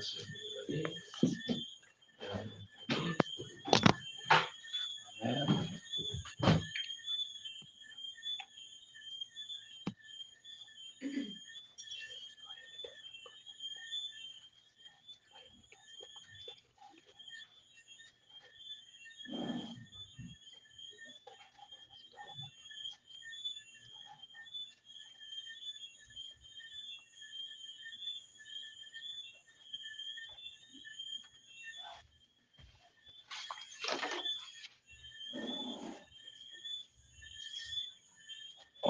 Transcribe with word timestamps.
Yes. 0.00 0.16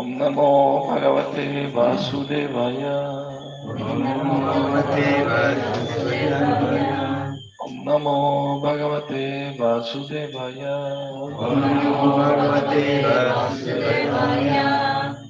ఓం 0.00 0.18
నమో 0.18 0.48
భగవతే 0.90 1.72
వాసుదేవాయ. 1.74 2.82
ఓం 7.62 7.84
నమో 7.84 8.60
భగవతే 8.64 9.22
వాసుదేవాయ. 9.60 10.62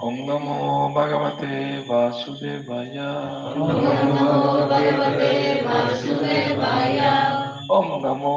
ఓం 0.03 0.17
నమో 0.27 0.93
భగవతే 0.95 1.85
వాసుదేవాయ. 1.91 2.97
ఓం 7.71 8.03
నమో 8.03 8.37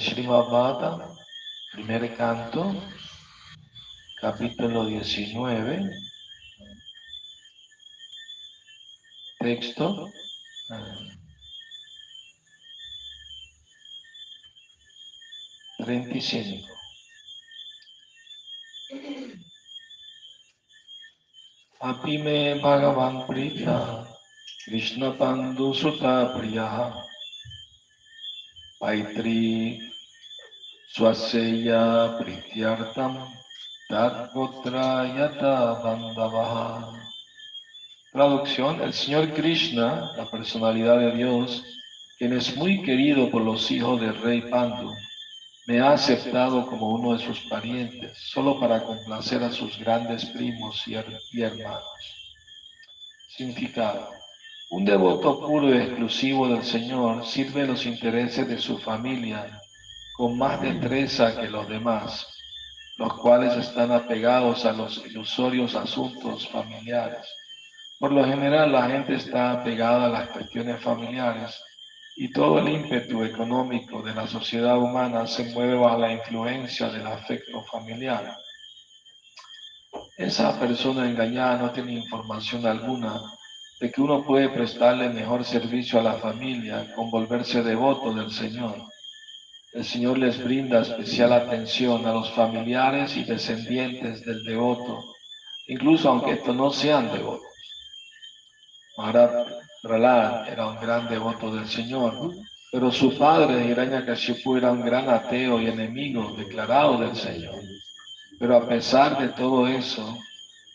Srimad 0.00 1.12
primer 1.72 2.16
canto, 2.16 2.74
capítulo 4.18 4.86
19, 4.86 5.90
texto. 9.40 10.10
Treinta 15.76 16.16
y 16.16 16.20
cinco. 16.22 16.80
अपि 21.82 22.16
मे 22.22 22.54
भगवान् 22.54 23.20
Prityartam 32.18 33.14
Tatputra 33.88 35.06
Yata 35.06 35.80
Bandavaha 35.84 36.92
Traducción, 38.12 38.80
el 38.82 38.92
Señor 38.92 39.32
Krishna, 39.32 40.10
la 40.16 40.28
personalidad 40.28 40.98
de 40.98 41.12
Dios, 41.12 41.62
quien 42.18 42.32
es 42.32 42.56
muy 42.56 42.82
querido 42.82 43.30
por 43.30 43.42
los 43.42 43.70
hijos 43.70 44.00
del 44.00 44.20
rey 44.20 44.40
Pandu, 44.40 44.92
me 45.68 45.78
ha 45.78 45.92
aceptado 45.92 46.66
como 46.66 46.88
uno 46.88 47.16
de 47.16 47.24
sus 47.24 47.38
parientes, 47.42 48.18
solo 48.18 48.58
para 48.58 48.82
complacer 48.82 49.44
a 49.44 49.52
sus 49.52 49.78
grandes 49.78 50.24
primos 50.26 50.82
y, 50.88 50.96
y 51.32 51.42
hermanos. 51.42 51.84
Significado. 53.28 54.10
Un 54.70 54.84
devoto 54.84 55.38
puro 55.38 55.72
y 55.72 55.78
exclusivo 55.78 56.48
del 56.48 56.64
Señor 56.64 57.24
sirve 57.24 57.64
los 57.64 57.86
intereses 57.86 58.48
de 58.48 58.58
su 58.58 58.76
familia 58.78 59.60
con 60.20 60.36
más 60.36 60.60
destreza 60.60 61.34
que 61.34 61.48
los 61.48 61.66
demás, 61.66 62.26
los 62.98 63.14
cuales 63.14 63.56
están 63.56 63.90
apegados 63.90 64.66
a 64.66 64.72
los 64.72 64.98
ilusorios 65.06 65.74
asuntos 65.74 66.46
familiares. 66.46 67.26
Por 67.98 68.12
lo 68.12 68.22
general, 68.26 68.70
la 68.70 68.86
gente 68.86 69.14
está 69.14 69.52
apegada 69.52 70.04
a 70.04 70.08
las 70.10 70.28
cuestiones 70.28 70.78
familiares 70.82 71.58
y 72.16 72.30
todo 72.30 72.58
el 72.58 72.68
ímpetu 72.68 73.24
económico 73.24 74.02
de 74.02 74.14
la 74.14 74.26
sociedad 74.26 74.76
humana 74.76 75.26
se 75.26 75.54
mueve 75.54 75.76
bajo 75.76 75.96
la 75.96 76.12
influencia 76.12 76.90
del 76.90 77.06
afecto 77.06 77.62
familiar. 77.62 78.36
Esa 80.18 80.60
persona 80.60 81.08
engañada 81.08 81.56
no 81.56 81.70
tiene 81.70 81.92
información 81.92 82.66
alguna 82.66 83.18
de 83.80 83.90
que 83.90 84.02
uno 84.02 84.22
puede 84.22 84.50
prestarle 84.50 85.08
mejor 85.08 85.46
servicio 85.46 85.98
a 85.98 86.02
la 86.02 86.14
familia 86.16 86.92
con 86.94 87.10
volverse 87.10 87.62
devoto 87.62 88.12
del 88.12 88.30
Señor. 88.30 88.76
El 89.72 89.84
Señor 89.84 90.18
les 90.18 90.42
brinda 90.42 90.80
especial 90.80 91.32
atención 91.32 92.04
a 92.04 92.12
los 92.12 92.30
familiares 92.32 93.16
y 93.16 93.22
descendientes 93.22 94.24
del 94.24 94.42
devoto, 94.42 95.14
incluso 95.68 96.08
aunque 96.08 96.32
estos 96.32 96.56
no 96.56 96.70
sean 96.72 97.12
devotos. 97.12 97.46
Maharaj 98.96 99.46
Prahlad 99.82 100.48
era 100.48 100.66
un 100.66 100.80
gran 100.80 101.08
devoto 101.08 101.54
del 101.54 101.66
Señor, 101.66 102.34
pero 102.72 102.90
su 102.90 103.16
padre 103.16 103.66
Hiranyakashipu 103.66 104.56
era 104.56 104.72
un 104.72 104.84
gran 104.84 105.08
ateo 105.08 105.60
y 105.60 105.68
enemigo 105.68 106.34
declarado 106.36 106.98
del 106.98 107.16
Señor. 107.16 107.54
Pero 108.38 108.56
a 108.56 108.68
pesar 108.68 109.18
de 109.18 109.28
todo 109.28 109.66
eso, 109.68 110.18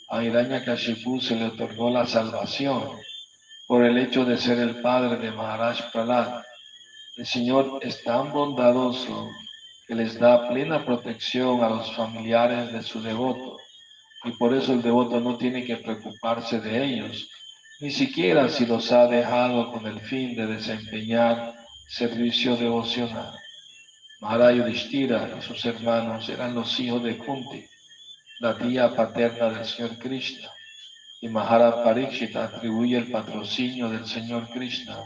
a 0.10 0.24
Hiranyakashipu 0.24 1.20
se 1.20 1.36
le 1.36 1.46
otorgó 1.48 1.90
la 1.90 2.06
salvación 2.08 2.82
por 3.68 3.84
el 3.84 3.98
hecho 3.98 4.24
de 4.24 4.38
ser 4.38 4.60
el 4.60 4.82
padre 4.82 5.18
de 5.18 5.32
Maharaj 5.32 5.92
Prahlad. 5.92 6.44
El 7.18 7.26
Señor 7.26 7.80
es 7.82 8.04
tan 8.04 8.34
bondadoso 8.34 9.30
que 9.88 9.96
les 9.96 10.20
da 10.20 10.50
plena 10.50 10.84
protección 10.84 11.64
a 11.64 11.70
los 11.70 11.96
familiares 11.96 12.74
de 12.74 12.84
su 12.84 13.02
devoto 13.02 13.58
y 14.26 14.32
por 14.32 14.54
eso 14.54 14.74
el 14.74 14.82
devoto 14.82 15.22
no 15.22 15.38
tiene 15.38 15.64
que 15.64 15.78
preocuparse 15.78 16.60
de 16.60 16.84
ellos, 16.84 17.30
ni 17.80 17.90
siquiera 17.90 18.50
si 18.50 18.66
los 18.66 18.92
ha 18.92 19.08
dejado 19.08 19.72
con 19.72 19.88
el 19.88 20.02
fin 20.02 20.36
de 20.36 20.46
desempeñar 20.46 21.56
servicio 21.88 22.58
devocional. 22.58 23.34
Maharaj 24.20 24.56
Yudhishthira 24.58 25.38
y 25.40 25.42
sus 25.42 25.64
hermanos 25.64 26.28
eran 26.28 26.54
los 26.54 26.78
hijos 26.82 27.02
de 27.02 27.18
Kunti, 27.18 27.64
la 28.42 28.58
tía 28.58 28.94
paterna 28.94 29.52
del 29.52 29.64
Señor 29.64 29.98
Krishna, 30.00 30.50
y 31.22 31.30
Maharaj 31.30 31.82
Parikshit 31.82 32.36
atribuye 32.36 32.98
el 32.98 33.10
patrocinio 33.10 33.90
del 33.90 34.06
Señor 34.06 34.50
Krishna 34.50 35.02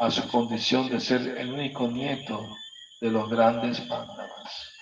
a 0.00 0.10
su 0.10 0.26
condición 0.28 0.88
de 0.88 0.98
ser 0.98 1.20
el 1.36 1.52
único 1.52 1.86
nieto 1.86 2.56
de 3.02 3.10
los 3.10 3.28
grandes 3.28 3.82
Pandavas. 3.82 4.72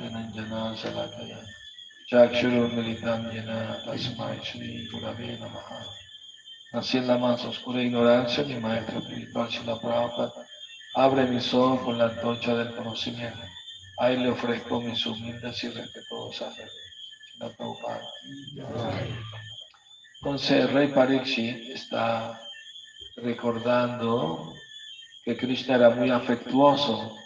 Vinanjana 0.00 0.76
Salakaya 0.76 1.38
Chakshuru 2.10 2.68
Militam 2.74 3.30
Yena 3.30 3.78
Tasmai 3.84 4.40
Shri 4.42 4.88
Gurave 4.90 5.38
Namaha 5.38 5.86
Nací 6.72 7.00
la 7.00 7.16
más 7.16 7.44
oscura 7.44 7.80
ignorancia, 7.80 8.42
mi 8.42 8.58
maestro 8.58 8.98
espiritual 8.98 9.48
Shila 9.48 9.80
Prabhupada 9.80 10.32
abre 10.96 11.26
mis 11.26 11.54
ojos 11.54 11.80
con 11.82 11.96
la 11.98 12.06
antorcha 12.06 12.56
del 12.56 12.74
conocimiento. 12.74 13.55
Ahí 13.98 14.16
le 14.16 14.30
ofrezco 14.30 14.80
mis 14.80 15.04
humildes 15.06 15.64
y 15.64 15.68
respetuosas. 15.70 16.54
Entonces 20.20 20.72
rey 20.72 20.88
Parikshit 20.88 21.70
está 21.70 22.40
recordando 23.16 24.54
que 25.24 25.36
Krishna 25.36 25.76
era 25.76 25.90
muy 25.90 26.10
afectuoso 26.10 27.16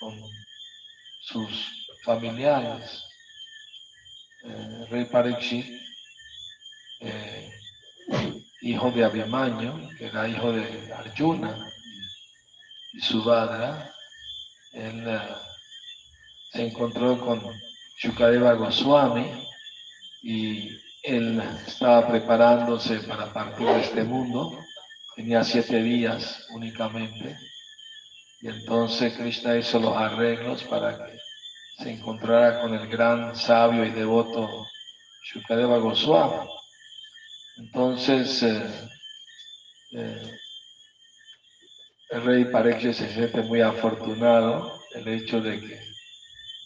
con 0.00 0.20
sus 1.20 1.86
familiares. 2.04 3.04
Rey 4.90 5.04
Parikshit 5.04 5.66
eh, 7.00 7.52
hijo 8.62 8.90
de 8.90 9.04
Abhimanyu, 9.04 9.88
que 9.96 10.06
era 10.06 10.28
hijo 10.28 10.52
de 10.52 10.92
Arjuna 10.92 11.56
y 12.92 13.00
Subhadra, 13.00 13.94
él 14.72 15.20
se 16.52 16.66
encontró 16.66 17.18
con 17.18 17.42
Shukadeva 17.98 18.54
Goswami 18.54 19.26
y 20.22 20.70
él 21.02 21.42
estaba 21.66 22.08
preparándose 22.08 23.00
para 23.00 23.32
partir 23.32 23.66
de 23.66 23.80
este 23.80 24.04
mundo, 24.04 24.58
tenía 25.16 25.42
siete 25.44 25.82
días 25.82 26.46
únicamente, 26.50 27.36
y 28.40 28.48
entonces 28.48 29.14
Krishna 29.14 29.56
hizo 29.56 29.78
los 29.80 29.96
arreglos 29.96 30.62
para 30.64 30.96
que 30.96 31.18
se 31.82 31.90
encontrara 31.90 32.60
con 32.60 32.74
el 32.74 32.88
gran 32.88 33.34
sabio 33.36 33.84
y 33.84 33.90
devoto 33.90 34.66
Shukadeva 35.24 35.78
Goswami. 35.78 36.48
Entonces, 37.56 38.42
eh, 38.42 38.88
eh, 39.92 40.38
el 42.10 42.24
rey 42.24 42.44
Parikshit 42.46 42.94
se 42.94 43.12
siente 43.12 43.42
muy 43.42 43.60
afortunado 43.60 44.80
el 44.94 45.08
hecho 45.08 45.40
de 45.40 45.60
que, 45.60 45.80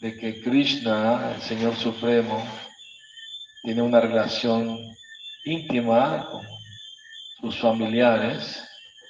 de 0.00 0.16
que 0.16 0.40
Krishna, 0.40 1.32
el 1.34 1.42
Señor 1.42 1.74
Supremo, 1.76 2.46
tiene 3.62 3.82
una 3.82 4.00
relación 4.00 4.78
íntima 5.44 6.28
con 6.30 6.46
sus 7.40 7.60
familiares 7.60 8.62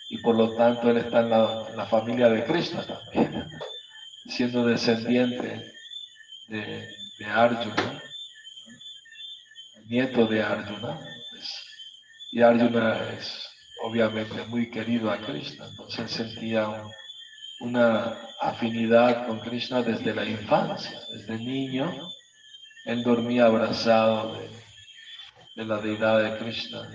y 0.09 0.19
por 0.19 0.37
lo 0.37 0.55
tanto 0.57 0.91
él 0.91 0.99
está 0.99 1.21
en 1.21 1.31
la, 1.31 1.87
familia 1.91 2.29
de 2.29 2.45
Krishna 2.45 2.83
también, 2.87 3.47
siendo 4.29 4.65
descendiente 4.65 5.71
de, 6.49 6.89
de 7.19 7.27
Arjuna, 7.27 8.03
nieto 9.87 10.27
de 10.27 10.43
Arjuna. 10.43 10.99
Pues, 11.31 11.65
y 12.31 12.41
Arjuna 12.41 12.99
es 13.19 13.52
obviamente 13.83 14.45
muy 14.47 14.71
querido 14.71 15.11
a 15.11 15.19
Krishna, 15.19 15.67
entonces 15.67 16.11
sentía 16.11 16.85
una 17.61 18.17
afinidad 18.41 19.27
con 19.27 19.41
Krishna 19.41 19.83
desde 19.83 20.15
la 20.15 20.25
infancia, 20.25 21.01
desde 21.13 21.39
niño, 21.39 21.93
él 22.85 23.03
dormía 23.03 23.47
abrazado 23.47 24.39
de, 25.55 25.65
la 25.65 25.79
deidad 25.79 26.23
de 26.23 26.39
Krishna, 26.39 26.89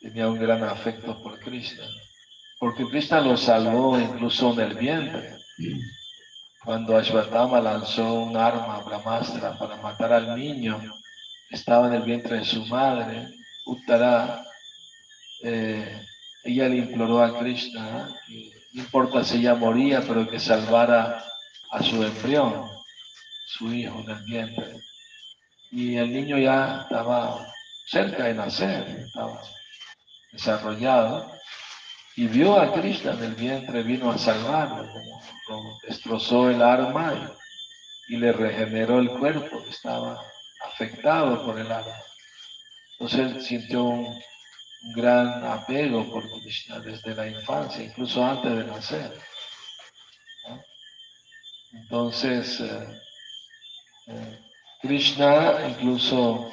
tenía 0.00 0.28
un 0.28 0.38
gran 0.38 0.64
afecto 0.64 1.22
por 1.22 1.38
Krishna, 1.40 1.84
porque 2.58 2.84
Krishna 2.86 3.20
lo 3.20 3.36
salvó 3.36 3.98
incluso 3.98 4.52
en 4.52 4.60
el 4.60 4.74
vientre. 4.74 5.36
Cuando 6.64 6.96
Ashwatthama 6.96 7.60
lanzó 7.60 8.14
un 8.14 8.36
arma, 8.36 8.82
Brahmastra, 8.84 9.58
para 9.58 9.76
matar 9.78 10.12
al 10.12 10.38
niño, 10.38 10.80
estaba 11.50 11.88
en 11.88 11.94
el 11.94 12.02
vientre 12.02 12.38
de 12.38 12.44
su 12.44 12.64
madre, 12.66 13.28
Uttara, 13.66 14.44
eh, 15.42 16.06
ella 16.44 16.68
le 16.68 16.76
imploró 16.76 17.22
a 17.22 17.38
Krishna 17.38 18.08
que 18.26 18.50
no 18.72 18.82
importa 18.82 19.22
si 19.22 19.38
ella 19.38 19.54
moría, 19.54 20.00
pero 20.00 20.28
que 20.28 20.40
salvara 20.40 21.24
a 21.70 21.82
su 21.82 22.02
embrión, 22.02 22.70
su 23.46 23.72
hijo 23.72 24.00
en 24.00 24.10
el 24.10 24.24
vientre. 24.24 24.80
Y 25.70 25.96
el 25.96 26.12
niño 26.12 26.38
ya 26.38 26.82
estaba 26.82 27.46
cerca 27.86 28.24
de 28.24 28.34
nacer, 28.34 29.04
estaba 29.06 29.42
desarrollado, 30.32 31.30
y 32.16 32.26
vio 32.26 32.60
a 32.60 32.72
Krishna 32.72 33.12
en 33.12 33.24
el 33.24 33.34
vientre, 33.34 33.82
vino 33.82 34.10
a 34.10 34.18
salvarlo, 34.18 34.88
destrozó 35.86 36.50
el 36.50 36.62
arma 36.62 37.34
y, 38.08 38.14
y 38.14 38.18
le 38.18 38.32
regeneró 38.32 38.98
el 38.98 39.10
cuerpo, 39.10 39.62
que 39.64 39.70
estaba 39.70 40.20
afectado 40.66 41.44
por 41.44 41.58
el 41.58 41.70
arma. 41.70 41.96
Entonces 42.98 43.46
sintió 43.46 43.84
un, 43.84 44.22
gran 44.82 45.44
apego 45.44 46.10
por 46.10 46.28
Krishna 46.40 46.80
desde 46.80 47.14
la 47.14 47.28
infancia, 47.28 47.84
incluso 47.84 48.24
antes 48.24 48.56
de 48.56 48.64
nacer. 48.64 49.12
Entonces, 51.72 52.60
eh, 52.60 53.00
eh, 54.08 54.38
Krishna 54.80 55.68
incluso 55.68 56.52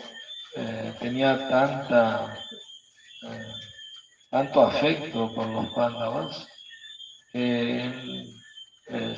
eh, 0.56 0.94
tenía 1.00 1.50
tanta, 1.50 2.38
tanto 4.30 4.62
afecto 4.62 5.34
por 5.34 5.48
los 5.48 5.68
Pandavas 5.74 6.48
que 7.32 7.86
él 7.86 8.36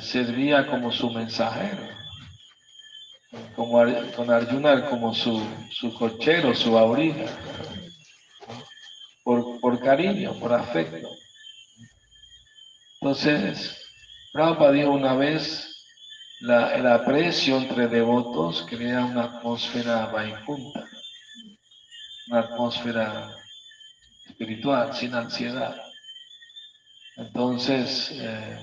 servía 0.00 0.66
como 0.66 0.90
su 0.90 1.10
mensajero, 1.10 1.88
como, 3.54 3.82
con 4.16 4.30
Arjuna 4.30 4.86
como 4.88 5.14
su, 5.14 5.42
su 5.70 5.94
cochero, 5.94 6.54
su 6.54 6.76
auriga 6.76 7.26
por, 9.24 9.80
cariño, 9.80 10.38
por 10.38 10.52
afecto. 10.52 11.08
Entonces, 13.00 13.78
Prabhupada 14.32 14.72
dijo 14.72 14.90
una 14.90 15.14
vez, 15.14 15.86
la, 16.40 16.74
el 16.74 16.86
aprecio 16.86 17.56
entre 17.56 17.88
devotos 17.88 18.66
crea 18.68 19.04
una 19.04 19.24
atmósfera 19.24 20.06
vaikuntha, 20.06 20.84
una 22.28 22.40
atmósfera 22.40 23.36
espiritual, 24.26 24.94
sin 24.94 25.14
ansiedad. 25.14 25.76
Entonces, 27.16 28.10
eh, 28.12 28.58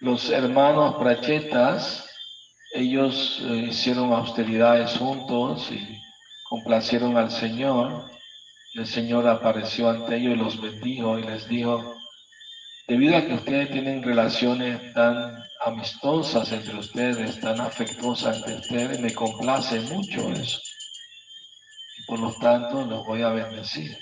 los 0.00 0.30
hermanos 0.30 0.96
prachetas, 0.96 2.08
ellos 2.74 3.40
eh, 3.42 3.66
hicieron 3.70 4.12
austeridades 4.12 4.96
juntos 4.98 5.70
y 5.72 6.00
complacieron 6.48 7.16
al 7.16 7.30
Señor 7.30 8.17
el 8.78 8.86
Señor 8.86 9.26
apareció 9.26 9.90
ante 9.90 10.16
ellos 10.16 10.34
y 10.34 10.36
los 10.36 10.60
bendijo 10.60 11.18
y 11.18 11.24
les 11.24 11.48
dijo, 11.48 11.96
debido 12.86 13.16
a 13.16 13.26
que 13.26 13.34
ustedes 13.34 13.72
tienen 13.72 14.04
relaciones 14.04 14.94
tan 14.94 15.42
amistosas 15.64 16.52
entre 16.52 16.78
ustedes, 16.78 17.40
tan 17.40 17.60
afectuosas 17.60 18.36
entre 18.36 18.54
ustedes, 18.54 19.00
me 19.00 19.12
complace 19.12 19.80
mucho 19.80 20.30
eso. 20.30 20.60
Y 21.98 22.02
por 22.06 22.20
lo 22.20 22.32
tanto 22.34 22.86
los 22.86 23.04
voy 23.04 23.22
a 23.22 23.30
bendecir. 23.30 23.98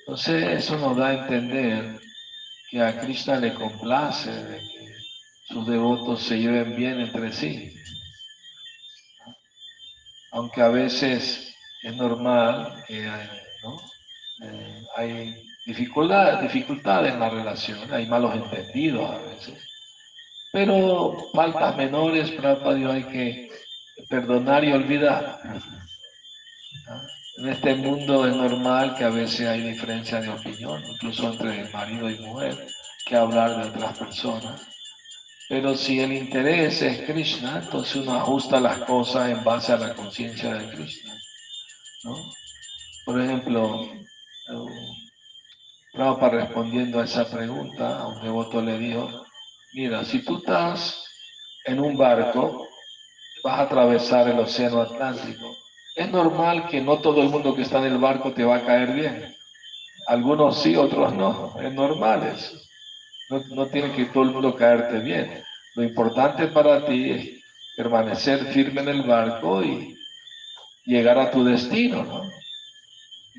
Entonces 0.00 0.64
eso 0.64 0.78
nos 0.78 0.96
da 0.96 1.08
a 1.08 1.14
entender 1.14 2.00
que 2.70 2.82
a 2.82 3.00
Krishna 3.00 3.36
le 3.36 3.52
complace 3.54 4.30
de 4.30 4.58
que 4.58 4.94
sus 5.48 5.66
devotos 5.66 6.22
se 6.22 6.38
lleven 6.38 6.76
bien 6.76 7.00
entre 7.00 7.32
sí. 7.32 7.74
Aunque 10.30 10.62
a 10.62 10.68
veces 10.68 11.52
es 11.82 11.96
normal 11.96 12.84
que, 12.86 13.06
¿no? 13.62 13.93
Eh, 14.42 14.86
hay 14.96 15.46
dificultades, 15.66 16.42
dificultades 16.42 17.14
en 17.14 17.20
la 17.20 17.30
relación, 17.30 17.92
hay 17.92 18.06
malos 18.06 18.34
entendidos 18.34 19.10
a 19.10 19.18
veces. 19.18 19.58
Pero 20.52 21.16
faltas 21.32 21.76
menores, 21.76 22.30
para 22.32 22.74
Dios, 22.74 22.94
hay 22.94 23.04
que 23.04 23.50
perdonar 24.08 24.64
y 24.64 24.72
olvidar. 24.72 25.40
En 27.38 27.48
este 27.48 27.74
mundo 27.74 28.26
es 28.28 28.36
normal 28.36 28.94
que 28.96 29.04
a 29.04 29.10
veces 29.10 29.48
hay 29.48 29.62
diferencia 29.62 30.20
de 30.20 30.28
opinión, 30.28 30.82
incluso 30.86 31.32
entre 31.32 31.68
marido 31.72 32.08
y 32.08 32.18
mujer, 32.20 32.56
que 33.06 33.16
hablar 33.16 33.56
de 33.56 33.68
otras 33.70 33.98
personas. 33.98 34.62
Pero 35.48 35.76
si 35.76 36.00
el 36.00 36.12
interés 36.12 36.80
es 36.82 37.02
Krishna, 37.02 37.60
entonces 37.62 37.96
uno 37.96 38.14
ajusta 38.14 38.60
las 38.60 38.78
cosas 38.78 39.30
en 39.30 39.42
base 39.44 39.72
a 39.72 39.78
la 39.78 39.94
conciencia 39.94 40.54
de 40.54 40.70
Krishna. 40.70 41.12
Por 43.04 43.20
ejemplo, 43.20 43.90
Prabhupada 45.92 46.44
respondiendo 46.44 47.00
a 47.00 47.04
esa 47.04 47.30
pregunta, 47.30 48.00
a 48.00 48.08
un 48.08 48.22
devoto 48.22 48.60
le 48.60 48.78
dijo, 48.78 49.08
mira, 49.72 50.04
si 50.04 50.24
tú 50.24 50.38
estás 50.38 51.02
en 51.64 51.80
un 51.80 51.96
barco, 51.96 52.68
vas 53.42 53.58
a 53.58 53.62
atravesar 53.62 54.28
el 54.28 54.38
océano 54.38 54.80
Atlántico, 54.82 55.56
es 55.94 56.10
normal 56.10 56.68
que 56.68 56.80
no 56.80 56.98
todo 56.98 57.22
el 57.22 57.28
mundo 57.28 57.54
que 57.54 57.62
está 57.62 57.78
en 57.78 57.92
el 57.92 57.98
barco 57.98 58.32
te 58.32 58.44
va 58.44 58.56
a 58.56 58.66
caer 58.66 58.92
bien. 58.92 59.34
Algunos 60.08 60.60
sí, 60.60 60.76
otros 60.76 61.14
no. 61.14 61.54
Es 61.60 61.72
normal 61.72 62.24
eso. 62.34 62.58
No, 63.30 63.40
no 63.54 63.66
tiene 63.68 63.92
que 63.92 64.06
todo 64.06 64.24
el 64.24 64.30
mundo 64.32 64.56
caerte 64.56 64.98
bien. 64.98 65.42
Lo 65.76 65.84
importante 65.84 66.48
para 66.48 66.84
ti 66.84 67.10
es 67.10 67.44
permanecer 67.76 68.52
firme 68.52 68.82
en 68.82 68.88
el 68.88 69.02
barco 69.02 69.62
y 69.62 69.96
llegar 70.84 71.18
a 71.18 71.30
tu 71.30 71.44
destino, 71.44 72.02
¿no? 72.02 72.22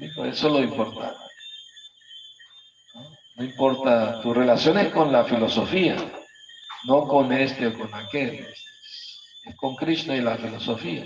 Eso 0.01 0.25
es 0.25 0.43
lo 0.43 0.61
importante. 0.61 1.19
No 3.35 3.43
importa, 3.43 4.21
tu 4.21 4.33
relación 4.33 4.77
es 4.77 4.93
con 4.93 5.11
la 5.11 5.25
filosofía, 5.25 5.95
no 6.85 7.07
con 7.07 7.31
este 7.33 7.67
o 7.67 7.73
con 7.73 7.93
aquel. 7.93 8.45
Es 9.45 9.55
con 9.55 9.75
Krishna 9.75 10.15
y 10.15 10.21
la 10.21 10.37
filosofía. 10.37 11.05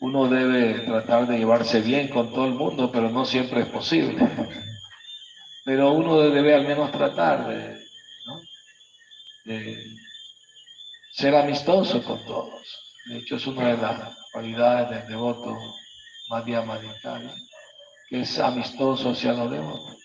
Uno 0.00 0.28
debe 0.28 0.80
tratar 0.80 1.26
de 1.26 1.38
llevarse 1.38 1.80
bien 1.80 2.08
con 2.08 2.30
todo 2.30 2.46
el 2.46 2.54
mundo, 2.54 2.90
pero 2.90 3.10
no 3.10 3.24
siempre 3.24 3.62
es 3.62 3.68
posible. 3.68 4.16
Pero 5.64 5.92
uno 5.92 6.18
debe 6.20 6.54
al 6.54 6.66
menos 6.66 6.92
tratar 6.92 7.48
de 9.44 9.84
ser 11.12 11.34
amistoso 11.34 12.02
con 12.02 12.22
todos. 12.26 12.62
De 13.06 13.18
hecho, 13.18 13.36
es 13.36 13.46
una 13.46 13.68
de 13.68 13.76
las 13.76 14.16
cualidades 14.32 14.90
del 14.90 15.08
devoto 15.08 15.56
Madhya 16.28 16.62
Madhikari, 16.62 17.30
que 18.08 18.22
es 18.22 18.38
amistoso 18.38 19.10
hacia 19.10 19.32
los 19.32 19.50
devotos. 19.50 19.98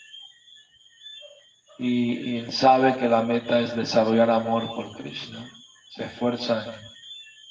Y, 1.77 2.37
y 2.37 2.51
sabe 2.51 2.97
que 2.97 3.07
la 3.07 3.23
meta 3.23 3.59
es 3.59 3.75
desarrollar 3.75 4.29
amor 4.29 4.67
por 4.67 4.97
Krishna. 4.97 5.49
Se 5.91 6.05
esfuerza 6.05 6.75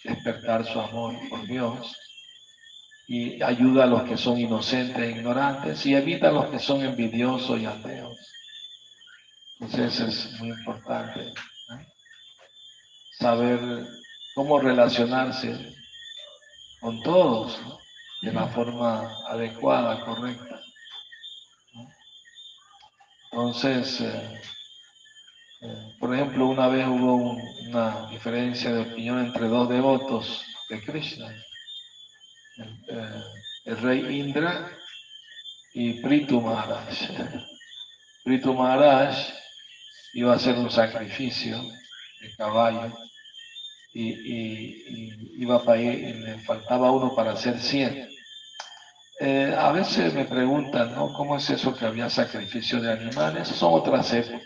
en 0.05 0.15
despertar 0.15 0.67
su 0.67 0.79
amor 0.81 1.15
por 1.31 1.47
Dios 1.47 1.97
y 3.09 3.43
ayuda 3.43 3.85
a 3.85 3.87
los 3.87 4.03
que 4.03 4.19
son 4.19 4.39
inocentes 4.39 4.99
e 4.99 5.11
ignorantes 5.13 5.85
y 5.87 5.95
evita 5.95 6.29
a 6.29 6.33
los 6.33 6.47
que 6.47 6.59
son 6.59 6.85
envidiosos 6.85 7.59
y 7.59 7.65
ateos. 7.65 8.17
Entonces 9.61 10.01
es 10.01 10.41
muy 10.41 10.51
importante 10.51 11.33
saber 13.19 13.59
cómo 14.35 14.61
relacionarse 14.61 15.75
con 16.81 17.03
todos 17.03 17.59
de 18.23 18.33
la 18.33 18.49
forma 18.49 19.09
adecuada, 19.29 20.05
correcta. 20.05 20.61
Entonces, 23.31 24.01
eh, 24.01 24.41
eh, 25.61 25.95
por 26.01 26.15
ejemplo, 26.15 26.47
una 26.47 26.69
vez 26.69 26.87
hubo 26.87 27.37
una 27.69 28.09
diferencia 28.11 28.73
de 28.73 28.83
opinión 28.83 29.19
entre 29.21 29.49
dos 29.49 29.69
devotos 29.69 30.45
de 30.69 30.83
Krishna, 30.83 31.29
el, 32.57 32.85
eh, 32.89 33.75
rey 33.77 34.21
Indra 34.21 34.71
y 35.75 36.01
Prithu 36.03 36.41
Maharaj. 36.41 36.89
Prithu 38.25 38.55
Maharaj 38.55 39.17
iba 40.15 40.33
a 40.33 40.37
hacer 40.37 40.57
un 40.57 40.71
sacrificio 40.71 41.63
de 42.21 42.35
caballo 42.37 42.93
y, 43.93 45.43
iba 45.43 45.63
para 45.65 45.81
ir, 45.81 45.93
y 45.93 46.13
le 46.15 46.39
faltaba 46.39 46.91
uno 46.91 47.15
para 47.15 47.33
hacer 47.33 47.59
100. 47.59 48.09
Eh, 49.21 49.57
a 49.59 49.73
veces 49.73 50.15
me 50.15 50.25
preguntan, 50.25 50.95
¿no? 50.95 51.13
¿Cómo 51.13 51.37
es 51.37 51.51
eso 51.51 51.75
que 51.75 51.87
había 51.87 52.09
sacrificio 52.09 52.81
de 52.81 52.93
animales? 52.93 53.49
Son 53.49 53.75
otras 53.75 54.13
épocas, 54.13 54.43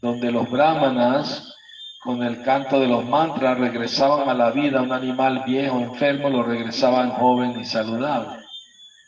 donde 0.00 0.30
los 0.30 0.50
brahmanas, 0.50 1.54
con 2.02 2.22
el 2.22 2.42
canto 2.42 2.80
de 2.80 2.88
los 2.88 3.04
mantras, 3.04 3.58
regresaban 3.58 4.28
a 4.28 4.34
la 4.34 4.50
vida 4.50 4.80
un 4.80 4.92
animal 4.92 5.42
viejo, 5.46 5.80
enfermo, 5.80 6.30
lo 6.30 6.42
regresaban 6.42 7.10
joven 7.10 7.60
y 7.60 7.64
saludable. 7.66 8.42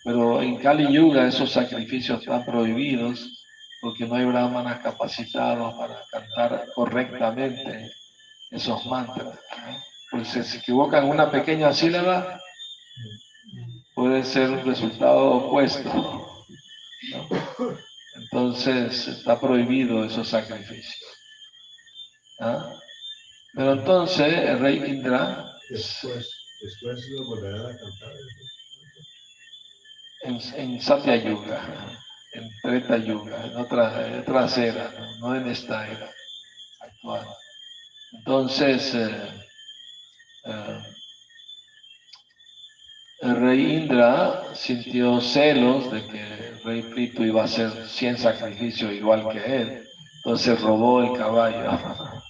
Pero 0.05 0.43
en 0.43 0.57
Kali 0.57 0.93
Yuga 0.93 1.27
esos 1.27 1.51
sacrificios 1.51 2.21
están 2.21 2.45
prohibidos 2.45 3.43
porque 3.81 4.07
no 4.07 4.17
hay 4.17 4.27
brahmanas 4.27 4.81
capacitados 4.81 5.75
para 5.75 5.97
cantar 6.11 6.67
correctamente 6.75 7.91
esos 8.55 8.87
mantras. 8.87 9.39
Pues 10.11 10.29
si 10.29 10.43
se 10.43 10.59
equivocan 10.59 11.09
una 11.09 11.31
pequeña 11.31 11.73
sílaba, 11.73 12.41
puede 13.95 14.25
ser 14.25 14.51
un 14.51 14.65
resultado 14.65 15.33
opuesto. 15.33 16.47
Entonces 18.17 19.09
está 19.09 19.41
prohibido 19.41 20.05
esos 20.05 20.29
sacrificios. 20.29 21.11
¿Ah? 22.41 22.73
Pero 23.55 23.73
entonces 23.73 24.33
el 24.33 24.59
rey 24.61 24.83
Indra... 24.87 25.51
Después, 25.69 26.31
después 26.63 27.09
lo 27.11 27.27
volverá 27.27 27.59
a 27.59 27.77
cantar. 27.77 28.13
En, 30.23 30.41
en 30.57 30.81
Satya 30.81 31.17
Yuga, 31.17 31.99
en 32.33 32.51
Treta 32.63 32.97
Yuga, 32.99 33.45
en 33.47 33.57
otra, 33.57 34.21
otra 34.21 34.47
era, 34.57 34.91
no 35.21 35.35
en 35.35 35.49
esta 35.49 35.87
era 35.89 36.11
actual. 36.81 37.27
Entonces, 38.19 38.95
eh, 38.95 39.29
eh, 40.45 40.79
el 43.21 43.37
rey 43.37 43.77
Indra 43.77 44.55
sintió 44.55 45.21
celos 45.21 45.91
de 45.91 46.07
que 46.07 46.21
el 46.21 46.63
rey 46.63 46.83
Prito 46.83 47.25
iba 47.25 47.43
a 47.43 47.47
hacer 47.47 47.71
100 47.89 48.19
sacrificios 48.19 48.93
igual 48.93 49.29
que 49.31 49.39
él. 49.39 49.85
Entonces 50.17 50.61
robó 50.61 51.03
el 51.03 51.19
caballo. 51.19 51.71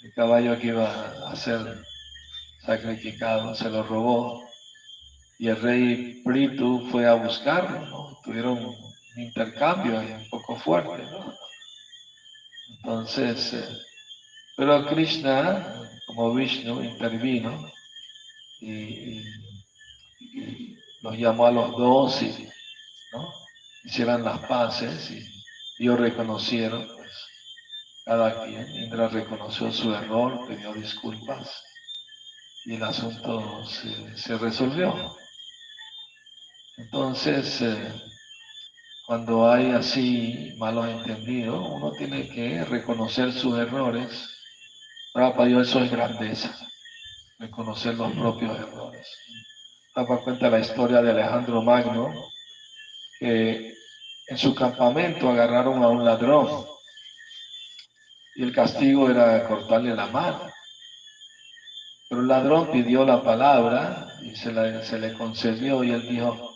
El 0.00 0.14
caballo 0.14 0.56
que 0.60 0.68
iba 0.68 1.28
a 1.28 1.34
ser 1.34 1.82
sacrificado 2.64 3.52
se 3.56 3.68
lo 3.68 3.82
robó. 3.82 4.44
Y 5.38 5.48
el 5.48 5.60
rey 5.60 6.22
Prito 6.24 6.80
fue 6.90 7.04
a 7.04 7.14
buscarlo. 7.14 8.16
Tuvieron 8.22 8.64
un 8.64 8.76
intercambio 9.16 9.98
un 9.98 10.28
poco 10.30 10.54
fuerte. 10.54 11.02
Entonces, 12.76 13.54
eh, 13.54 13.68
pero 14.58 14.84
Krishna, 14.86 15.88
como 16.04 16.34
Vishnu, 16.34 16.82
intervino 16.82 17.70
y, 18.60 19.22
los 21.00 21.16
llamó 21.16 21.46
a 21.46 21.52
los 21.52 21.70
dos 21.70 22.20
y 22.22 22.48
¿no? 23.12 23.32
hicieran 23.84 24.24
las 24.24 24.40
paces 24.48 25.12
y 25.12 25.84
ellos 25.84 26.00
reconocieron, 26.00 26.88
pues, 26.88 27.12
cada 28.04 28.46
quien, 28.46 28.68
Indra 28.74 29.06
reconoció 29.06 29.70
su 29.70 29.94
error, 29.94 30.44
pidió 30.48 30.74
disculpas 30.74 31.62
y 32.64 32.74
el 32.74 32.82
asunto 32.82 33.64
se, 33.64 34.38
resolvió. 34.38 34.92
Entonces, 36.78 37.62
eh, 37.62 37.92
cuando 39.06 39.48
hay 39.48 39.70
así 39.70 40.52
malos 40.58 40.88
entendidos, 40.88 41.64
uno 41.64 41.92
tiene 41.92 42.28
que 42.28 42.64
reconocer 42.64 43.32
sus 43.32 43.56
errores 43.56 44.34
para 45.18 45.46
Dios 45.46 45.68
eso 45.68 45.80
es 45.80 45.90
grandeza, 45.90 46.56
reconocer 47.38 47.94
los 47.94 48.12
propios 48.12 48.56
errores. 48.56 49.06
Papa 49.92 50.20
cuenta 50.22 50.48
la 50.48 50.60
historia 50.60 51.02
de 51.02 51.10
Alejandro 51.10 51.60
Magno, 51.60 52.12
que 53.18 53.74
en 54.28 54.38
su 54.38 54.54
campamento 54.54 55.28
agarraron 55.28 55.82
a 55.82 55.88
un 55.88 56.04
ladrón 56.04 56.64
y 58.36 58.44
el 58.44 58.54
castigo 58.54 59.10
era 59.10 59.44
cortarle 59.48 59.92
la 59.94 60.06
mano. 60.06 60.52
Pero 62.08 62.20
el 62.20 62.28
ladrón 62.28 62.70
pidió 62.70 63.04
la 63.04 63.20
palabra 63.20 64.06
y 64.22 64.36
se, 64.36 64.84
se 64.84 64.98
le 65.00 65.14
concedió 65.14 65.82
y 65.82 65.90
él 65.90 66.08
dijo, 66.08 66.54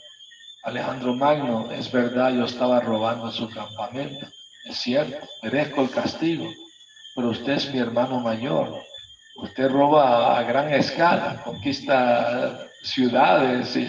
Alejandro 0.62 1.14
Magno, 1.14 1.69
es 1.73 1.90
verdad, 1.90 2.33
yo 2.33 2.45
estaba 2.45 2.78
robando 2.78 3.33
su 3.33 3.50
campamento, 3.50 4.25
es 4.66 4.76
cierto, 4.76 5.26
merezco 5.42 5.83
el 5.83 5.90
castigo, 5.90 6.49
pero 7.14 7.31
usted 7.31 7.52
es 7.52 7.73
mi 7.73 7.78
hermano 7.78 8.21
mayor. 8.21 8.83
Usted 9.37 9.71
roba 9.71 10.38
a 10.38 10.42
gran 10.42 10.73
escala, 10.73 11.42
conquista 11.42 12.69
ciudades 12.83 13.76
y 13.76 13.88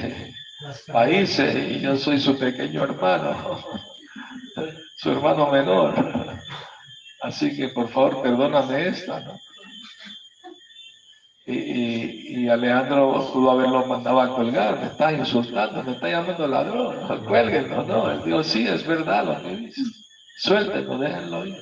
países 0.91 1.55
y 1.55 1.81
yo 1.81 1.97
soy 1.97 2.19
su 2.19 2.37
pequeño 2.37 2.83
hermano, 2.83 3.63
su 4.97 5.11
hermano 5.11 5.51
menor. 5.51 5.93
Así 7.21 7.55
que 7.55 7.69
por 7.69 7.89
favor 7.89 8.21
perdóname 8.21 8.87
esta. 8.87 9.19
¿no? 9.21 9.39
Y, 11.45 12.47
Alejandro 12.47 13.29
pudo 13.33 13.51
haberlo 13.51 13.85
mandado 13.85 14.21
a 14.21 14.29
colgar, 14.33 14.79
me 14.79 14.87
está 14.87 15.11
insultando, 15.11 15.83
me 15.83 15.91
está 15.91 16.09
llamando 16.09 16.47
ladrón, 16.47 17.25
cuélguenlo, 17.25 17.83
no, 17.83 18.11
él 18.11 18.21
dijo, 18.23 18.43
sí, 18.43 18.65
es 18.65 18.85
verdad 18.85 19.25
lo 19.25 19.41
que 19.41 19.55
dice, 19.57 19.81
suéltenlo, 20.37 20.97
déjenlo 20.97 21.45
ir. 21.45 21.57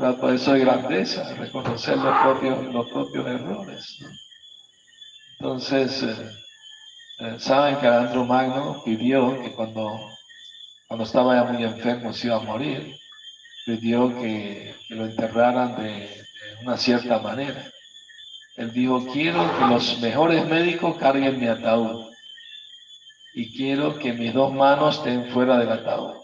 Por 0.00 0.32
eso 0.32 0.54
es 0.54 0.62
grandeza, 0.62 1.34
reconocer 1.34 1.98
los 1.98 2.18
propios, 2.20 2.72
los 2.72 2.88
propios 2.88 3.26
errores. 3.26 3.98
Entonces, 5.38 6.02
eh, 6.02 6.30
eh, 7.18 7.36
saben 7.38 7.76
que 7.76 7.86
Alejandro 7.86 8.24
Magno 8.24 8.82
pidió 8.82 9.38
que 9.42 9.52
cuando, 9.52 10.00
cuando 10.88 11.04
estaba 11.04 11.34
ya 11.34 11.52
muy 11.52 11.64
enfermo 11.64 12.14
se 12.14 12.28
iba 12.28 12.36
a 12.36 12.40
morir, 12.40 12.96
pidió 13.66 14.08
que, 14.18 14.74
que 14.88 14.94
lo 14.94 15.04
enterraran 15.04 15.76
de, 15.76 15.90
de, 15.90 16.24
una 16.62 16.78
cierta 16.78 17.18
manera. 17.18 17.62
Él 18.56 18.72
dijo, 18.72 19.06
quiero 19.12 19.54
que 19.58 19.66
los 19.66 20.00
mejores 20.00 20.46
médicos 20.46 20.96
carguen 20.96 21.38
mi 21.38 21.46
ataúd 21.46 22.10
y 23.34 23.54
quiero 23.54 23.98
que 23.98 24.14
mis 24.14 24.32
dos 24.32 24.50
manos 24.50 24.96
estén 24.96 25.30
fuera 25.30 25.58
del 25.58 25.72
ataúd. 25.72 26.14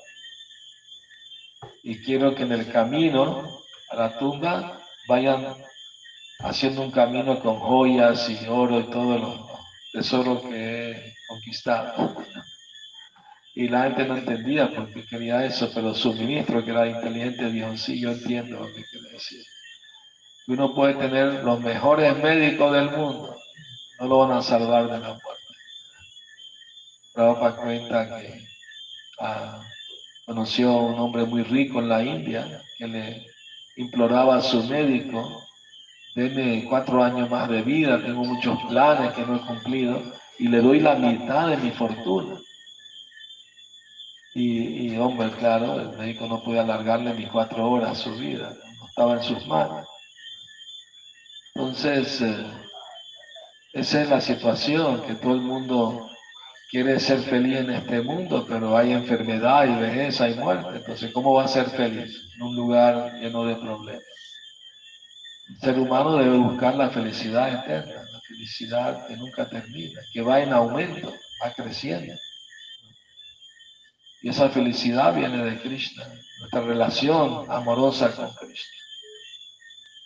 Y 1.82 2.02
quiero 2.02 2.34
que 2.34 2.44
en 2.44 2.52
el 2.52 2.72
camino 2.72 3.55
a 3.90 3.96
la 3.96 4.18
tumba 4.18 4.80
vayan 5.08 5.54
haciendo 6.40 6.82
un 6.82 6.90
camino 6.90 7.40
con 7.40 7.58
joyas 7.58 8.28
y 8.28 8.46
oro 8.48 8.80
y 8.80 8.84
todo 8.84 9.18
lo 9.18 9.50
tesoro 9.92 10.42
que 10.42 10.90
he 10.90 11.14
conquistado. 11.28 12.16
Y 13.54 13.68
la 13.68 13.84
gente 13.84 14.04
no 14.04 14.18
entendía 14.18 14.70
porque 14.74 15.06
quería 15.06 15.44
eso, 15.44 15.70
pero 15.74 15.94
su 15.94 16.12
ministro, 16.12 16.62
que 16.62 16.72
era 16.72 16.86
inteligente, 16.86 17.50
dijo, 17.50 17.74
sí, 17.78 17.98
yo 17.98 18.10
entiendo 18.10 18.60
lo 18.60 18.66
que 18.66 18.84
quiere 18.84 19.10
decir. 19.12 19.42
Uno 20.48 20.74
puede 20.74 20.94
tener 20.94 21.42
los 21.42 21.60
mejores 21.60 22.16
médicos 22.18 22.72
del 22.72 22.90
mundo, 22.90 23.34
no 23.98 24.06
lo 24.06 24.18
van 24.18 24.32
a 24.32 24.42
salvar 24.42 24.84
de 24.84 25.00
la 25.00 25.08
muerte. 25.08 25.42
Prabhupada 27.14 27.56
cuenta 27.56 28.20
que 28.20 28.46
ah, 29.20 29.62
conoció 30.26 30.70
a 30.70 30.82
un 30.82 30.98
hombre 30.98 31.24
muy 31.24 31.42
rico 31.42 31.80
en 31.80 31.88
la 31.88 32.02
India 32.02 32.62
que 32.76 32.86
le 32.86 33.26
imploraba 33.76 34.36
a 34.36 34.42
su 34.42 34.62
médico, 34.64 35.42
deme 36.14 36.64
cuatro 36.68 37.02
años 37.02 37.30
más 37.30 37.48
de 37.48 37.62
vida, 37.62 38.02
tengo 38.02 38.24
muchos 38.24 38.58
planes 38.68 39.12
que 39.14 39.24
no 39.24 39.36
he 39.36 39.40
cumplido. 39.40 40.02
y 40.38 40.48
le 40.48 40.60
doy 40.60 40.80
la 40.80 40.96
mitad 40.96 41.48
de 41.48 41.56
mi 41.56 41.70
fortuna. 41.70 42.38
Y, 44.34 44.94
hombre, 44.98 45.30
claro, 45.38 45.80
el 45.80 45.96
médico 45.96 46.26
no 46.26 46.42
puede 46.42 46.60
alargarle 46.60 47.14
ni 47.14 47.24
cuatro 47.24 47.70
horas 47.70 47.96
su 47.96 48.14
vida, 48.16 48.52
no 48.78 48.86
estaba 48.86 49.14
en 49.14 49.22
sus 49.22 49.46
manos. 49.46 49.88
Entonces, 51.54 52.20
eh, 52.20 52.46
esa 53.72 54.02
es 54.02 54.10
la 54.10 54.20
situación, 54.20 55.02
que 55.06 55.14
todo 55.14 55.32
el 55.32 55.40
mundo 55.40 56.10
quiere 56.70 56.98
ser 57.00 57.20
feliz 57.20 57.58
en 57.58 57.70
este 57.70 58.00
mundo, 58.02 58.44
pero 58.48 58.76
hay 58.76 58.92
enfermedad 58.92 59.66
y 59.66 59.80
vejez, 59.80 60.20
hay 60.20 60.34
muerte. 60.34 60.78
Entonces, 60.78 61.12
¿cómo 61.12 61.34
va 61.34 61.44
a 61.44 61.48
ser 61.48 61.66
feliz 61.70 62.32
en 62.36 62.42
un 62.42 62.56
lugar 62.56 63.14
lleno 63.20 63.44
de 63.44 63.56
problemas? 63.56 64.02
El 65.48 65.60
ser 65.60 65.78
humano 65.78 66.16
debe 66.16 66.36
buscar 66.38 66.74
la 66.74 66.90
felicidad 66.90 67.52
eterna, 67.52 68.02
la 68.12 68.20
felicidad 68.20 69.06
que 69.06 69.16
nunca 69.16 69.48
termina, 69.48 70.00
que 70.12 70.22
va 70.22 70.40
en 70.40 70.52
aumento, 70.52 71.14
va 71.44 71.52
creciendo. 71.52 72.14
Y 74.22 74.30
esa 74.30 74.48
felicidad 74.48 75.14
viene 75.14 75.44
de 75.44 75.60
Krishna, 75.60 76.04
nuestra 76.40 76.62
relación 76.62 77.48
amorosa 77.48 78.10
con 78.10 78.34
Krishna. 78.34 78.76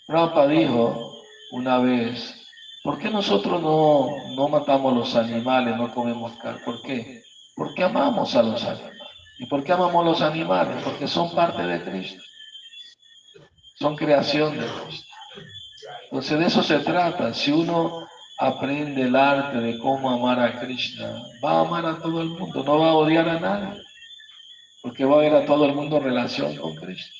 Prabhupada 0.06 0.48
dijo 0.48 1.22
una 1.52 1.78
vez, 1.78 2.39
¿por 2.82 2.98
qué 2.98 3.10
nosotros 3.10 3.60
no, 3.62 4.08
no 4.34 4.48
matamos 4.48 4.94
los 4.94 5.16
animales, 5.16 5.76
no 5.76 5.92
comemos 5.92 6.32
carne? 6.38 6.60
¿Por 6.64 6.82
qué? 6.82 7.22
Porque 7.56 7.84
amamos 7.84 8.34
a 8.34 8.42
los 8.42 8.62
animales. 8.64 8.98
¿Y 9.38 9.46
por 9.46 9.64
qué 9.64 9.72
amamos 9.72 10.04
los 10.04 10.20
animales? 10.22 10.82
Porque 10.84 11.08
son 11.08 11.34
parte 11.34 11.62
de 11.62 11.82
Cristo. 11.82 12.22
Son 13.78 13.96
creación 13.96 14.58
de 14.58 14.66
Cristo. 14.66 15.08
Entonces 16.04 16.38
de 16.38 16.46
eso 16.46 16.62
se 16.62 16.78
trata. 16.80 17.32
Si 17.32 17.50
uno 17.50 18.06
aprende 18.38 19.02
el 19.02 19.16
arte 19.16 19.58
de 19.58 19.78
cómo 19.78 20.10
amar 20.10 20.40
a 20.40 20.60
Krishna, 20.60 21.22
va 21.44 21.52
a 21.52 21.60
amar 21.60 21.86
a 21.86 21.98
todo 21.98 22.22
el 22.22 22.28
mundo, 22.28 22.64
no 22.64 22.78
va 22.78 22.90
a 22.90 22.94
odiar 22.94 23.28
a 23.28 23.38
nadie, 23.38 23.82
porque 24.82 25.04
va 25.04 25.16
a 25.16 25.20
ver 25.20 25.34
a 25.34 25.44
todo 25.44 25.66
el 25.66 25.74
mundo 25.74 25.98
en 25.98 26.04
relación 26.04 26.56
con 26.56 26.74
Cristo. 26.76 27.14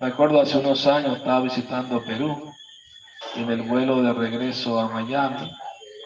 Me 0.00 0.08
acuerdo 0.08 0.40
hace 0.40 0.58
unos 0.58 0.86
años 0.86 1.16
estaba 1.16 1.40
visitando 1.40 2.04
Perú 2.04 2.52
en 3.36 3.50
el 3.50 3.62
vuelo 3.62 4.02
de 4.02 4.12
regreso 4.12 4.78
a 4.78 4.88
Miami 4.88 5.50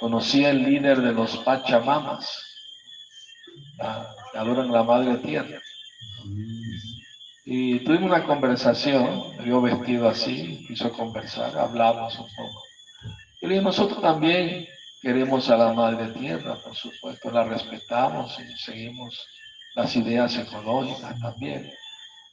conocí 0.01 0.45
al 0.45 0.63
líder 0.63 1.01
de 1.01 1.13
los 1.13 1.37
Pachamamas, 1.39 2.29
que 4.33 4.39
adoran 4.39 4.71
la 4.71 4.83
Madre 4.83 5.17
Tierra. 5.19 5.61
Y 7.45 7.81
tuvimos 7.81 8.11
una 8.11 8.25
conversación, 8.25 9.23
yo 9.45 9.61
vestido 9.61 10.09
así, 10.09 10.65
quiso 10.67 10.93
conversar, 10.93 11.57
hablamos 11.57 12.19
un 12.19 12.27
poco. 12.37 12.63
Y 13.41 13.47
nosotros 13.61 14.01
también 14.01 14.67
queremos 15.01 15.49
a 15.51 15.57
la 15.57 15.73
Madre 15.73 16.13
Tierra, 16.13 16.57
por 16.57 16.75
supuesto, 16.75 17.31
la 17.31 17.45
respetamos 17.45 18.39
y 18.41 18.57
seguimos 18.59 19.27
las 19.75 19.95
ideas 19.95 20.37
ecológicas 20.37 21.21
también. 21.21 21.71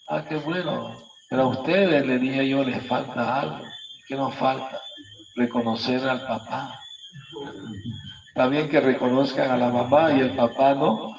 Ah, 0.07 0.25
qué 0.27 0.35
bueno. 0.35 0.97
Pero 1.29 1.43
a 1.43 1.47
ustedes, 1.47 2.05
le 2.05 2.19
dije 2.19 2.47
yo, 2.47 2.63
les 2.63 2.85
falta 2.87 3.41
algo. 3.41 3.65
¿Qué 4.07 4.15
nos 4.15 4.33
falta? 4.35 4.81
Reconocer 5.35 6.07
al 6.07 6.21
papá. 6.25 6.79
También 8.35 8.69
que 8.69 8.79
reconozcan 8.79 9.51
a 9.51 9.57
la 9.57 9.69
mamá 9.69 10.11
y 10.13 10.21
el 10.21 10.35
papá 10.35 10.73
no. 10.73 11.15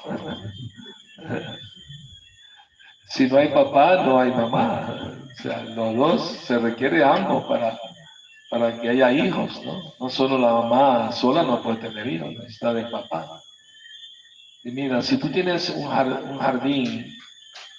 Si 3.07 3.27
no 3.27 3.37
hay 3.37 3.49
papá, 3.49 4.03
no 4.03 4.19
hay 4.19 4.31
mamá. 4.31 5.15
O 5.31 5.41
sea, 5.41 5.63
los 5.63 5.95
dos 5.95 6.21
se 6.45 6.59
requiere 6.59 7.03
ambos 7.03 7.45
para, 7.45 7.79
para 8.49 8.79
que 8.79 8.89
haya 8.89 9.11
hijos, 9.11 9.61
¿no? 9.63 9.93
No 9.99 10.09
solo 10.09 10.37
la 10.37 10.53
mamá 10.53 11.11
sola 11.11 11.43
no 11.43 11.61
puede 11.61 11.77
tener 11.77 12.07
hijos, 12.07 12.29
necesita 12.29 12.73
de 12.73 12.83
papá. 12.85 13.41
Y 14.63 14.71
mira, 14.71 15.01
si 15.01 15.17
tú 15.17 15.29
tienes 15.29 15.69
un 15.69 15.87
jardín 15.87 17.05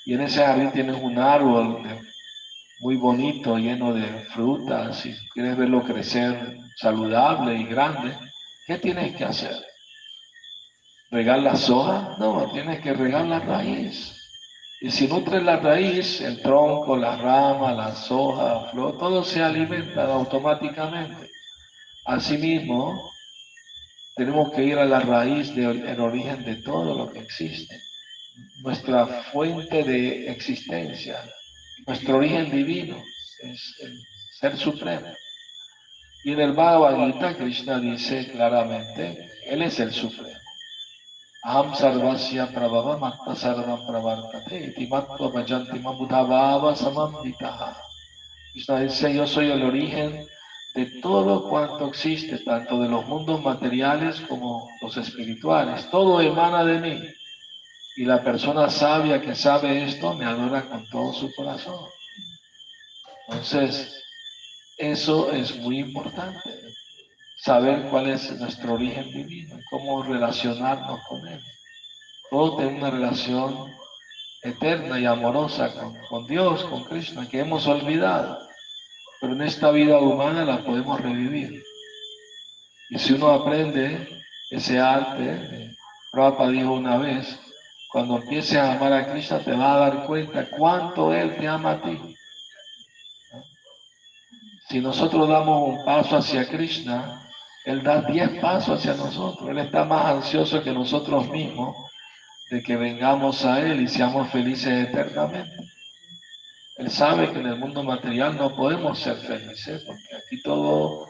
y 0.05 0.15
en 0.15 0.21
ese 0.21 0.45
jardín 0.45 0.71
tienes 0.71 0.97
un 1.03 1.19
árbol 1.19 1.83
muy 2.81 2.97
bonito, 2.97 3.57
lleno 3.57 3.93
de 3.95 4.07
frutas, 4.35 5.05
y 5.07 5.15
quieres 5.33 5.57
verlo 5.57 5.83
crecer 5.83 6.59
saludable 6.77 7.57
y 7.57 7.65
grande, 7.65 8.17
¿qué 8.67 8.79
tienes 8.79 9.17
que 9.17 9.25
hacer? 9.25 9.57
¿Regar 11.11 11.39
la 11.39 11.57
soja? 11.57 12.17
No, 12.19 12.51
tienes 12.53 12.81
que 12.81 12.93
regar 12.93 13.27
la 13.27 13.41
raíz. 13.41 14.13
Y 14.81 14.91
si 14.91 15.09
nutres 15.09 15.43
la 15.43 15.57
raíz, 15.57 16.21
el 16.21 16.43
tronco, 16.43 16.97
la 16.97 17.17
rama, 17.17 17.73
la 17.73 17.95
soja, 17.95 18.55
la 18.55 18.71
flor, 18.71 18.99
todo 18.99 19.25
se 19.25 19.43
alimenta 19.43 20.05
automáticamente. 20.05 21.31
Asimismo, 22.05 23.11
tenemos 24.15 24.53
que 24.53 24.65
ir 24.65 24.79
a 24.79 24.85
la 24.85 25.01
raíz 25.01 25.55
del 25.55 25.99
origen 25.99 26.45
de 26.45 26.57
todo 26.57 26.95
lo 26.95 27.11
que 27.11 27.21
existe. 27.21 27.81
Nuestra 28.63 29.07
fuente 29.07 29.83
de 29.83 30.31
existencia, 30.31 31.23
nuestro 31.87 32.17
origen 32.17 32.51
divino 32.51 33.03
es 33.43 33.75
el 33.81 34.03
ser 34.41 34.57
supremo. 34.57 35.09
Y 36.25 36.33
en 36.33 36.41
el 36.41 36.53
Bhagavad 36.53 37.13
Gita, 37.13 37.37
Krishna 37.37 37.79
dice 37.79 38.29
claramente, 38.33 39.31
Él 39.45 39.63
es 39.63 39.79
el 39.79 39.93
supremo. 39.93 40.37
Aham 41.45 41.77
sarvasya 41.77 42.49
prabhava 42.53 42.99
matta 42.99 43.37
sarvam 43.37 43.87
pravartate 43.87 44.57
iti 44.67 44.89
matva 44.89 45.31
bhajanti 45.31 45.79
mabudhavava 45.79 46.75
samamvitaha. 46.75 47.77
Krishna 48.53 48.81
dice, 48.81 49.15
yo 49.15 49.27
soy 49.27 49.53
el 49.53 49.63
origen 49.63 50.27
de 50.75 50.87
todo 51.01 51.49
cuanto 51.49 51.87
existe, 51.87 52.39
tanto 52.39 52.81
de 52.81 52.89
los 52.89 53.07
mundos 53.07 53.41
materiales 53.43 54.21
como 54.23 54.69
los 54.83 54.97
espirituales. 54.97 55.89
Todo 55.91 56.21
emana 56.21 56.65
de 56.65 56.81
mí. 56.81 57.03
Y 57.97 58.05
la 58.05 58.23
persona 58.23 58.69
sabia 58.69 59.23
que 59.23 59.35
sabe 59.35 59.85
esto 59.85 60.13
me 60.13 60.27
adora 60.27 60.69
con 60.69 60.87
todo 60.89 61.15
su 61.15 61.35
corazón. 61.35 61.89
Entonces, 63.27 64.05
eso 64.77 65.33
es 65.33 65.57
muy 65.57 65.79
importante 65.79 66.51
saber 67.39 67.89
cuál 67.89 68.11
es 68.11 68.39
nuestro 68.39 68.75
origen 68.75 69.11
divino, 69.11 69.57
cómo 69.71 70.03
relacionarnos 70.03 71.01
con 71.09 71.27
Él. 71.27 71.41
Todo 72.31 72.59
tener 72.59 72.75
una 72.75 72.91
relación 72.91 73.73
eterna 74.43 75.01
y 75.01 75.07
amorosa 75.07 75.73
con, 76.09 76.27
Dios, 76.27 76.65
con 76.65 76.85
Krishna, 76.85 77.27
que 77.29 77.41
hemos 77.41 77.67
olvidado, 77.67 78.39
pero 79.21 79.33
en 79.33 79.43
esta 79.43 79.71
vida 79.71 79.99
humana 79.99 80.45
la 80.45 80.63
podemos 80.63 81.01
revivir. 81.01 81.63
Y 82.91 82.99
si 82.99 83.15
uno 83.15 83.31
aprende 83.31 84.07
ese 84.51 84.79
arte, 84.79 85.75
Prabhupada 86.13 86.51
dijo 86.51 86.73
una 86.75 86.99
vez, 86.99 87.39
cuando 87.97 88.19
empieces 88.19 88.59
a 88.59 88.75
amar 88.75 88.93
a 88.93 89.11
Krishna 89.11 89.39
te 89.39 89.53
vas 89.53 89.75
a 89.75 89.79
dar 89.79 90.05
cuenta 90.05 90.51
cuánto 90.51 91.15
Él 91.15 91.35
te 91.37 91.49
ama 91.49 91.71
a 91.71 91.81
ti. 91.81 91.99
Si 94.69 94.81
nosotros 94.81 95.27
damos 95.27 95.71
un 95.71 95.83
paso 95.83 96.19
hacia 96.19 96.47
Krishna, 96.47 97.27
él 97.65 97.83
da 97.83 98.03
diez 98.03 98.39
pasos 98.39 98.81
hacia 98.81 99.03
nosotros. 99.03 99.49
Él 99.49 99.57
está 99.61 99.87
más 99.87 100.17
ansioso 100.17 100.63
que 100.63 100.73
nosotros 100.73 101.27
mismos 101.31 101.75
de 102.51 102.63
que 102.63 102.77
vengamos 102.77 103.47
a 103.47 103.63
Él 103.63 103.81
y 103.81 103.89
seamos 103.89 104.29
felices 104.29 104.91
eternamente. 104.91 105.57
Él 106.77 106.91
sabe 106.91 107.33
que 107.33 107.39
en 107.39 107.47
el 107.47 107.57
mundo 107.57 107.83
material 107.83 108.37
no 108.37 108.55
podemos 108.55 108.99
ser 108.99 109.17
felices 109.17 109.85
porque 109.87 110.17
aquí 110.17 110.43
todo 110.43 111.07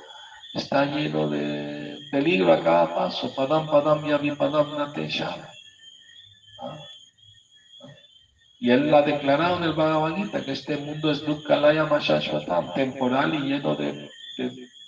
está 0.55 0.85
lleno 0.85 1.29
de 1.31 1.99
peligro 2.13 2.53
a 2.53 2.63
cada 2.63 2.95
paso. 2.95 3.35
Padam, 3.35 3.67
padam, 3.67 4.03
padam, 4.39 4.93
¿Ah? 5.25 5.56
Y 8.59 8.71
él 8.71 8.93
ha 8.95 9.03
declarado 9.03 9.59
en 9.59 9.65
el 9.65 9.75
Bhagavad 9.75 10.17
Gita 10.17 10.45
que 10.45 10.53
este 10.53 10.77
mundo 10.79 11.11
es 11.11 11.25
Dukkalaya 11.25 11.85
Mashashvatam, 11.85 12.73
temporal 12.75 13.35
y 13.35 13.41
lleno 13.41 13.75
de, 13.77 14.11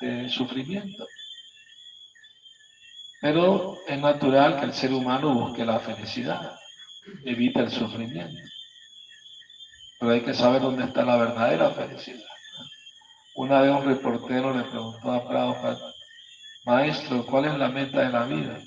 de 0.00 0.28
sufrimiento. 0.28 1.06
Pero 3.20 3.76
es 3.86 3.98
natural 4.00 4.58
que 4.58 4.66
el 4.66 4.72
ser 4.72 4.92
humano 4.92 5.34
busque 5.34 5.64
la 5.64 5.80
felicidad, 5.80 6.56
evite 7.24 7.60
el 7.60 7.70
sufrimiento. 7.70 8.42
Pero 9.98 10.12
hay 10.12 10.20
que 10.22 10.34
saber 10.34 10.62
dónde 10.62 10.84
está 10.84 11.04
la 11.04 11.16
verdadera 11.16 11.70
felicidad. 11.70 12.24
Una 13.34 13.60
vez 13.60 13.72
un 13.72 13.84
reportero 13.84 14.54
le 14.54 14.64
preguntó 14.64 15.12
a 15.12 15.28
Prabhupada, 15.28 15.92
maestro, 16.64 17.24
¿cuál 17.26 17.46
es 17.46 17.58
la 17.58 17.68
meta 17.68 18.00
de 18.00 18.10
la 18.10 18.24
vida? 18.24 18.58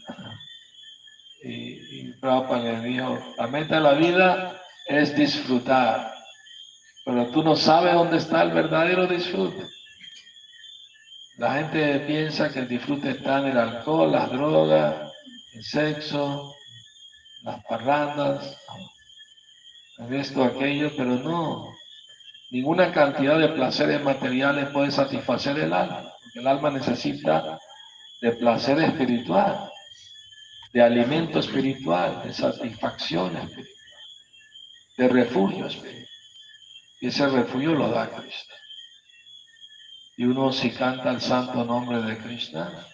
Y, 1.44 2.10
y 2.10 2.14
Prabhupada 2.20 2.80
le 2.80 2.90
dijo, 2.90 3.18
la 3.38 3.48
meta 3.48 3.76
de 3.76 3.82
la 3.82 3.94
vida 3.94 4.62
es 4.86 5.16
disfrutar, 5.16 6.14
pero 7.04 7.28
tú 7.28 7.44
no 7.44 7.56
sabes 7.56 7.94
dónde 7.94 8.18
está 8.18 8.44
el 8.44 8.52
verdadero 8.52 9.08
disfrute. 9.08 9.66
La 11.38 11.56
gente 11.56 12.02
piensa 12.02 12.52
que 12.52 12.60
el 12.60 12.68
disfrute 12.68 13.12
está 13.12 13.40
en 13.40 13.48
el 13.48 13.58
alcohol, 13.58 14.12
las 14.12 14.32
drogas, 14.32 15.12
el 15.54 15.64
sexo, 15.64 16.54
las 17.42 17.64
parrandas, 17.66 18.58
esto, 20.10 20.44
aquello, 20.44 20.92
pero 20.96 21.16
no. 21.16 21.74
Ninguna 22.50 22.92
cantidad 22.92 23.40
de 23.40 23.50
placeres 23.50 24.04
materiales 24.04 24.70
puede 24.70 24.92
satisfacer 24.92 25.58
el 25.58 25.74
alma, 25.74 26.04
porque 26.22 26.40
el 26.40 26.48
alma 26.48 26.70
necesita 26.70 27.58
de 28.22 28.32
placer 28.34 28.80
espiritual, 28.80 29.71
de 30.74 30.82
alimento 30.82 31.40
espiritual, 31.40 32.24
de 32.24 32.34
satisfacción 32.34 33.36
espiritual, 33.36 33.76
de 34.98 35.08
refugio 35.08 35.66
espiritual. 35.66 36.08
Y 37.02 37.08
ese 37.08 37.28
refugio 37.28 37.74
lo 37.74 37.90
da 37.90 38.10
Krishna. 38.10 38.56
Y 40.18 40.26
uno 40.26 40.52
si 40.52 40.70
canta 40.72 41.10
el 41.12 41.20
santo 41.20 41.64
nombre 41.66 42.02
de 42.02 42.18
Krishna, 42.18 42.86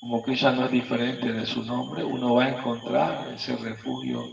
como 0.00 0.22
Krishna 0.22 0.52
no 0.52 0.64
es 0.64 0.70
diferente 0.70 1.30
de 1.30 1.44
su 1.44 1.62
nombre, 1.62 2.02
uno 2.02 2.34
va 2.34 2.44
a 2.44 2.48
encontrar 2.48 3.28
ese 3.34 3.54
refugio 3.56 4.24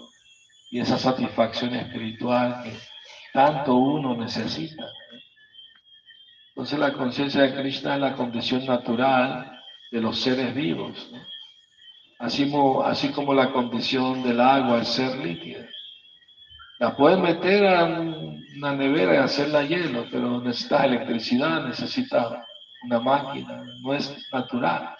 y 0.71 0.79
esa 0.79 0.97
satisfacción 0.97 1.75
espiritual 1.75 2.63
que 2.63 2.73
tanto 3.33 3.75
uno 3.75 4.15
necesita. 4.15 4.85
Entonces 6.49 6.79
la 6.79 6.93
conciencia 6.93 7.41
de 7.41 7.53
Krishna 7.53 7.95
es 7.95 8.01
la 8.01 8.15
condición 8.15 8.65
natural 8.65 9.61
de 9.91 10.01
los 10.01 10.19
seres 10.19 10.55
vivos, 10.55 11.11
así, 12.19 12.51
así 12.85 13.09
como 13.11 13.33
la 13.33 13.51
condición 13.51 14.23
del 14.23 14.39
agua 14.41 14.81
es 14.81 14.89
ser 14.89 15.17
líquida. 15.17 15.67
La 16.79 16.95
puedes 16.95 17.19
meter 17.19 17.65
a 17.65 17.85
una 17.85 18.73
nevera 18.73 19.15
y 19.15 19.17
hacerla 19.17 19.63
hielo, 19.63 20.05
pero 20.11 20.41
necesitas 20.41 20.85
electricidad, 20.85 21.65
necesitas 21.65 22.33
una 22.83 22.99
máquina, 22.99 23.63
no 23.81 23.93
es 23.93 24.15
natural. 24.31 24.95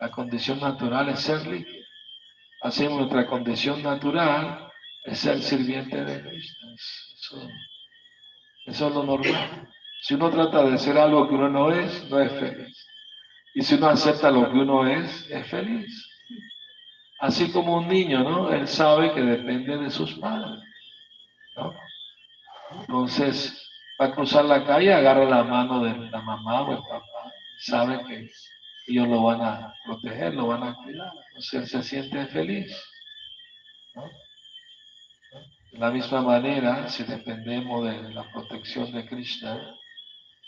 La 0.00 0.10
condición 0.10 0.60
natural 0.60 1.08
es 1.08 1.20
ser 1.20 1.46
líquido. 1.46 1.84
Así 2.62 2.86
nuestra 2.86 3.26
condición 3.26 3.82
natural 3.82 4.70
es 5.04 5.18
ser 5.18 5.40
sirviente 5.42 6.04
de 6.04 6.22
Cristo. 6.22 6.66
Eso, 6.74 7.48
eso 8.66 8.88
es 8.88 8.94
lo 8.94 9.02
normal. 9.02 9.68
Si 10.02 10.14
uno 10.14 10.30
trata 10.30 10.64
de 10.64 10.78
ser 10.78 10.98
algo 10.98 11.28
que 11.28 11.34
uno 11.34 11.48
no 11.48 11.72
es, 11.72 12.08
no 12.10 12.20
es 12.20 12.32
feliz. 12.32 12.86
Y 13.54 13.62
si 13.62 13.74
uno 13.76 13.88
acepta 13.88 14.30
lo 14.30 14.50
que 14.50 14.58
uno 14.58 14.86
es, 14.86 15.30
es 15.30 15.46
feliz. 15.46 16.11
Así 17.22 17.52
como 17.52 17.76
un 17.76 17.86
niño, 17.86 18.24
¿no? 18.24 18.52
Él 18.52 18.66
sabe 18.66 19.14
que 19.14 19.20
depende 19.20 19.78
de 19.78 19.90
sus 19.90 20.12
padres. 20.14 20.60
Entonces, 22.80 23.70
va 24.00 24.06
a 24.06 24.12
cruzar 24.12 24.44
la 24.44 24.64
calle, 24.64 24.92
agarra 24.92 25.24
la 25.26 25.44
mano 25.44 25.84
de 25.84 26.10
la 26.10 26.20
mamá 26.20 26.62
o 26.62 26.72
el 26.72 26.78
papá, 26.78 27.32
sabe 27.60 28.04
que 28.08 28.28
ellos 28.88 29.06
lo 29.06 29.22
van 29.22 29.40
a 29.40 29.72
proteger, 29.84 30.34
lo 30.34 30.48
van 30.48 30.64
a 30.64 30.74
cuidar. 30.74 31.12
Entonces, 31.28 31.52
él 31.52 31.66
se 31.68 31.82
siente 31.84 32.26
feliz. 32.26 32.76
De 35.70 35.78
la 35.78 35.92
misma 35.92 36.22
manera, 36.22 36.88
si 36.88 37.04
dependemos 37.04 37.84
de 37.84 38.14
la 38.14 38.24
protección 38.32 38.90
de 38.90 39.06
Krishna 39.06 39.76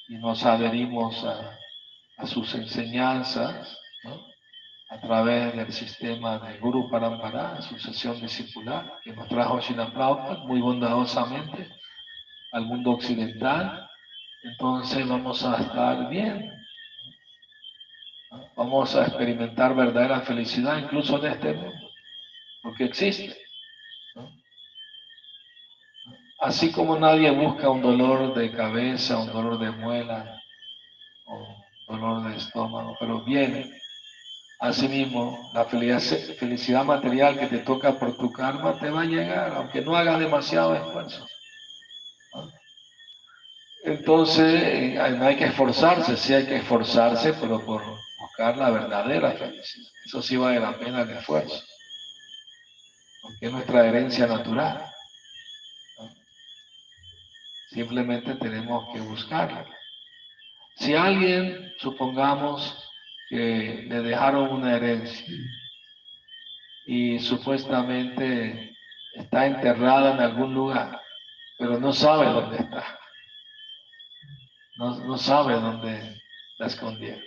y 0.09 0.17
nos 0.17 0.45
adherimos 0.45 1.25
a, 1.25 1.57
sus 2.27 2.53
enseñanzas, 2.57 3.79
a 4.91 5.01
través 5.01 5.57
del 5.57 5.73
sistema 5.73 6.39
de 6.39 6.59
Guru 6.59 6.91
Parampara, 6.91 7.61
sucesión 7.63 8.21
discipular, 8.21 9.01
que 9.03 9.13
nos 9.13 9.29
trajo 9.29 9.61
Srila 9.61 9.93
Prabhupada 9.93 10.45
muy 10.45 10.61
bondadosamente 10.61 11.71
al 12.53 12.67
mundo 12.67 12.93
occidental, 12.93 13.89
entonces 14.43 15.09
vamos 15.09 15.45
a 15.45 15.57
estar 15.57 16.09
bien. 16.09 16.53
Vamos 18.57 18.95
a 18.95 19.07
experimentar 19.07 19.75
verdadera 19.75 20.21
felicidad 20.21 20.79
incluso 20.79 21.19
en 21.19 21.33
este 21.33 21.55
mundo, 21.55 21.91
porque 22.63 22.85
existe. 22.85 23.37
Así 26.41 26.71
como 26.73 26.99
nadie 26.99 27.31
busca 27.31 27.71
un 27.71 27.81
dolor 27.81 28.35
de 28.35 28.53
cabeza, 28.53 29.19
un 29.19 29.33
dolor 29.33 29.59
de 29.59 29.71
muela, 29.71 30.43
o 31.27 31.57
dolor 31.89 32.29
de 32.29 32.37
estómago, 32.37 32.97
pero 33.01 33.25
viene 33.25 33.73
Asimismo, 34.61 35.51
la 35.53 35.65
felicidad 35.65 36.85
material 36.85 37.39
que 37.39 37.47
te 37.47 37.59
toca 37.59 37.99
por 37.99 38.17
tu 38.17 38.33
karma 38.33 38.79
te 38.79 38.89
va 38.89 39.03
a 39.03 39.07
llegar, 39.07 39.53
aunque 39.57 39.81
no 39.81 39.97
hagas 39.97 40.19
demasiado 40.19 40.75
esfuerzo. 40.75 41.27
Entonces, 43.85 44.63
eh, 44.63 45.17
no 45.19 45.27
hay 45.27 45.37
que 45.37 45.45
esforzarse, 45.45 46.17
sí 46.17 46.33
hay 46.33 46.47
que 46.47 46.57
esforzarse, 46.57 47.35
pero 47.35 47.65
por 47.67 47.83
buscar 48.19 48.57
la 48.57 48.71
verdadera 48.71 49.33
felicidad. 49.33 49.93
Eso 50.07 50.23
sí 50.23 50.37
vale 50.37 50.59
la 50.59 50.79
pena 50.79 51.03
el 51.03 51.11
esfuerzo, 51.11 51.63
porque 53.21 53.47
es 53.47 53.53
nuestra 53.53 53.87
herencia 53.87 54.27
natural. 54.27 54.91
Simplemente 57.69 58.35
tenemos 58.37 58.95
que 58.95 59.01
buscarla. 59.01 59.67
Si 60.77 60.95
alguien, 60.95 61.75
supongamos, 61.79 62.75
que 63.29 63.87
le 63.89 64.03
dejaron 64.03 64.51
una 64.51 64.77
herencia 64.77 65.35
y 66.87 67.19
supuestamente 67.19 68.77
está 69.15 69.47
enterrada 69.47 70.15
en 70.15 70.21
algún 70.21 70.55
lugar, 70.55 71.01
pero 71.59 71.79
no 71.79 71.93
sabe 71.93 72.27
dónde 72.27 72.57
está. 72.59 72.99
No, 74.77 75.17
sabe 75.17 75.55
dónde 75.55 76.21
la 76.59 76.67
escondieron. 76.67 77.23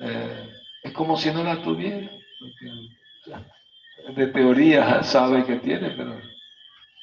Eh, 0.00 0.48
es 0.82 0.92
como 0.92 1.16
si 1.16 1.30
no 1.30 1.44
la 1.44 1.62
tuviera. 1.62 2.10
De 4.16 4.26
teoría 4.26 5.02
sabe 5.02 5.44
que 5.46 5.56
tiene, 5.56 5.90
pero 5.90 6.20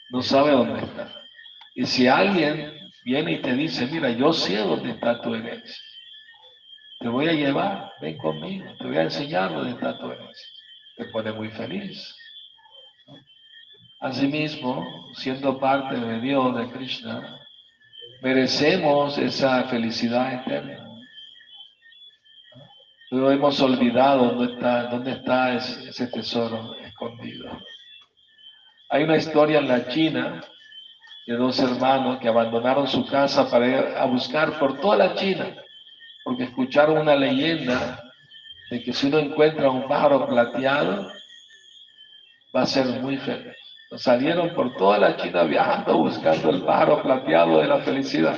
no 0.09 0.21
sabe 0.21 0.51
dónde 0.51 0.81
está. 0.81 1.21
Y 1.75 1.85
si 1.85 2.07
alguien 2.07 2.73
viene 3.05 3.33
y 3.33 3.41
te 3.41 3.53
dice, 3.55 3.87
mira, 3.87 4.11
yo 4.11 4.33
sé 4.33 4.57
dónde 4.57 4.91
está 4.91 5.21
tu 5.21 5.33
herencia, 5.33 5.77
te 7.01 7.07
voy 7.09 7.27
a 7.27 7.33
llevar, 7.33 7.93
ven 7.99 8.15
conmigo, 8.17 8.65
te 8.77 8.85
voy 8.85 8.97
a 8.97 9.03
enseñar 9.03 9.51
está 9.67 9.97
tu 9.97 10.11
herencia. 10.11 10.47
Te 10.97 11.05
pone 11.05 11.31
muy 11.31 11.49
feliz. 11.49 12.15
Asimismo, 13.99 14.85
siendo 15.15 15.59
parte 15.59 15.95
de 15.95 16.21
Dios, 16.21 16.55
de 16.55 16.69
Krishna, 16.71 17.39
merecemos 18.21 19.17
esa 19.17 19.63
felicidad 19.63 20.33
eterna. 20.33 20.87
Pero 23.09 23.31
hemos 23.31 23.59
olvidado 23.61 24.33
dónde 24.33 24.53
está, 24.53 24.83
dónde 24.83 25.11
está 25.11 25.55
ese 25.55 26.07
tesoro 26.07 26.75
escondido. 26.75 27.49
Hay 28.89 29.03
una 29.03 29.17
historia 29.17 29.59
en 29.59 29.67
la 29.67 29.87
China 29.87 30.41
de 31.25 31.35
dos 31.35 31.59
hermanos 31.59 32.19
que 32.19 32.27
abandonaron 32.27 32.87
su 32.87 33.05
casa 33.07 33.49
para 33.49 33.67
ir 33.67 33.97
a 33.97 34.05
buscar 34.05 34.59
por 34.59 34.79
toda 34.79 34.97
la 34.97 35.15
China 35.15 35.60
porque 36.23 36.43
escucharon 36.43 36.97
una 36.97 37.15
leyenda 37.15 38.03
de 38.69 38.83
que 38.83 38.93
si 38.93 39.07
uno 39.07 39.19
encuentra 39.19 39.69
un 39.69 39.87
pájaro 39.87 40.27
plateado, 40.27 41.11
va 42.55 42.61
a 42.61 42.65
ser 42.65 42.85
muy 43.01 43.17
feliz. 43.17 43.55
Salieron 43.97 44.53
por 44.53 44.75
toda 44.77 44.97
la 44.97 45.17
China 45.17 45.43
viajando 45.43 45.97
buscando 45.97 46.49
el 46.49 46.63
pájaro 46.63 47.01
plateado 47.01 47.59
de 47.59 47.67
la 47.67 47.79
felicidad. 47.79 48.37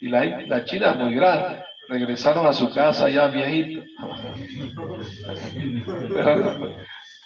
Y 0.00 0.08
la, 0.08 0.64
China 0.64 0.90
es 0.90 0.96
muy 0.96 1.14
grande. 1.14 1.62
Regresaron 1.88 2.46
a 2.46 2.52
su 2.52 2.72
casa 2.74 3.08
ya 3.08 3.28
viejitos. 3.28 3.84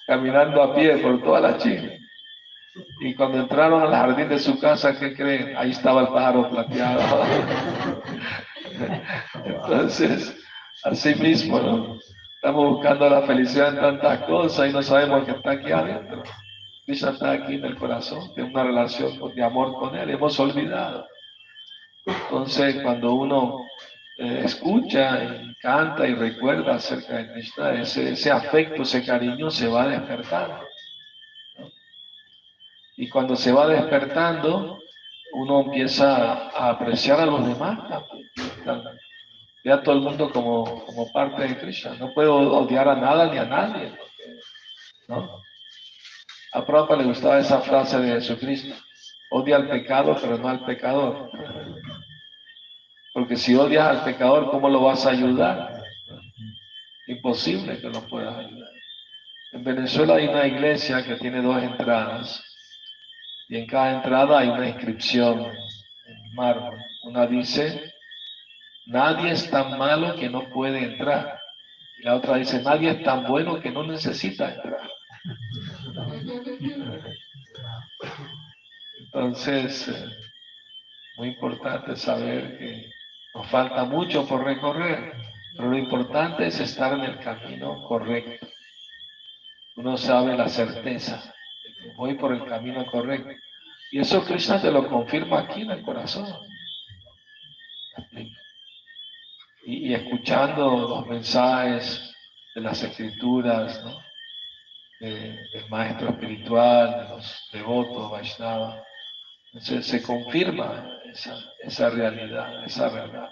caminando 0.07 0.63
a 0.63 0.75
pie 0.75 0.99
por 0.99 1.23
toda 1.23 1.41
la 1.41 1.59
China. 1.59 1.91
Y 3.01 3.15
cuando 3.15 3.39
entraron 3.39 3.83
al 3.83 3.91
jardín 3.91 4.29
de 4.29 4.39
su 4.39 4.61
casa, 4.61 4.99
¿qué 4.99 5.15
creen? 5.15 5.57
Ahí 5.57 5.71
estaba 5.71 6.03
el 6.03 6.09
pájaro 6.09 6.51
plateado. 6.51 7.01
Entonces, 9.45 10.37
así 10.85 11.15
mismo, 11.15 11.61
¿no? 11.61 11.99
Estamos 12.37 12.75
buscando 12.75 13.11
la 13.11 13.23
felicidad 13.23 13.71
en 13.71 13.81
tantas 13.81 14.19
cosas 14.21 14.71
y 14.71 14.73
no 14.73 14.83
sabemos 14.83 15.25
que 15.25 15.33
está 15.33 15.51
aquí 15.51 15.73
adentro. 15.73 16.23
Krishna 16.87 17.11
está 17.11 17.33
aquí 17.33 17.55
en 17.57 17.65
el 17.65 17.77
corazón, 17.77 18.33
tiene 18.35 18.51
una 18.51 18.65
relación 18.65 19.35
de 19.35 19.43
amor 19.43 19.75
con 19.75 19.97
Él, 19.97 20.09
hemos 20.09 20.39
olvidado. 20.39 21.07
Entonces, 22.07 22.81
cuando 22.83 23.13
uno 23.13 23.59
eh, 24.19 24.43
escucha 24.45 25.23
y 25.43 25.55
canta 25.57 26.07
y 26.07 26.15
recuerda 26.15 26.77
acerca 26.77 27.19
de 27.19 27.33
Krishna, 27.33 27.73
ese, 27.83 28.31
afecto, 28.31 28.83
ese 28.83 29.05
cariño 29.05 29.51
se 29.51 29.69
va 29.69 29.89
despertando. 29.89 30.61
Y 32.97 33.09
cuando 33.09 33.37
se 33.37 33.53
va 33.53 33.67
despertando, 33.67 34.79
uno 35.35 35.61
empieza 35.61 36.51
a 36.51 36.71
apreciar 36.71 37.21
a 37.21 37.27
los 37.27 37.47
demás 37.47 37.79
Ve 39.65 39.73
a 39.73 39.83
todo 39.83 39.97
el 39.97 40.01
mundo 40.03 40.31
como, 40.31 40.85
como 40.85 41.13
parte 41.13 41.43
de 41.43 41.59
Krishna. 41.59 41.95
No 41.95 42.13
puedo 42.15 42.37
odiar 42.37 42.89
a 42.89 42.95
nada 42.95 43.31
ni 43.31 43.39
a 43.39 43.45
nadie. 43.45 43.93
¿no? 45.09 45.43
A 46.53 46.65
Prabhupada 46.65 47.03
le 47.03 47.09
gustaba 47.09 47.39
esa 47.39 47.61
frase 47.61 47.99
de 47.99 48.13
Jesucristo. 48.15 48.75
Odia 49.31 49.57
al 49.57 49.69
pecado, 49.69 50.17
pero 50.21 50.39
no 50.39 50.49
al 50.49 50.65
pecador. 50.65 51.31
Porque 53.13 53.37
si 53.37 53.55
odias 53.55 53.89
al 53.89 54.05
pecador, 54.05 54.51
¿cómo 54.51 54.69
lo 54.69 54.81
vas 54.81 55.05
a 55.07 55.11
ayudar? 55.11 55.83
Imposible 57.07 57.81
que 57.81 57.89
lo 57.89 58.01
puedas 58.07 58.37
ayudar. 58.37 58.71
En 59.53 59.65
Venezuela 59.65 60.17
hay 60.17 60.29
una 60.29 60.47
iglesia 60.47 61.05
que 61.05 61.17
tiene 61.17 61.43
dos 61.43 61.63
entradas 61.63 62.45
y 63.49 63.57
en 63.57 63.67
cada 63.67 63.97
entrada 63.97 64.39
hay 64.39 64.49
una 64.49 64.69
inscripción 64.69 65.41
en 65.41 66.35
mármol. 66.35 66.79
Una 67.05 67.27
dice, 67.27 67.95
nadie 68.89 69.33
es 69.33 69.51
tan 69.51 69.79
malo 69.79 70.17
que 70.17 70.29
no 70.29 70.49
puede 70.49 70.79
entrar. 70.79 71.39
Y 71.99 72.05
la 72.05 72.17
otra 72.17 72.37
dice, 72.37 72.63
nadie 72.63 72.91
es 72.91 73.03
tan 73.03 73.27
bueno 73.27 73.61
que 73.61 73.71
no 73.71 73.87
necesita 73.87 74.55
entrar. 74.55 74.89
Entonces, 79.01 79.89
eh, 79.89 80.09
muy 81.17 81.29
importante 81.29 81.97
saber 81.97 82.59
que 82.59 82.91
nos 83.35 83.47
falta 83.49 83.85
mucho 83.85 84.27
por 84.27 84.45
recorrer, 84.45 85.13
pero 85.57 85.71
lo 85.71 85.77
importante 85.77 86.47
es 86.47 86.61
estar 86.61 86.93
en 86.93 87.01
el 87.01 87.19
camino 87.19 87.83
correcto. 87.87 88.47
Uno 89.77 89.97
sabe 89.97 90.37
la 90.37 90.49
certeza 90.49 91.17
de 91.17 91.83
que 91.83 91.95
voy 91.97 92.15
por 92.15 92.33
el 92.33 92.45
camino 92.45 92.85
correcto. 92.87 93.31
Y 93.91 94.01
eso 94.01 94.25
Krishna 94.25 94.61
te 94.61 94.71
lo 94.71 94.89
confirma 94.89 95.41
aquí 95.41 95.63
en 95.63 95.71
el 95.71 95.83
corazón. 95.83 96.27
Y, 99.71 99.93
escuchando 99.93 100.89
los 100.89 101.07
mensajes 101.07 102.11
de 102.55 102.63
las 102.63 102.83
escrituras, 102.83 103.85
de- 104.99 105.37
del 105.53 105.69
maestro 105.69 106.09
espiritual, 106.09 107.03
de 107.03 107.09
los 107.11 107.49
devotos, 107.53 108.11
Vaishnava, 108.11 108.83
se, 109.61 110.03
confirma 110.03 110.99
esa, 111.13 111.37
esa 111.61 111.91
realidad, 111.91 112.65
esa 112.65 112.89
verdad. 112.89 113.29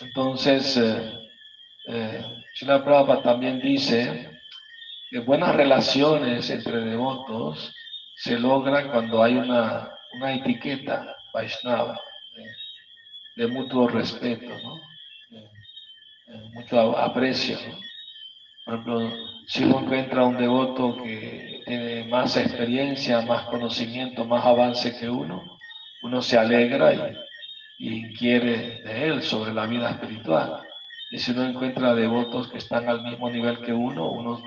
Entonces, 0.00 0.76
eh, 0.76 1.12
eh, 1.90 2.24
Prabhupada 2.60 3.22
también 3.22 3.60
dice 3.60 4.32
que 5.10 5.20
buenas 5.20 5.54
relaciones 5.54 6.50
entre 6.50 6.80
devotos 6.80 7.72
se 8.16 8.36
logran 8.36 8.90
cuando 8.90 9.22
hay 9.22 9.36
una, 9.36 9.94
una 10.14 10.34
etiqueta 10.34 11.16
Vaishnava 11.32 12.00
de, 13.36 13.46
mutuo 13.46 13.88
respeto, 13.88 14.52
de, 15.30 15.40
de 16.26 16.48
mucho 16.50 16.96
aprecio. 16.98 17.58
Por 18.64 18.74
ejemplo, 18.74 19.12
si 19.46 19.64
uno 19.64 19.80
encuentra 19.80 20.24
un 20.24 20.38
devoto 20.38 20.96
que 21.02 21.62
tiene 21.66 22.04
más 22.08 22.36
experiencia, 22.36 23.20
más 23.22 23.44
conocimiento, 23.46 24.24
más 24.24 24.44
avance 24.44 24.96
que 24.98 25.08
uno, 25.08 25.58
uno 26.02 26.22
se 26.22 26.38
alegra 26.38 26.92
y, 26.92 27.16
y 27.78 27.94
inquiere 28.06 28.82
de 28.82 29.08
él 29.08 29.22
sobre 29.22 29.52
la 29.52 29.66
vida 29.66 29.90
espiritual. 29.90 30.62
Y 31.10 31.18
si 31.18 31.32
uno 31.32 31.44
encuentra 31.44 31.94
devotos 31.94 32.48
que 32.48 32.58
están 32.58 32.88
al 32.88 33.02
mismo 33.02 33.30
nivel 33.30 33.60
que 33.60 33.72
uno, 33.72 34.10
uno 34.10 34.42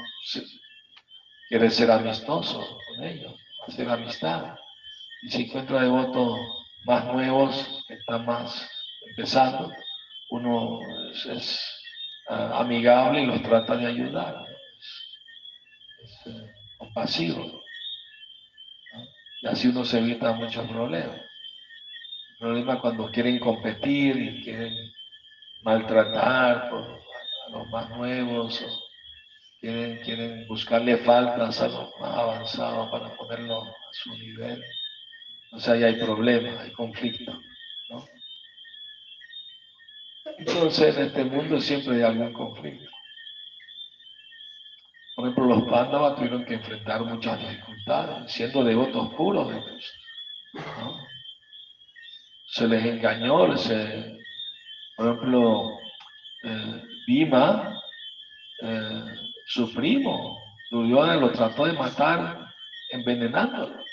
quiere 1.48 1.70
ser 1.70 1.92
amistoso 1.92 2.60
con 2.88 3.06
ellos, 3.06 3.34
hacer 3.68 3.90
amistad. 3.90 4.56
Y 5.24 5.30
si 5.30 5.44
encuentra 5.44 5.82
devotos 5.82 6.40
más 6.86 7.06
nuevos, 7.06 7.86
que 7.88 7.96
están 7.96 8.26
más 8.26 8.70
empezando, 9.10 9.72
uno 10.30 10.80
es, 11.32 11.60
ah, 12.30 12.60
amigable 12.60 13.22
y 13.22 13.26
los 13.26 13.42
trata 13.44 13.76
de 13.76 13.88
ayudar. 13.88 14.46
Es, 16.04 16.24
es, 16.26 16.28
eh, 16.34 16.54
compasivo. 16.78 17.64
Y 19.42 19.48
así 19.48 19.68
uno 19.68 19.86
se 19.86 20.00
evita 20.00 20.34
muchos 20.34 20.68
problemas. 20.68 21.22
El 22.32 22.38
problema 22.40 22.80
cuando 22.80 23.10
quieren 23.12 23.40
competir 23.40 24.16
y 24.18 24.44
quieren 24.44 24.74
maltratar 25.64 26.70
a 26.72 27.50
los 27.52 27.68
más 27.70 27.90
nuevos 27.90 28.62
o 28.62 28.88
quieren, 29.60 29.98
quieren 30.04 30.48
buscarle 30.48 30.98
faltas 30.98 31.62
a 31.62 31.68
los 31.68 31.90
más 32.00 32.18
avanzados 32.18 32.90
para 32.90 33.16
ponerlo 33.16 33.64
a 33.64 33.74
su 33.92 34.12
nivel. 34.12 34.64
O 35.52 35.60
sea, 35.60 35.74
ahí 35.74 35.84
hay 35.84 35.96
problemas, 35.96 36.60
hay 36.60 36.72
conflicto. 36.72 37.40
Entonces, 40.38 40.96
en 40.98 41.08
este 41.08 41.24
mundo 41.24 41.60
siempre 41.60 41.96
hay 41.96 42.04
algún 42.04 42.32
conflicto. 42.32 42.90
Por 45.16 45.26
ejemplo, 45.26 45.46
los 45.46 45.70
pándavas 45.70 46.16
tuvieron 46.16 46.46
que 46.46 46.54
enfrentar 46.54 47.02
muchas 47.02 47.40
dificultades, 47.40 48.32
siendo 48.32 48.64
devotos 48.64 49.14
puros 49.16 49.50
de 49.50 49.64
Cristo. 49.64 49.98
Se 52.50 52.68
les 52.68 52.86
engañó, 52.86 53.58
se, 53.58 54.20
por 54.96 55.08
ejemplo, 55.08 55.80
eh, 56.44 56.84
Bhima, 57.08 57.82
eh, 58.62 59.04
su 59.48 59.74
primo, 59.74 60.40
Duryodhana 60.70 61.16
lo 61.16 61.32
trató 61.32 61.66
de 61.66 61.74
matar 61.74 62.54
envenenándolo. 62.92 63.84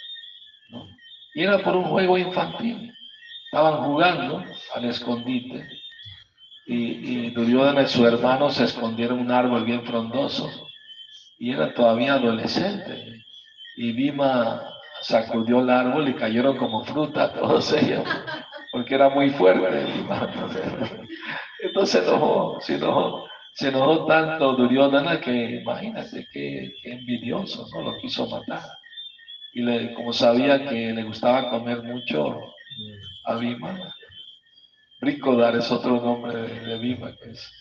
Y 1.35 1.43
era 1.43 1.59
por 1.59 1.75
un 1.75 1.85
juego 1.85 2.19
infantil. 2.19 2.95
Estaban 3.47 3.85
jugando 3.85 4.45
al 4.75 4.85
escondite 4.85 5.84
y, 6.67 7.27
y 7.27 7.31
Duryodhana 7.31 7.83
y 7.83 7.89
su 7.89 8.07
hermano 8.07 8.51
se 8.51 8.65
escondieron 8.65 9.19
en 9.19 9.27
un 9.27 9.33
árbol 9.33 9.65
bien 9.65 9.85
frondoso 9.85 10.51
y 11.39 11.53
eran 11.53 11.75
todavía 11.75 12.15
adolescentes. 12.15 13.23
Y 13.77 13.93
Bhima 13.93 14.63
sacudió 15.03 15.61
el 15.61 15.71
árbol 15.71 16.09
y 16.09 16.15
cayeron 16.15 16.57
como 16.57 16.85
fruta 16.85 17.33
todos 17.35 17.73
ellos, 17.73 18.05
porque 18.73 18.95
era 18.95 19.09
muy 19.09 19.31
fuerte 19.31 19.85
Bhima. 19.85 20.33
Entonces 21.61 22.03
se 22.03 22.09
enojó, 22.09 22.61
se 22.61 22.75
enojó, 22.75 23.27
se 23.55 23.71
tanto 23.71 24.55
Duryodhana 24.55 25.21
que 25.21 25.61
imagínate 25.61 26.27
qué, 26.33 26.73
envidioso, 26.85 27.67
¿no? 27.73 27.83
Lo 27.83 27.99
quiso 27.99 28.27
matar. 28.27 28.63
Y 29.53 29.95
como 29.95 30.13
sabía 30.13 30.67
que 30.69 30.93
le 30.93 31.05
gustaba 31.05 31.51
comer 31.51 31.83
mucho 31.83 32.41
a 33.25 33.37
Bhima, 33.37 33.94
Ricodar 35.05 35.55
es 35.57 35.71
otro 35.71 36.01
nombre 36.01 36.35
de, 36.35 36.79
de 36.79 37.17
que 37.23 37.31
es 37.31 37.53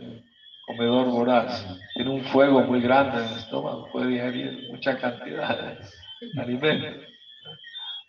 eh, 0.00 0.22
comedor 0.66 1.06
voraz. 1.06 1.66
Tiene 1.94 2.10
un 2.10 2.24
fuego 2.24 2.60
muy 2.60 2.82
grande 2.82 3.22
en 3.22 3.28
el 3.28 3.38
estómago, 3.38 3.88
puede 3.90 4.08
digerir 4.08 4.68
mucha 4.70 4.98
cantidad 4.98 5.78
de 6.20 6.42
alimentos. 6.42 7.08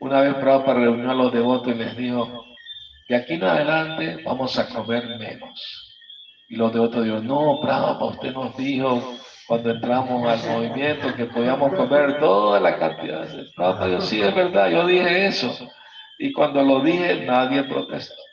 Una 0.02 0.22
vez 0.22 0.36
Prabhupada 0.36 0.80
reunió 0.82 1.10
a 1.10 1.14
los 1.14 1.32
devotos 1.32 1.74
y 1.74 1.78
les 1.78 1.96
dijo, 1.96 2.46
de 3.08 3.16
aquí 3.16 3.36
en 3.36 3.44
adelante 3.46 4.24
vamos 4.26 4.60
a 4.60 4.68
comer 4.68 5.06
menos. 5.20 5.96
Y 6.50 6.58
los 6.58 6.74
devotos 6.74 7.02
dijeron, 7.02 7.26
no, 7.26 7.60
Prabhupada, 7.62 8.12
usted 8.12 8.34
nos 8.34 8.58
dijo 8.58 9.16
cuando 9.48 9.72
entramos 9.72 10.28
al 10.28 10.52
movimiento 10.52 11.16
que 11.16 11.26
podíamos 11.26 11.74
comer 11.74 12.20
toda 12.20 12.60
la 12.60 12.78
cantidad. 12.78 13.26
Prabhupada 13.56 13.88
dijo, 13.88 14.02
sí, 14.02 14.22
es 14.22 14.36
verdad, 14.36 14.70
yo 14.70 14.86
dije 14.86 15.28
eso. 15.28 15.58
Y 16.20 16.34
cuando 16.34 16.62
lo 16.62 16.82
dije, 16.82 17.26
nadie 17.26 17.64
protestó. 17.64 18.26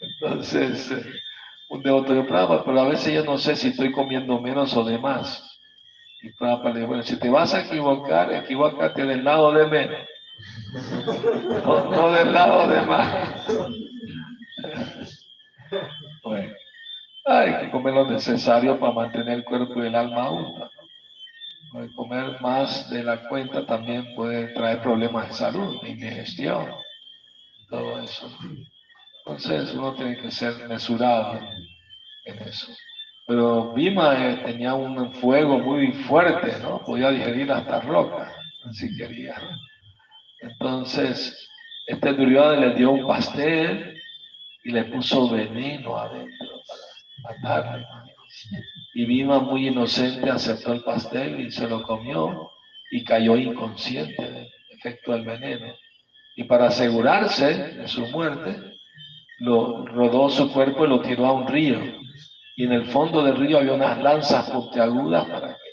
Entonces, 0.00 0.90
eh, 0.90 1.04
un 1.70 1.82
devoto 1.82 2.14
de 2.14 2.22
Prabhupada, 2.22 2.64
pero 2.64 2.80
a 2.80 2.88
veces 2.88 3.14
yo 3.14 3.24
no 3.24 3.38
sé 3.38 3.56
si 3.56 3.68
estoy 3.68 3.92
comiendo 3.92 4.40
menos 4.40 4.76
o 4.76 4.84
de 4.84 4.98
más. 4.98 5.42
Y 6.22 6.30
Prabhupada 6.32 6.74
le 6.74 6.80
dijo, 6.80 6.88
bueno, 6.88 7.02
si 7.02 7.18
te 7.18 7.28
vas 7.28 7.54
a 7.54 7.62
equivocar, 7.62 8.32
equivócate 8.32 9.04
del 9.04 9.24
lado 9.24 9.52
de 9.52 9.66
menos, 9.66 10.08
no, 11.64 11.90
no 11.90 12.10
del 12.12 12.32
lado 12.32 12.68
de 12.68 12.82
más. 12.82 13.46
Bueno, 16.22 16.54
hay 17.24 17.60
que 17.60 17.70
comer 17.70 17.94
lo 17.94 18.10
necesario 18.10 18.78
para 18.78 18.92
mantener 18.92 19.38
el 19.38 19.44
cuerpo 19.44 19.82
y 19.82 19.86
el 19.86 19.94
alma 19.94 20.24
juntos. 20.24 20.65
Comer 21.94 22.40
más 22.40 22.88
de 22.90 23.02
la 23.02 23.28
cuenta 23.28 23.66
también 23.66 24.14
puede 24.14 24.48
traer 24.54 24.80
problemas 24.80 25.28
de 25.28 25.34
salud, 25.34 25.80
de 25.82 25.90
indigestión, 25.90 26.66
todo 27.68 28.00
eso. 28.00 28.30
Entonces 29.18 29.74
uno 29.74 29.94
tiene 29.94 30.16
que 30.16 30.30
ser 30.30 30.68
mesurado 30.68 31.38
en 32.24 32.38
eso. 32.42 32.72
Pero 33.26 33.72
Bima 33.72 34.14
eh, 34.14 34.42
tenía 34.44 34.74
un 34.74 35.12
fuego 35.14 35.58
muy 35.58 35.92
fuerte, 35.92 36.58
¿no? 36.62 36.80
Podía 36.84 37.10
digerir 37.10 37.50
hasta 37.50 37.80
roca, 37.80 38.32
si 38.72 38.96
quería. 38.96 39.36
Entonces, 40.40 41.48
este 41.86 42.12
Duryodhana 42.12 42.66
le 42.66 42.74
dio 42.74 42.92
un 42.92 43.06
pastel 43.06 44.00
y 44.62 44.70
le 44.70 44.84
puso 44.84 45.28
veneno 45.28 45.96
adentro 45.96 46.62
para 47.22 47.38
matarle. 47.40 48.05
Y 48.94 49.04
Bima, 49.04 49.40
muy 49.40 49.68
inocente, 49.68 50.30
aceptó 50.30 50.72
el 50.72 50.82
pastel 50.82 51.40
y 51.40 51.50
se 51.50 51.68
lo 51.68 51.82
comió 51.82 52.50
y 52.90 53.04
cayó 53.04 53.36
inconsciente 53.36 54.50
efecto 54.70 55.12
del 55.12 55.24
veneno. 55.24 55.74
Y 56.36 56.44
para 56.44 56.66
asegurarse 56.66 57.74
de 57.74 57.88
su 57.88 58.06
muerte, 58.06 58.78
lo 59.38 59.86
rodó 59.86 60.28
su 60.28 60.52
cuerpo 60.52 60.84
y 60.84 60.88
lo 60.88 61.00
tiró 61.00 61.26
a 61.26 61.32
un 61.32 61.46
río. 61.46 61.80
Y 62.56 62.64
en 62.64 62.72
el 62.72 62.86
fondo 62.86 63.22
del 63.22 63.36
río 63.36 63.58
había 63.58 63.74
unas 63.74 63.98
lanzas 64.02 64.50
puntiagudas 64.50 65.26
para 65.26 65.48
que 65.48 65.70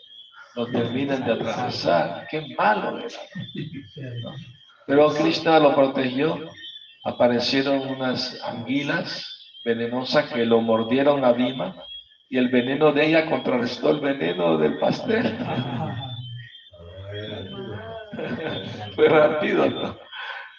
lo 0.55 0.67
terminen 0.67 1.23
de 1.23 1.33
atravesar. 1.33 2.27
Qué 2.29 2.55
malo 2.57 2.99
era. 2.99 3.19
Pero 4.87 5.13
Krishna 5.13 5.59
lo 5.59 5.75
protegió. 5.75 6.39
Aparecieron 7.05 7.87
unas 7.87 8.41
anguilas 8.43 9.29
venenosas 9.63 10.31
que 10.31 10.45
lo 10.45 10.61
mordieron 10.61 11.23
a 11.25 11.33
Bhima 11.33 11.85
y 12.33 12.37
el 12.39 12.49
veneno 12.49 12.91
de 12.91 13.05
ella 13.05 13.27
contrarrestó 13.27 13.91
el 13.91 13.99
veneno 13.99 14.57
del 14.57 14.79
pastel. 14.79 15.21
Fue 18.95 19.07
rápido, 19.07 19.69
¿no? 19.69 19.95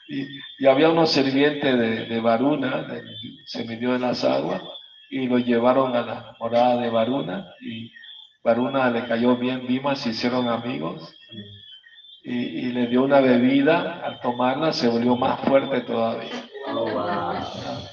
Y, 0.07 0.25
y 0.61 0.67
había 0.69 0.91
unos 0.91 1.11
sirvientes 1.11 1.77
de, 1.77 2.07
de 2.07 2.21
Varuna, 2.21 2.83
del 2.83 3.05
semidios 3.47 3.95
de 3.95 4.07
las 4.07 4.23
aguas, 4.23 4.63
y 5.11 5.27
lo 5.27 5.39
llevaron 5.39 5.97
a 5.97 6.03
la 6.03 6.37
morada 6.39 6.81
de 6.81 6.91
Varuna, 6.91 7.53
y 7.61 7.91
Varuna 8.45 8.89
le 8.91 9.09
cayó 9.09 9.37
bien 9.37 9.67
Bima, 9.67 9.97
se 9.97 10.11
hicieron 10.11 10.49
amigos, 10.49 11.13
y, 12.23 12.37
y 12.37 12.73
le 12.73 12.87
dio 12.87 13.03
una 13.03 13.19
bebida, 13.19 14.01
al 14.05 14.21
tomarla 14.21 14.73
se 14.73 14.87
volvió 14.87 15.17
más 15.17 15.41
fuerte 15.41 15.81
todavía. 15.81 16.31
Oh, 16.69 16.89
wow. 16.89 17.35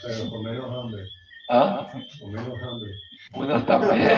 Pero 0.04 0.30
con 0.30 0.44
menos 0.44 0.70
hambre. 0.70 1.04
¿Ah? 1.50 1.88
Con 2.20 2.32
menos 2.32 2.60
hambre. 2.62 2.91
Uno 3.34 3.63
también. 3.65 4.10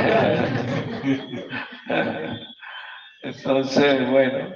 Entonces, 3.21 4.09
bueno. 4.09 4.55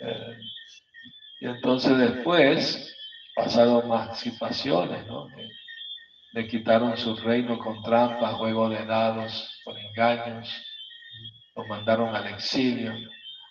eh, 0.00 0.38
Y 1.40 1.46
entonces 1.46 1.96
después 1.98 2.96
pasaron 3.34 3.88
más 3.88 4.18
situaciones, 4.18 5.06
¿no? 5.06 5.28
Le 6.32 6.46
quitaron 6.48 6.96
su 6.96 7.16
reino 7.16 7.58
con 7.58 7.82
trampas, 7.82 8.34
juego 8.34 8.68
de 8.68 8.84
dados, 8.84 9.60
con 9.64 9.76
engaños. 9.78 10.48
Lo 11.56 11.64
mandaron 11.66 12.14
al 12.14 12.26
exilio. 12.28 12.92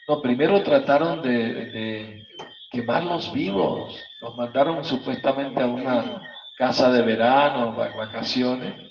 No, 0.08 0.22
primero 0.22 0.64
trataron 0.64 1.22
de, 1.22 1.54
de 1.72 2.28
quemarlos 2.72 3.34
vivos. 3.34 4.00
Los 4.22 4.36
mandaron 4.38 4.84
supuestamente 4.86 5.62
a 5.62 5.68
una 5.68 6.22
casa 6.58 6.92
de 6.92 7.02
verano, 7.02 7.76
va- 7.76 7.96
vacaciones, 7.96 8.87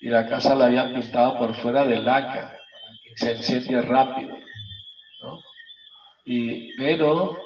y 0.00 0.08
la 0.08 0.26
casa 0.26 0.54
la 0.54 0.66
habían 0.66 0.94
pintado 0.94 1.38
por 1.38 1.54
fuera 1.54 1.84
de 1.84 2.00
laca, 2.00 2.56
se 3.16 3.32
enciende 3.32 3.82
rápido. 3.82 4.38
¿no? 5.22 5.42
Y, 6.24 6.76
pero 6.76 7.38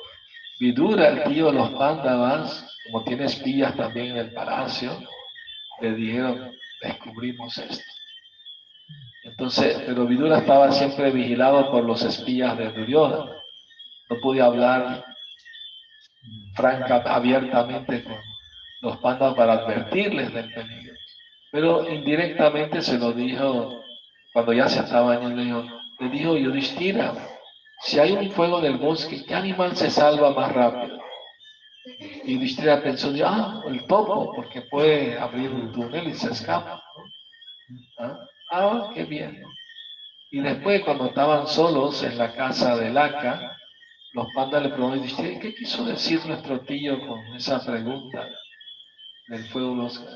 Vidura, 0.59 1.09
el 1.09 1.25
tío 1.25 1.47
de 1.47 1.55
los 1.55 1.71
Pándavas, 1.71 2.79
como 2.85 3.03
tiene 3.05 3.25
espías 3.25 3.75
también 3.75 4.12
en 4.12 4.17
el 4.19 4.33
palacio, 4.33 4.97
le 5.81 5.95
dijeron, 5.95 6.53
descubrimos 6.81 7.59
esto. 7.59 7.85
Entonces, 9.25 9.83
pero 9.87 10.07
Vidura 10.07 10.38
estaba 10.38 10.71
siempre 10.71 11.11
vigilado 11.11 11.71
por 11.71 11.85
los 11.85 12.05
espías 12.05 12.57
de 12.59 12.71
Duryodhana. 12.71 13.33
No 14.11 14.21
podía 14.21 14.45
hablar 14.45 15.05
franca, 16.55 17.03
abiertamente 17.07 18.05
con 18.05 18.19
los 18.83 18.97
Pándavas 18.99 19.35
para 19.35 19.53
advertirles 19.55 20.33
del 20.33 20.53
peligro. 20.53 20.91
Pero 21.53 21.87
indirectamente 21.87 22.81
se 22.81 22.99
lo 22.99 23.12
dijo, 23.12 23.85
cuando 24.33 24.55
ya 24.55 24.69
se 24.69 24.81
estaba 24.81 25.17
en 25.17 25.23
el 25.25 25.45
dijo, 25.45 25.65
le 26.01 26.09
dijo 26.09 26.37
Yudhishthira, 26.37 27.12
si 27.83 27.99
hay 27.99 28.12
un 28.12 28.31
fuego 28.31 28.59
en 28.61 28.65
el 28.65 28.79
bosque, 28.79 29.23
¿qué 29.27 29.35
animal 29.35 29.77
se 29.77 29.91
salva 29.91 30.33
más 30.33 30.51
rápido? 30.51 30.99
Y 32.25 32.37
Yudhishthira 32.37 32.83
pensó, 32.83 33.12
ah, 33.27 33.62
el 33.67 33.87
topo, 33.87 34.33
porque 34.35 34.62
puede 34.62 35.19
abrir 35.19 35.51
un 35.51 35.71
túnel 35.73 36.09
y 36.09 36.15
se 36.15 36.33
escapa. 36.33 36.83
Ah, 37.99 38.19
ah, 38.51 38.91
qué 38.95 39.05
bien. 39.05 39.43
Y 40.31 40.41
después, 40.41 40.83
cuando 40.85 41.09
estaban 41.09 41.47
solos 41.47 42.03
en 42.03 42.17
la 42.17 42.33
casa 42.33 42.77
de 42.77 42.88
Laca, 42.88 43.59
los 44.15 44.27
pandas 44.35 44.62
le 44.62 44.71
preguntaron 44.71 45.38
¿qué 45.38 45.55
quiso 45.55 45.85
decir 45.85 46.25
nuestro 46.25 46.61
tío 46.61 46.99
con 47.07 47.21
esa 47.35 47.62
pregunta 47.62 48.27
del 49.29 49.45
fuego 49.49 49.75
bosque? 49.75 50.07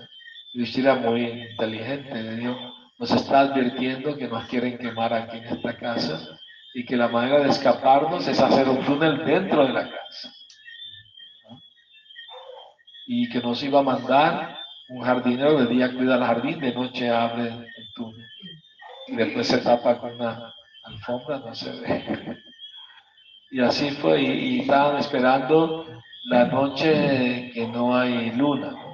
Yudhishthira 0.56 0.94
muy 0.94 1.22
inteligente, 1.50 2.36
dijo, 2.36 2.56
nos 2.98 3.10
está 3.10 3.40
advirtiendo 3.40 4.16
que 4.16 4.26
nos 4.26 4.46
quieren 4.46 4.78
quemar 4.78 5.12
aquí 5.12 5.36
en 5.36 5.44
esta 5.44 5.76
casa 5.76 6.38
y 6.72 6.86
que 6.86 6.96
la 6.96 7.08
manera 7.08 7.40
de 7.40 7.50
escaparnos 7.50 8.26
es 8.26 8.40
hacer 8.40 8.66
un 8.66 8.82
túnel 8.86 9.22
dentro 9.26 9.66
de 9.66 9.72
la 9.74 9.82
casa. 9.82 10.32
Y 13.06 13.28
que 13.28 13.40
nos 13.40 13.62
iba 13.62 13.80
a 13.80 13.82
mandar 13.82 14.56
un 14.88 15.02
jardinero, 15.02 15.58
de 15.58 15.66
día 15.66 15.92
cuida 15.92 16.16
el 16.16 16.24
jardín, 16.24 16.58
de 16.58 16.72
noche 16.72 17.10
abre 17.10 17.48
el 17.48 17.92
túnel. 17.94 18.26
Y 19.08 19.16
después 19.16 19.46
se 19.48 19.58
tapa 19.58 19.98
con 19.98 20.14
una 20.14 20.54
alfombra, 20.84 21.38
no 21.40 21.54
se 21.54 21.70
ve. 21.70 22.42
Y 23.50 23.60
así 23.60 23.90
fue, 23.90 24.22
y, 24.22 24.26
y 24.26 24.60
estaban 24.60 24.96
esperando 24.96 25.84
la 26.30 26.46
noche 26.46 27.50
que 27.52 27.68
no 27.68 27.94
hay 27.94 28.30
luna. 28.30 28.86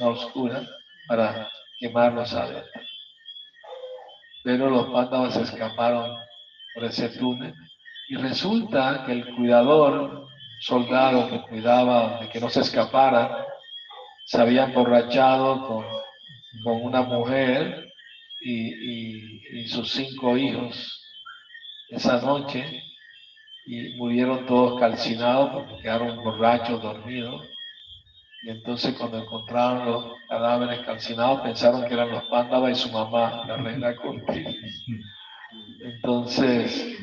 Una 0.00 0.10
oscura, 0.10 0.62
para 1.08 1.50
quemarlos 1.78 2.32
adentro. 2.34 2.80
Pero 4.42 4.68
los 4.70 4.86
pándavas 4.90 5.36
escaparon 5.36 6.16
por 6.74 6.84
ese 6.84 7.08
túnel 7.10 7.54
y 8.08 8.16
resulta 8.16 9.04
que 9.06 9.12
el 9.12 9.34
cuidador, 9.34 10.26
soldado 10.60 11.28
que 11.30 11.40
cuidaba 11.48 12.20
de 12.20 12.28
que 12.28 12.40
no 12.40 12.50
se 12.50 12.60
escapara, 12.60 13.46
se 14.26 14.40
había 14.40 14.64
emborrachado 14.64 15.66
con, 15.66 15.84
con 16.64 16.82
una 16.84 17.02
mujer 17.02 17.88
y, 18.40 18.52
y- 18.74 19.60
y 19.62 19.68
sus 19.68 19.90
cinco 19.92 20.36
hijos 20.36 21.00
esa 21.90 22.20
noche 22.20 22.82
y 23.66 23.96
murieron 23.96 24.46
todos 24.46 24.80
calcinados 24.80 25.50
porque 25.52 25.82
quedaron 25.82 26.22
borrachos, 26.24 26.82
dormidos. 26.82 27.46
Y 28.44 28.50
entonces 28.50 28.94
cuando 28.98 29.16
encontraron 29.18 29.86
los 29.90 30.04
cadáveres 30.28 30.80
calcinados 30.80 31.40
pensaron 31.40 31.86
que 31.86 31.94
eran 31.94 32.10
los 32.10 32.24
Pándavas 32.24 32.72
y 32.72 32.74
su 32.74 32.90
mamá, 32.92 33.42
la 33.46 33.56
reina 33.56 33.96
Kunti. 33.96 34.44
Entonces 35.80 36.98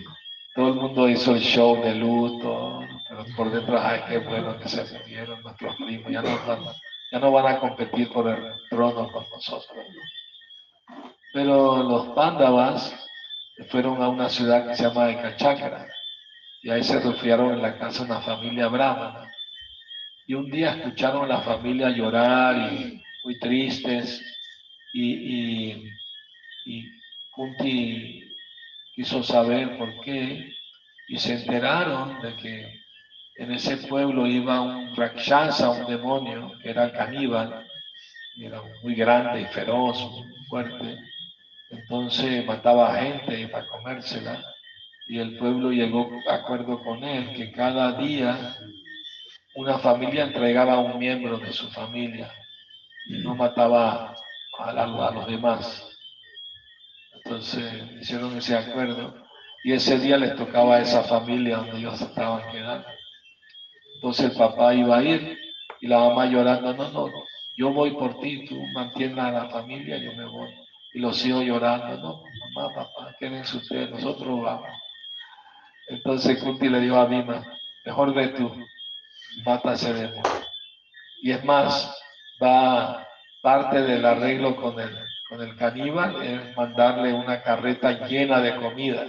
todo 0.54 0.68
el 0.68 0.76
mundo 0.76 1.10
hizo 1.10 1.34
el 1.34 1.42
show 1.42 1.82
de 1.82 1.96
luto, 1.96 2.82
pero 3.10 3.26
por 3.36 3.52
dentro, 3.52 3.80
ay, 3.82 4.02
qué 4.08 4.20
bueno 4.20 4.56
que 4.60 4.70
se 4.70 4.84
murieron 5.00 5.42
nuestros 5.42 5.76
primos, 5.78 6.12
ya 6.12 6.22
no 7.20 7.32
van, 7.32 7.56
a- 7.56 7.60
competir 7.60 8.12
por 8.14 8.28
el 8.28 8.54
trono 8.70 9.12
con 9.12 9.26
nosotros. 9.32 9.84
Pero 11.34 11.82
los 11.82 12.08
Pándavas 12.10 12.94
fueron 13.70 14.00
a 14.04 14.10
una 14.10 14.30
ciudad 14.30 14.68
que 14.68 14.76
se 14.76 14.84
llama 14.84 15.10
Ekachakra 15.10 15.88
y 16.62 16.70
ahí 16.70 16.84
se 16.84 17.00
refugiaron 17.00 17.54
en 17.54 17.64
la 17.64 17.80
casa 17.80 18.04
de 18.04 18.12
una 18.12 18.22
familia 18.22 18.68
brahmana. 18.68 19.31
Y 20.32 20.34
un 20.34 20.50
día 20.50 20.76
escucharon 20.76 21.26
a 21.26 21.28
la 21.28 21.42
familia 21.42 21.90
llorar 21.90 22.72
y 22.72 23.04
muy 23.26 23.38
tristes. 23.38 24.24
Y, 24.94 25.76
y, 26.66 26.86
quiso 28.96 29.22
saber 29.24 29.78
por 29.78 30.00
qué. 30.06 30.54
Y 31.10 31.18
se 31.18 31.34
enteraron 31.34 32.22
de 32.22 32.34
que 32.38 32.82
en 33.40 33.52
ese 33.52 33.76
pueblo 33.76 34.26
iba 34.26 34.62
un 34.62 34.96
rakshasa, 34.96 35.70
un 35.70 35.86
demonio 35.86 36.54
que 36.64 36.70
era 36.70 36.94
caníbal, 36.94 37.68
era 38.38 38.62
muy 38.84 38.96
grande 38.96 39.42
y 39.42 39.46
feroz, 39.48 40.00
muy 40.12 40.46
fuerte. 40.48 40.98
Entonces 41.72 42.46
mataba 42.46 42.96
gente 42.96 43.50
para 43.50 43.68
comérsela. 43.68 44.42
Y 45.10 45.20
el 45.20 45.38
pueblo 45.38 45.74
llegó 45.74 46.10
a 46.30 46.36
acuerdo 46.36 46.82
con 46.82 47.04
él 47.04 47.34
que 47.36 47.52
cada 47.52 47.92
día 48.00 48.56
una 49.56 49.80
familia 49.80 50.24
entregaba 50.24 50.74
a 50.74 50.80
un 50.80 50.98
miembro 50.98 51.38
de 51.38 51.52
su 51.52 51.70
familia 51.72 52.32
y 53.08 53.20
no 53.20 53.36
mataba 53.36 54.16
a, 54.60 55.12
los 55.12 55.28
demás. 55.28 55.88
Entonces 57.14 57.74
hicieron 58.00 58.38
ese 58.38 58.58
acuerdo 58.58 59.14
y 59.64 59.74
ese 59.74 60.00
día 60.00 60.18
les 60.18 60.36
tocaba 60.36 60.76
a 60.76 60.82
esa 60.82 61.04
familia 61.04 61.58
donde 61.58 61.78
ellos 61.78 62.02
estaban 62.02 62.52
quedando. 62.52 62.88
Entonces 63.96 64.32
el 64.32 64.38
papá 64.38 64.74
iba 64.74 64.98
a 64.98 65.04
ir 65.04 65.38
y 65.82 65.88
la 65.88 66.00
mamá 66.00 66.26
llorando, 66.26 66.74
no, 66.74 66.90
no, 66.90 67.08
yo 67.58 67.72
voy 67.72 67.92
por 67.92 68.20
ti, 68.22 68.46
tú 68.46 68.60
mantienes 68.74 69.20
a 69.20 69.32
la 69.32 69.50
familia, 69.50 69.98
yo 69.98 70.14
me 70.14 70.26
voy. 70.26 70.50
Y 70.94 71.00
los 71.00 71.24
hijos 71.26 71.44
llorando, 71.44 71.98
no, 71.98 72.24
mamá, 72.56 72.74
papá, 72.74 73.16
quédense 73.20 73.58
ustedes, 73.58 73.90
nosotros 73.92 74.42
vamos. 74.42 74.70
Entonces 75.88 76.42
Kunti 76.42 76.70
le 76.70 76.80
dijo 76.80 76.96
a 76.96 77.06
Bima, 77.06 77.46
mejor 77.86 78.14
ve 78.14 78.30
tú, 78.30 78.52
mata 79.46 79.72
a 79.72 79.74
ese 79.74 79.94
demonio. 79.94 80.24
Y 81.22 81.32
es 81.32 81.44
más, 81.44 81.96
va 82.42 83.08
parte 83.42 83.82
del 83.82 84.06
arreglo 84.06 84.56
con 84.56 84.80
el, 84.80 84.90
con 85.30 85.42
el 85.42 85.56
caníbal, 85.56 86.22
es 86.22 86.56
mandarle 86.56 87.14
una 87.14 87.42
carreta 87.42 88.08
llena 88.08 88.42
de 88.42 88.56
comida. 88.56 89.06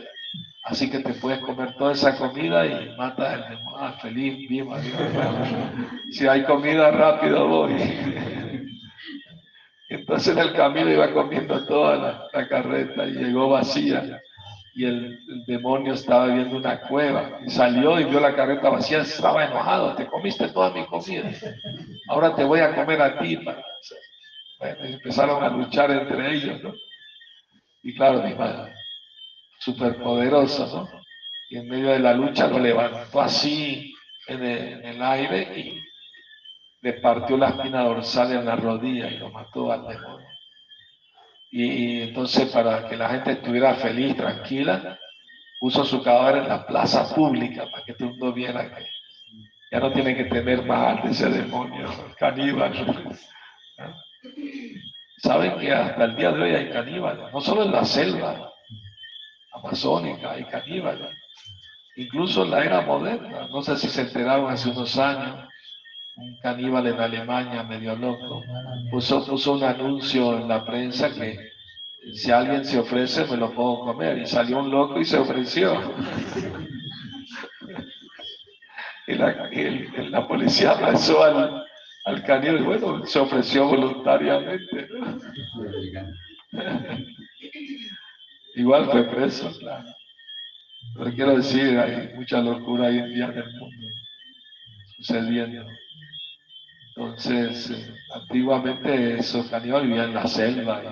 Así 0.65 0.91
que 0.91 1.01
te 1.01 1.15
puedes 1.15 1.41
comer 1.41 1.75
toda 1.77 1.93
esa 1.93 2.17
comida 2.17 2.65
y 2.65 2.95
mata 2.97 3.33
al 3.33 3.43
demonio. 3.49 3.79
Ah, 3.79 3.99
feliz, 4.01 4.49
bueno, 4.65 4.83
si 6.11 6.27
hay 6.27 6.45
comida, 6.45 6.91
rápido 6.91 7.49
voy. 7.49 7.73
Entonces 9.89 10.35
en 10.35 10.39
el 10.39 10.55
camino 10.55 10.91
iba 10.91 11.13
comiendo 11.13 11.67
toda 11.67 12.29
la 12.33 12.49
carreta 12.49 13.05
y 13.07 13.13
llegó 13.13 13.51
vacía. 13.51 14.21
Y 14.75 14.87
el, 14.87 15.19
demonio 15.47 15.95
estaba 15.95 16.27
viendo 16.27 16.57
una 16.57 16.81
cueva 16.81 17.41
y 17.47 17.51
salió 17.51 18.01
y 18.01 18.05
vio 18.05 18.21
la 18.21 18.35
carreta 18.35 18.71
vacía, 18.71 19.03
estaba 19.03 19.45
enojado, 19.45 19.95
te 19.95 20.07
comiste 20.07 20.49
toda 20.49 20.71
mi 20.71 20.85
comida, 20.87 21.31
ahora 22.09 22.35
te 22.35 22.45
voy 22.45 22.61
a 22.61 22.75
comer 22.75 23.03
a 23.03 23.19
ti. 23.19 23.37
pa-". 23.37 23.63
Bueno, 24.59 24.89
y 24.89 24.93
empezaron 24.95 25.43
a 25.43 25.49
luchar 25.49 25.91
entre 25.91 26.35
ellos, 26.35 26.63
¿no? 26.63 26.73
Y 27.83 27.95
claro, 27.95 28.23
mi 28.23 28.35
madre, 28.35 28.73
súper 29.59 29.97
poderoso, 30.03 30.67
¿no? 30.67 31.03
Y 31.51 31.59
en 31.59 31.69
medio 31.69 31.89
de 31.89 31.99
la 31.99 32.15
lucha 32.15 32.47
lo 32.47 32.59
levantó 32.59 33.21
así, 33.21 33.93
en 34.27 34.43
el, 34.43 34.73
en 34.73 34.85
el 34.85 35.03
aire 35.03 35.59
y 35.59 35.83
le 36.83 36.95
partió 36.95 37.37
la 37.37 37.51
espina 37.51 37.85
dorsal 37.85 38.33
en 38.33 38.45
la 38.45 38.57
rodilla 38.57 39.09
y 39.09 39.19
lo 39.19 39.31
mató 39.31 39.71
al 39.73 39.87
demonio. 39.87 40.29
Y 41.55 42.01
entonces 42.01 42.51
para 42.51 42.89
que 42.89 42.97
la 42.97 43.11
gente 43.11 43.33
estuviera 43.33 43.75
feliz, 43.75 44.17
tranquila, 44.17 44.99
puso 45.61 45.85
su 45.85 46.03
cadáver 46.03 46.43
en 46.43 46.49
la 46.49 46.67
plaza 46.67 47.15
pública 47.15 47.71
para 47.71 47.85
que 47.85 47.93
todo 47.93 48.09
el 48.09 48.15
mundo 48.15 48.33
viera 48.33 48.75
que 48.75 48.87
ya 49.71 49.79
no 49.79 49.93
tiene 49.93 50.17
que 50.17 50.25
temer 50.25 50.65
más 50.65 51.05
de 51.05 51.11
ese 51.11 51.29
demonio 51.29 51.89
caníbal. 52.19 52.73
Saben 55.19 55.59
que 55.59 55.73
hasta 55.73 56.05
el 56.05 56.17
día 56.17 56.33
de 56.33 56.43
hoy 56.43 56.55
hay 56.55 56.71
caníbales, 56.71 57.31
no 57.31 57.41
solo 57.43 57.65
en 57.65 57.73
la 57.73 57.85
selva 57.85 58.51
amazónica 59.53 60.33
hay 60.33 60.45
caníbales, 60.47 61.15
incluso 61.97 62.45
en 62.45 62.51
la 62.51 62.65
era 62.65 62.81
moderna, 62.81 63.47
no 63.49 63.61
sé 63.61 63.77
si 63.77 63.89
se 63.89 64.01
enteraron 64.01 64.51
hace 64.51 64.71
unos 64.71 64.99
años, 64.99 65.52
un 66.17 66.39
caníbal 66.41 66.87
en 66.87 67.01
Alemania 67.01 67.63
medio 67.63 67.97
loco 67.97 68.43
puso, 68.91 69.25
puso 69.27 69.55
un 69.55 69.65
anuncio 69.65 70.39
en 70.39 70.49
la 70.49 70.65
prensa 70.65 71.13
que 71.13 71.39
si 72.15 72.31
alguien 72.31 72.65
se 72.65 72.79
ofrece 72.79 73.25
me 73.27 73.37
lo 73.37 73.53
puedo 73.53 73.81
comer 73.81 74.19
y 74.19 74.27
salió 74.27 74.59
un 74.59 74.71
loco 74.71 75.01
y 75.01 75.05
se 75.05 75.19
ofreció. 75.19 75.81
Y 79.07 79.15
la, 79.15 80.27
policía 80.29 80.73
abrazó 80.73 81.23
al, 81.25 81.65
al 82.05 82.25
caníbal 82.25 82.61
y 82.61 82.63
bueno, 82.63 83.07
se 83.07 83.19
ofreció 83.19 83.67
voluntariamente. 83.67 84.89
Igual 88.55 88.87
fue 88.91 89.05
preso, 89.05 89.51
claro. 89.59 89.89
Pero 90.97 91.13
quiero 91.15 91.37
decir, 91.37 91.79
hay 91.79 92.13
mucha 92.15 92.41
locura 92.41 92.87
hoy 92.89 92.99
en 92.99 93.15
día 93.15 93.25
en 93.27 93.39
el 93.39 93.53
mundo 93.55 93.87
sucediendo. 95.03 95.67
Entonces, 96.95 97.71
eh, 97.71 97.95
antiguamente 98.15 99.19
esos 99.19 99.47
caníbales 99.47 99.89
vivían 99.89 100.09
en 100.09 100.15
la 100.15 100.27
selva. 100.27 100.83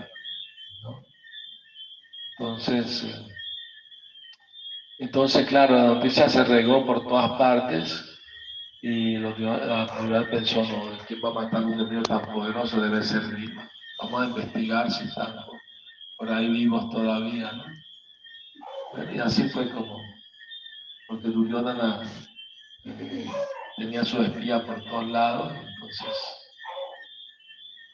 ¿no? 0.82 1.02
Entonces, 2.38 3.04
eh, 3.04 3.26
entonces, 4.98 5.46
claro, 5.46 5.76
la 5.76 5.94
noticia 5.94 6.28
se 6.28 6.44
regó 6.44 6.86
por 6.86 7.06
todas 7.06 7.32
partes 7.38 8.18
y 8.82 9.18
la 9.18 9.82
autoridad 9.82 10.30
pensó, 10.30 10.62
no, 10.62 10.98
¿quién 11.06 11.20
va 11.22 11.30
a 11.30 11.34
matar 11.34 11.64
un 11.64 11.76
demonio 11.76 12.02
tan 12.02 12.24
poderoso? 12.32 12.80
Debe 12.80 13.02
ser 13.02 13.22
Lima. 13.24 13.68
Vamos 14.02 14.22
a 14.22 14.26
investigar 14.26 14.90
si 14.90 15.04
están 15.04 15.36
por 16.16 16.30
ahí 16.30 16.48
vivos 16.48 16.90
todavía, 16.90 17.52
¿no? 17.52 19.14
Y 19.14 19.18
así 19.18 19.48
fue 19.50 19.70
como, 19.70 20.00
porque 21.08 21.28
Duryodhana 21.28 22.02
eh, 22.84 23.26
tenía 23.76 24.04
su 24.04 24.20
espía 24.20 24.64
por 24.66 24.82
todos 24.84 25.06
lados, 25.08 25.52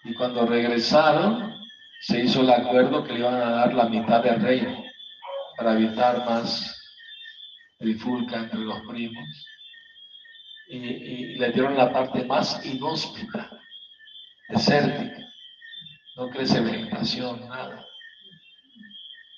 y 0.05 0.15
cuando 0.15 0.47
regresaron, 0.47 1.61
se 2.01 2.21
hizo 2.21 2.43
el 2.43 2.51
acuerdo 2.51 3.03
que 3.05 3.15
le 3.15 3.21
iban 3.21 3.35
a 3.35 3.51
dar 3.51 3.75
la 3.75 3.89
mitad 3.89 4.23
del 4.23 4.41
reino 4.41 4.85
para 5.57 5.73
evitar 5.75 6.25
más 6.25 6.73
trifulca 7.79 8.37
entre 8.37 8.61
los 8.61 8.81
primos. 8.89 9.25
Y, 10.69 10.77
y 10.77 11.39
le 11.39 11.53
dieron 11.53 11.77
la 11.77 11.93
parte 11.93 12.25
más 12.25 12.65
inhóspita, 12.65 13.51
desértica. 14.49 15.17
No 16.17 16.31
crece 16.31 16.61
vegetación, 16.61 17.49
nada. 17.49 17.85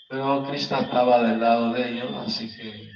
Pero 0.08 0.44
Krishna 0.48 0.80
estaba 0.80 1.22
del 1.22 1.40
lado 1.40 1.72
de 1.72 1.90
ellos, 1.90 2.10
así 2.16 2.54
que 2.56 2.90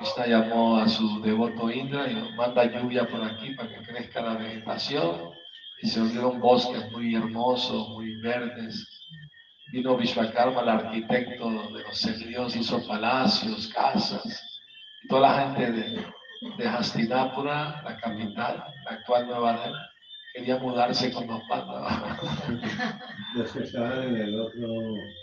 Krishna 0.00 0.26
llamó 0.26 0.78
a 0.78 0.88
su 0.88 1.20
devoto 1.20 1.70
Indra 1.70 2.10
y 2.10 2.14
manda 2.34 2.64
lluvia 2.64 3.06
por 3.06 3.22
aquí 3.22 3.54
para 3.54 3.68
que 3.68 3.82
crezca 3.82 4.22
la 4.22 4.34
vegetación. 4.34 5.30
Y 5.82 5.88
se 5.88 6.00
volvieron 6.00 6.40
bosques 6.40 6.90
muy 6.90 7.14
hermosos, 7.14 7.90
muy 7.90 8.18
verdes. 8.22 8.88
Vino 9.72 9.98
Vishvakarma, 9.98 10.62
el 10.62 10.68
arquitecto 10.70 11.50
de 11.50 11.82
los 11.82 11.98
semidios, 11.98 12.56
hizo 12.56 12.86
palacios, 12.86 13.68
casas. 13.68 14.42
Toda 15.06 15.20
la 15.20 15.54
gente 15.54 15.70
de, 15.70 16.06
de 16.56 16.68
Hastinapura, 16.68 17.82
la 17.84 17.96
capital, 17.98 18.64
la 18.86 18.90
actual 18.92 19.26
Nueva 19.26 19.52
Delhi, 19.52 19.76
quería 20.32 20.58
mudarse 20.58 21.12
con 21.12 21.26
los 21.26 21.42
pandas. 21.44 22.18
Los 23.34 23.52
que 23.52 23.62
estaban 23.62 24.02
en 24.02 24.16
el 24.16 24.40
otro. 24.40 24.68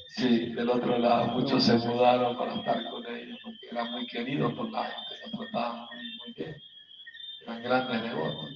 Sí, 0.09 0.53
del 0.53 0.69
otro 0.69 0.97
lado, 0.97 1.27
muchos 1.27 1.63
se 1.63 1.77
mudaron 1.77 2.37
para 2.37 2.55
estar 2.55 2.83
con 2.89 3.05
ellos, 3.15 3.37
porque 3.43 3.67
eran 3.71 3.91
muy 3.91 4.07
queridos 4.07 4.53
por 4.53 4.71
la 4.71 4.85
gente, 4.85 5.15
los 5.23 5.31
trataban 5.39 5.87
muy, 5.91 6.33
bien, 6.33 6.55
eran 7.43 7.63
grandes 7.63 8.03
devotos. 8.03 8.49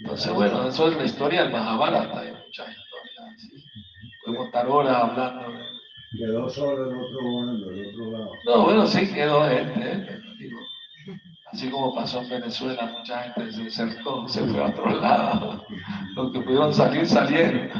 Entonces, 0.00 0.32
bueno, 0.32 0.68
eso 0.68 0.90
es 0.90 0.96
la 0.96 1.04
historia 1.04 1.42
del 1.42 1.52
Mahabharata, 1.52 2.20
hay 2.20 2.32
muchas 2.32 2.68
historias 2.68 3.34
así. 3.34 3.64
Podemos 4.24 4.46
estar 4.46 4.66
horas 4.66 4.96
hablando 4.96 5.52
de... 5.52 5.64
Quedó 6.18 6.48
solo 6.48 6.90
el 6.90 6.98
otro 6.98 7.18
bando, 7.24 7.70
el 7.70 7.86
otro 7.86 8.10
lado. 8.10 8.32
No, 8.44 8.64
bueno, 8.64 8.86
sí 8.86 9.12
quedó 9.12 9.48
gente, 9.48 9.92
¿eh? 9.92 10.04
Pero 10.06 10.34
digo, 10.38 10.58
así 11.52 11.70
como 11.70 11.94
pasó 11.94 12.22
en 12.22 12.28
Venezuela, 12.28 12.86
mucha 12.86 13.22
gente 13.22 13.52
se 13.52 13.64
desertó, 13.64 14.28
se 14.28 14.44
fue 14.46 14.62
a 14.62 14.68
otro 14.68 15.00
lado. 15.00 15.66
Los 16.14 16.32
que 16.32 16.40
pudieron 16.40 16.74
salir, 16.74 17.06
salieron. 17.06 17.70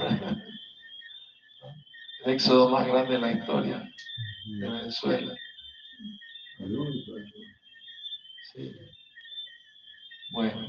El 2.25 2.33
éxodo 2.33 2.69
más 2.71 2.87
grande 2.87 3.15
de 3.15 3.21
la 3.21 3.33
historia 3.33 3.93
de 4.59 4.69
Venezuela. 4.69 5.35
Sí. 8.53 8.73
Bueno, 10.33 10.69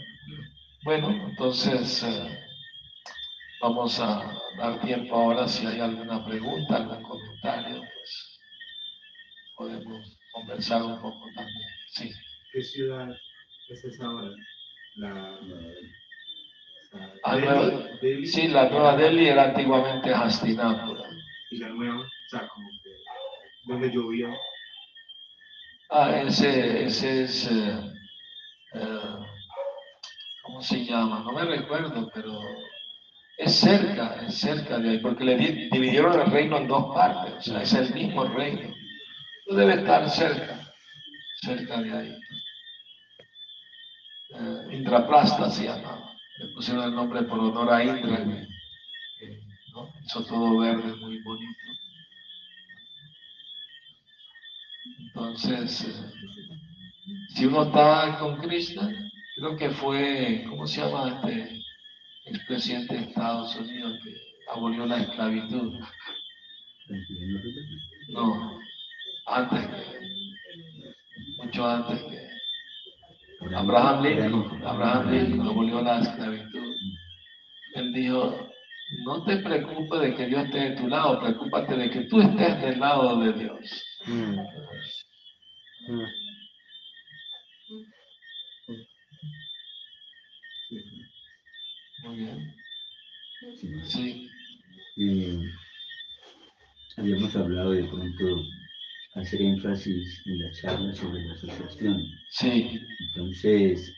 bueno, 0.84 1.10
entonces 1.30 2.04
eh, 2.04 2.40
vamos 3.62 4.00
a 4.00 4.24
dar 4.58 4.80
tiempo 4.82 5.16
ahora 5.16 5.48
si 5.48 5.66
hay 5.66 5.80
alguna 5.80 6.24
pregunta, 6.26 6.76
algún 6.76 7.02
comentario, 7.04 7.80
pues 7.80 8.40
podemos 9.56 10.18
conversar 10.32 10.84
un 10.84 11.02
poco 11.02 11.26
también. 11.36 11.70
Sí. 11.90 12.12
¿Qué 12.52 12.62
ciudad 12.62 13.10
es 13.70 13.84
esa 13.84 14.06
ahora? 14.06 14.30
La, 14.96 15.40
Delhi- 15.42 15.92
Nueva- 17.46 17.88
Delhi. 18.02 18.26
Sí, 18.28 18.48
la 18.48 18.70
Nueva 18.70 18.96
Delhi 18.96 19.28
era 19.28 19.44
antiguamente 19.46 20.14
Hastinapura. 20.14 21.10
Y 21.52 21.58
la 21.58 21.70
nueva, 21.70 22.02
o 22.02 22.30
sea, 22.30 22.48
como 22.48 22.68
que 22.84 22.92
donde 23.66 23.92
llovió. 23.92 24.30
Ah, 25.90 26.22
ese, 26.22 26.86
ese 26.86 27.24
es, 27.24 27.50
eh, 27.52 27.80
eh, 28.74 29.16
¿cómo 30.44 30.62
se 30.62 30.84
llama? 30.84 31.24
No 31.24 31.32
me 31.32 31.46
recuerdo, 31.46 32.10
pero 32.14 32.40
es 33.38 33.56
cerca, 33.56 34.22
es 34.28 34.36
cerca 34.36 34.80
de 34.80 34.90
ahí, 34.92 34.98
porque 35.00 35.24
le 35.24 35.38
di- 35.38 35.70
dividieron 35.70 36.20
el 36.20 36.32
reino 36.32 36.58
en 36.58 36.68
dos 36.68 36.94
partes, 36.94 37.36
o 37.36 37.42
sea, 37.42 37.62
es 37.62 37.74
el 37.74 37.94
mismo 37.94 38.26
reino. 38.26 38.74
No 39.48 39.56
debe 39.56 39.76
estar 39.76 40.10
cerca, 40.10 40.67
cerca 41.42 41.82
de 41.82 41.92
ahí. 41.92 42.20
Eh, 44.30 44.76
Indraprasta 44.76 45.50
se 45.50 45.66
llama, 45.66 46.12
le 46.40 46.48
pusieron 46.54 46.84
el 46.84 46.96
nombre 46.96 47.24
por 47.24 47.40
honor 47.40 47.72
a 47.72 47.84
Indra, 47.84 48.18
que, 49.20 49.40
¿no? 49.72 49.90
hizo 50.04 50.24
todo 50.26 50.58
verde, 50.60 50.96
muy 50.98 51.22
bonito. 51.24 51.60
Entonces, 55.00 55.86
eh, 55.86 56.12
si 57.30 57.46
uno 57.46 57.64
está 57.64 58.18
con 58.20 58.38
Krishna, 58.38 58.90
creo 59.36 59.56
que 59.56 59.70
fue, 59.70 60.46
¿cómo 60.50 60.68
se 60.68 60.82
llama 60.82 61.22
este 61.24 61.64
expresidente 62.26 62.96
de 62.96 63.02
Estados 63.06 63.56
Unidos 63.56 64.00
que 64.04 64.14
abolió 64.52 64.86
la 64.86 65.00
esclavitud? 65.00 65.80
No, 68.10 68.60
antes 69.26 69.68
que, 69.68 70.17
mucho 71.48 71.66
antes 71.66 72.04
que 72.04 72.28
Abraham 73.56 74.04
Lincoln, 74.04 74.66
Abraham 74.66 75.12
Lincoln 75.12 75.48
abolió 75.48 75.82
la 75.82 76.00
esclavitud. 76.00 76.76
Él 77.76 77.94
dijo, 77.94 78.50
no 79.06 79.24
te 79.24 79.38
preocupes 79.38 80.02
de 80.02 80.16
que 80.16 80.26
Dios 80.26 80.46
esté 80.46 80.58
de 80.58 80.76
tu 80.76 80.88
lado, 80.88 81.20
preocúpate 81.20 81.78
de 81.78 81.90
que 81.90 82.02
tú 82.02 82.22
estés 82.22 82.62
del 82.62 82.80
lado 82.80 83.20
de 83.22 83.34
Dios. 83.34 83.84
Muy 92.04 92.16
bien. 92.16 92.54
Sí, 93.86 94.30
Eh, 95.00 95.40
habíamos 96.98 97.36
hablado 97.36 97.72
de 97.72 97.84
pronto 97.84 98.26
hacer 99.20 99.42
énfasis 99.42 100.22
en 100.26 100.40
la 100.40 100.52
charla 100.62 100.94
sobre 100.96 101.26
la 101.26 101.34
asociación. 101.34 102.02
sí, 102.32 102.80
Entonces, 103.16 103.94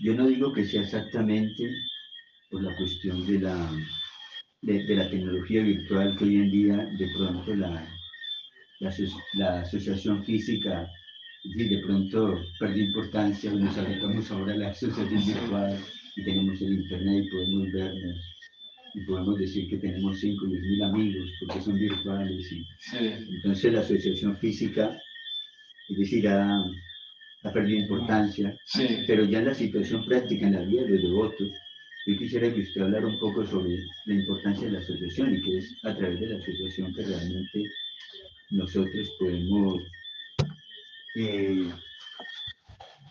yo 0.00 0.14
no 0.14 0.26
digo 0.28 0.52
que 0.52 0.64
sea 0.64 0.82
exactamente 0.82 1.70
por 2.50 2.62
la 2.62 2.76
cuestión 2.76 3.26
de 3.26 3.40
la, 3.40 3.70
de, 4.62 4.84
de 4.84 4.96
la 4.96 5.10
tecnología 5.10 5.62
virtual 5.62 6.16
que 6.18 6.24
hoy 6.24 6.36
en 6.36 6.50
día 6.50 6.76
de 6.98 7.08
pronto 7.16 7.54
la, 7.54 7.86
la, 8.80 8.90
aso- 8.90 9.22
la 9.34 9.60
asociación 9.62 10.24
física 10.24 10.88
Y 11.44 11.64
de 11.68 11.82
pronto 11.86 12.40
perdió 12.60 12.84
importancia, 12.84 13.50
nos 13.52 13.76
agregamos 13.78 14.30
ahora 14.30 14.54
a 14.54 14.56
la 14.56 14.68
asociación 14.70 15.24
virtual 15.26 15.78
y 16.16 16.24
tenemos 16.24 16.60
el 16.62 16.74
internet 16.82 17.24
y 17.26 17.30
podemos 17.30 17.72
vernos 17.72 18.35
y 18.96 19.04
podemos 19.04 19.38
decir 19.38 19.68
que 19.68 19.76
tenemos 19.76 20.18
5 20.18 20.44
o 20.44 20.48
10 20.48 20.62
mil 20.62 20.82
amigos 20.82 21.30
porque 21.40 21.60
son 21.60 21.74
virtuales. 21.74 22.50
Y, 22.50 22.66
Sí, 22.78 22.96
entonces 23.36 23.72
la 23.72 23.80
asociación 23.80 24.38
física, 24.38 24.98
es 25.90 25.98
decir, 25.98 26.26
ha, 26.28 26.64
ha 27.42 27.52
perdido 27.52 27.80
importancia, 27.80 28.56
sí. 28.64 29.04
pero 29.06 29.24
ya 29.24 29.40
en 29.40 29.46
la 29.46 29.54
situación 29.54 30.04
práctica, 30.06 30.46
en 30.46 30.54
la 30.54 30.62
vida 30.62 30.82
de 30.84 30.90
los 30.90 31.02
devotos, 31.02 31.52
yo 32.06 32.18
quisiera 32.18 32.52
que 32.52 32.62
usted 32.62 32.80
hablara 32.80 33.06
un 33.06 33.20
poco 33.20 33.44
sobre 33.44 33.76
la 34.06 34.14
importancia 34.14 34.66
de 34.66 34.72
la 34.72 34.78
asociación 34.78 35.36
y 35.36 35.42
que 35.42 35.58
es 35.58 35.76
a 35.84 35.94
través 35.94 36.18
de 36.18 36.28
la 36.28 36.38
asociación 36.38 36.94
que 36.94 37.02
realmente 37.02 37.64
nosotros 38.50 39.12
podemos 39.18 39.82
eh, 41.16 41.70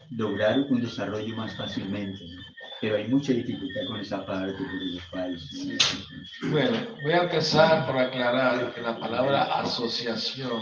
lograr 0.09 0.61
un 0.61 0.81
desarrollo 0.81 1.35
más 1.35 1.55
fácilmente. 1.55 2.25
¿no? 2.25 2.54
Pero 2.85 2.97
hay 2.97 3.07
mucha 3.07 3.33
dificultad 3.33 3.81
con 3.87 3.99
esa 3.99 4.23
parte, 4.23 4.53
por 4.53 4.67
lo 4.71 5.01
cual. 5.09 5.39
Bueno, 6.51 6.77
voy 7.01 7.13
a 7.13 7.23
empezar 7.23 7.87
por 7.87 7.97
aclarar 7.97 8.75
que 8.75 8.81
la 8.81 8.99
palabra 8.99 9.45
asociación 9.59 10.61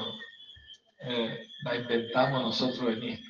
eh, 1.02 1.48
la 1.66 1.76
inventamos 1.76 2.42
nosotros 2.42 2.94
en 2.94 3.04
ISP. 3.04 3.26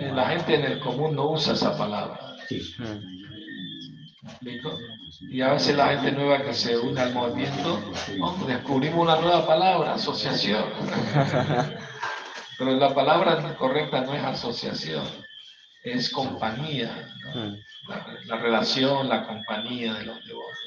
Eh, 0.00 0.12
la 0.12 0.30
gente 0.30 0.56
en 0.56 0.64
el 0.64 0.80
común 0.80 1.14
no 1.14 1.30
usa 1.30 1.52
esa 1.52 1.78
palabra. 1.78 2.34
Sí. 2.48 2.74
¿me 2.80 4.30
explico? 4.32 4.76
Y 5.20 5.40
a 5.40 5.52
veces 5.52 5.76
la 5.76 5.90
gente 5.90 6.10
nueva 6.10 6.42
que 6.42 6.54
se 6.54 6.76
une 6.76 7.00
al 7.00 7.14
movimiento, 7.14 7.80
oh, 8.20 8.44
descubrimos 8.48 8.98
una 8.98 9.20
nueva 9.20 9.46
palabra, 9.46 9.94
asociación. 9.94 10.64
Pero 12.58 12.72
la 12.72 12.92
palabra 12.92 13.54
correcta 13.56 14.00
no 14.00 14.12
es 14.12 14.24
asociación, 14.24 15.04
es 15.82 16.10
compañía. 16.10 17.08
¿no? 17.34 17.56
La, 17.88 18.18
la 18.26 18.36
relación, 18.36 19.08
la 19.08 19.26
compañía 19.26 19.94
de 19.94 20.04
los 20.04 20.24
devotos. 20.26 20.58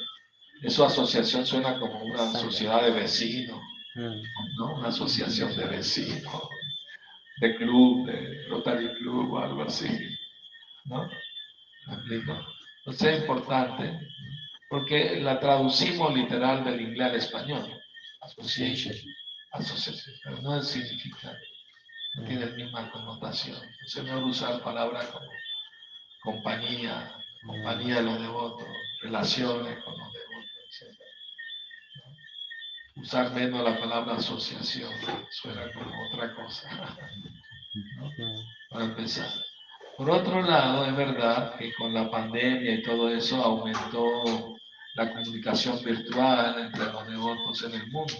Eso 0.62 0.86
asociación 0.86 1.46
suena 1.46 1.80
como 1.80 2.04
una 2.04 2.32
sociedad 2.32 2.84
de 2.84 2.92
vecinos, 2.92 3.62
¿no? 3.96 4.76
Una 4.76 4.88
asociación 4.88 5.56
de 5.56 5.66
vecinos, 5.66 6.50
de 7.40 7.56
club, 7.56 8.06
de 8.08 8.48
Rotary 8.48 8.94
Club 8.96 9.34
o 9.34 9.40
algo 9.40 9.64
así, 9.64 9.88
¿no? 10.86 11.10
Entonces 11.88 13.14
es 13.14 13.20
importante 13.22 14.00
porque 14.70 15.20
la 15.22 15.40
traducimos 15.40 16.14
literal 16.16 16.64
del 16.64 16.82
inglés 16.82 17.10
al 17.10 17.16
español, 17.16 17.82
association, 18.22 18.96
asociación, 19.52 20.16
pero 20.24 20.42
no 20.42 20.62
significa, 20.64 21.38
tiene 22.24 22.46
la 22.46 22.52
misma 22.56 22.92
connotación. 22.92 23.58
Es 23.86 24.04
mejor 24.04 24.24
usar 24.24 24.62
palabras 24.62 25.08
como 25.08 25.28
compañía, 26.24 27.14
compañía 27.46 27.96
de 27.96 28.04
los 28.04 28.22
devotos, 28.22 28.68
relaciones 29.02 29.84
con 29.84 29.98
los 29.98 30.14
devotos, 30.14 30.82
etc. 30.82 31.00
Usar 32.96 33.32
menos 33.34 33.64
la 33.64 33.80
palabra 33.80 34.16
asociación, 34.16 34.92
suena 35.30 35.72
como 35.74 35.92
otra 36.08 36.34
cosa, 36.34 36.70
para 38.70 38.86
empezar. 38.86 39.30
Por 39.98 40.10
otro 40.10 40.42
lado, 40.42 40.86
es 40.86 40.96
verdad 40.96 41.58
que 41.58 41.74
con 41.74 41.94
la 41.94 42.10
pandemia 42.10 42.76
y 42.76 42.84
todo 42.84 43.10
eso 43.10 43.42
aumentó 43.42 44.56
la 44.96 45.14
comunicación 45.14 45.82
virtual 45.84 46.60
entre 46.60 46.86
los 46.86 47.08
devotos 47.08 47.64
en 47.64 47.74
el 47.76 47.88
mundo. 47.92 48.14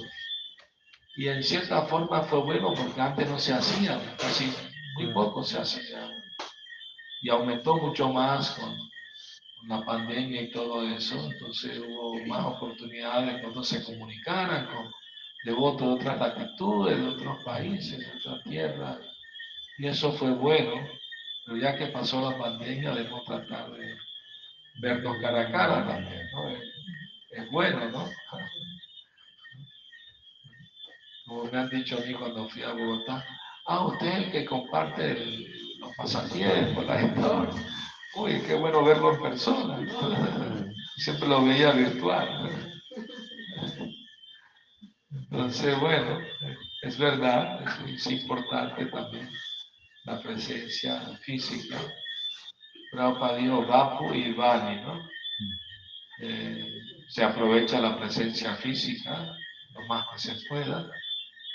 Y 1.18 1.30
en 1.30 1.44
cierta 1.44 1.84
forma 1.84 2.24
fue 2.24 2.42
bueno 2.42 2.74
porque 2.74 3.00
antes 3.00 3.30
no 3.30 3.40
se 3.40 3.54
hacía, 3.54 4.00
casi 4.18 4.52
muy 4.96 5.14
poco 5.14 5.44
se 5.44 5.60
hacía. 5.60 6.10
Y 7.22 7.30
aumentó 7.30 7.78
mucho 7.78 8.10
más 8.10 8.52
con, 8.52 8.78
con 9.58 9.70
la 9.70 9.86
pandemia 9.86 10.42
y 10.42 10.52
todo 10.52 10.84
eso. 10.84 11.16
Entonces 11.32 11.80
hubo 11.80 12.26
más 12.26 12.46
oportunidades 12.46 13.46
otros 13.46 13.68
se 13.68 13.84
comunicaran 13.84 14.68
con 14.68 14.92
devotos 15.46 15.88
de 15.88 15.94
otras 15.94 16.20
latitudes, 16.20 16.98
de 16.98 17.08
otros 17.08 17.44
países, 17.46 18.00
de 18.00 18.18
otras 18.18 18.44
tierras. 18.44 19.00
Y 19.78 19.88
eso 19.88 20.12
fue 20.14 20.32
bueno. 20.32 20.86
Pero 21.46 21.58
ya 21.58 21.78
que 21.78 21.88
pasó 21.88 22.30
la 22.30 22.38
pandemia, 22.38 22.94
debemos 22.94 23.24
tratar 23.24 23.72
de 23.72 23.96
vernos 24.82 25.18
cara 25.22 25.42
a 25.42 25.52
cara 25.52 25.88
también, 25.88 26.28
¿no? 26.34 26.50
Es, 26.50 26.60
es 27.32 27.52
bueno, 27.52 27.90
¿no? 27.90 28.10
Como 31.26 31.46
me 31.46 31.58
han 31.58 31.70
dicho 31.70 31.98
a 31.98 32.02
mí 32.06 32.14
cuando 32.14 32.48
fui 32.50 32.62
a 32.64 32.74
Bogotá, 32.74 33.26
ah, 33.68 33.86
usted 33.88 34.08
es 34.08 34.18
el 34.26 34.32
que 34.32 34.46
comparte 34.46 35.12
el- 35.12 35.78
los 35.80 35.96
pasatiempos, 35.96 36.86
la 36.86 37.02
historia. 37.02 37.64
Uy, 38.16 38.42
qué 38.46 38.54
bueno 38.56 38.84
verlo 38.84 39.14
en 39.16 39.22
persona. 39.22 39.80
¿no? 39.80 40.74
Siempre 40.98 41.28
lo 41.28 41.44
veía 41.44 41.72
virtual. 41.72 42.72
Entonces, 45.12 45.80
bueno, 45.80 46.20
es 46.84 46.98
verdad, 46.98 47.62
es, 47.88 47.96
es 48.08 48.12
importante 48.12 48.86
también 48.86 49.30
la 50.06 50.22
presencia 50.22 51.18
física. 51.24 51.78
Prabhupada 52.92 53.38
dijo 53.38 53.66
Vapu 53.66 54.14
y 54.14 54.32
Vani, 54.34 54.82
¿no? 54.82 55.10
Eh, 56.22 56.82
se 57.10 57.24
aprovecha 57.24 57.80
la 57.82 57.98
presencia 57.98 58.56
física 58.56 59.36
lo 59.74 59.86
más 59.88 60.06
que 60.14 60.20
se 60.20 60.36
pueda, 60.48 60.90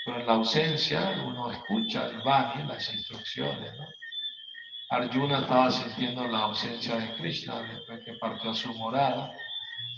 pero 0.05 0.19
en 0.19 0.27
la 0.27 0.33
ausencia 0.33 1.21
uno 1.25 1.51
escucha 1.51 2.07
el 2.07 2.21
Vani, 2.21 2.63
las 2.67 2.93
instrucciones, 2.93 3.73
¿no? 3.77 3.85
Arjuna 4.89 5.39
estaba 5.39 5.71
sintiendo 5.71 6.27
la 6.27 6.39
ausencia 6.39 6.95
de 6.97 7.13
Krishna 7.13 7.61
después 7.61 8.03
que 8.03 8.13
partió 8.13 8.51
a 8.51 8.53
su 8.53 8.73
morada, 8.73 9.31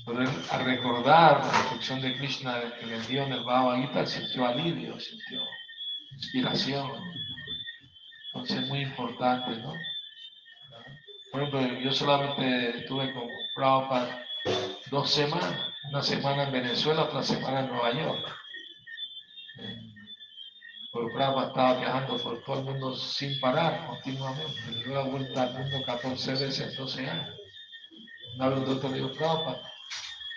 pero 0.05 0.19
al 0.19 0.65
recordar 0.65 1.39
la 1.39 1.59
instrucción 1.61 1.99
de 2.01 2.15
Krishna 2.17 2.61
que 2.79 2.85
le 2.85 2.99
dio 3.01 3.23
en 3.23 3.33
el 3.33 3.43
Bhagavad 3.43 3.81
Gita, 3.81 4.05
sintió 4.05 4.45
alivio, 4.45 4.99
sintió 4.99 5.41
inspiración. 6.11 6.91
Entonces 8.27 8.57
es 8.59 8.67
muy 8.67 8.81
importante, 8.81 9.57
¿no? 9.57 9.73
Por 11.31 11.41
ejemplo, 11.41 11.79
yo 11.79 11.91
solamente 11.91 12.77
estuve 12.81 13.11
con 13.13 13.27
Prabhupada 13.55 14.23
dos 14.91 15.09
semanas, 15.09 15.71
una 15.89 16.03
semana 16.03 16.43
en 16.43 16.51
Venezuela, 16.51 17.03
otra 17.03 17.23
semana 17.23 17.61
en 17.61 17.67
Nueva 17.69 17.91
York. 17.93 18.37
Porque 20.93 21.11
Prabhupada 21.15 21.47
estaba 21.47 21.79
viajando 21.79 22.17
por 22.17 22.43
todo 22.43 22.59
el 22.59 22.65
mundo 22.65 22.95
sin 22.95 23.39
parar 23.39 23.87
continuamente. 23.87 24.61
Yo 24.75 24.83
dio 24.83 24.93
la 24.93 25.03
vuelta 25.05 25.41
al 25.41 25.53
mundo 25.53 25.81
14 25.83 26.31
veces 26.33 26.59
en 26.59 26.75
12 26.75 27.09
años. 27.09 27.35
Una 28.35 28.49
vez 28.49 28.59
un 28.59 28.65
doctor 28.65 28.91
le 28.91 29.01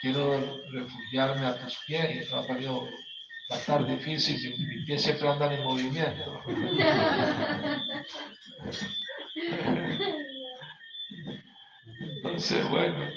quiero 0.01 0.41
refugiarme 0.73 1.45
a 1.45 1.59
tus 1.59 1.77
pies. 1.87 2.23
Y 2.23 2.31
Prabhupada 2.31 2.59
dijo, 2.59 2.89
va 3.53 3.57
a 3.57 3.59
estar 3.59 3.87
difícil, 3.87 4.59
mis 4.59 4.87
pies 4.87 5.03
siempre 5.03 5.29
andan 5.29 5.53
en 5.53 5.63
movimiento. 5.63 6.41
Entonces, 12.01 12.71
bueno, 12.71 13.11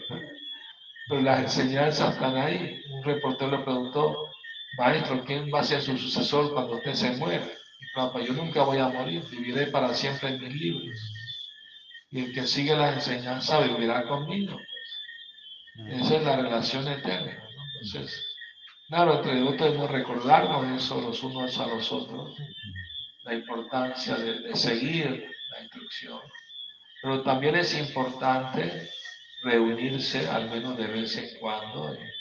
pero 1.08 1.22
las 1.22 1.40
enseñanzas 1.40 2.16
están 2.16 2.36
ahí. 2.36 2.82
Un 2.92 3.04
reportero 3.04 3.52
le 3.58 3.64
preguntó, 3.64 4.29
maestro, 4.78 5.24
¿quién 5.26 5.50
va 5.54 5.62
a 5.62 5.64
ser 5.64 5.82
su 5.82 5.98
sucesor 5.98 6.54
cuando 6.54 6.76
usted 6.76 6.94
se 6.94 7.12
muera? 7.12 7.48
Prabhupada, 7.94 8.26
yo 8.26 8.34
nunca 8.34 8.64
voy 8.64 8.78
a 8.78 8.88
morir, 8.90 9.24
viviré 9.30 9.68
para 9.68 9.94
siempre 9.94 10.30
en 10.30 10.42
mis 10.42 10.54
libros. 10.54 11.00
Y 12.12 12.26
el 12.26 12.34
que 12.34 12.46
sigue 12.46 12.76
las 12.76 12.96
enseñanzas 12.96 13.68
vivirá 13.68 14.08
conmigo. 14.08 14.60
Esa 15.88 16.18
es 16.18 16.24
la 16.24 16.36
relación 16.36 16.88
eterna. 16.88 17.42
Entonces, 17.82 18.36
claro, 18.88 19.18
entre 19.18 19.34
debemos 19.34 19.90
recordarnos 19.90 20.82
eso 20.82 21.02
los 21.02 21.24
unos 21.24 21.58
a 21.60 21.68
los 21.68 21.92
otros, 21.92 22.36
la 23.24 23.34
importancia 23.34 24.16
de, 24.16 24.40
de 24.42 24.56
seguir 24.56 25.32
la 25.52 25.64
instrucción. 25.64 26.20
Pero 27.02 27.24
también 27.24 27.56
es 27.56 27.78
importante 27.80 28.90
reunirse 29.44 30.28
al 30.28 30.50
menos 30.50 30.78
de 30.78 30.88
vez 30.88 31.16
en 31.18 31.40
cuando 31.40 31.94
eh, 31.94 32.14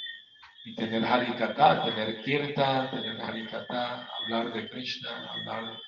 y 0.69 0.75
tener 0.75 1.05
harikata, 1.05 1.85
tener 1.85 2.23
kirtan, 2.23 2.91
tener 2.91 3.21
harikata, 3.21 4.07
hablar 4.21 4.53
de 4.53 4.69
Krishna, 4.69 5.27
hablar 5.31 5.79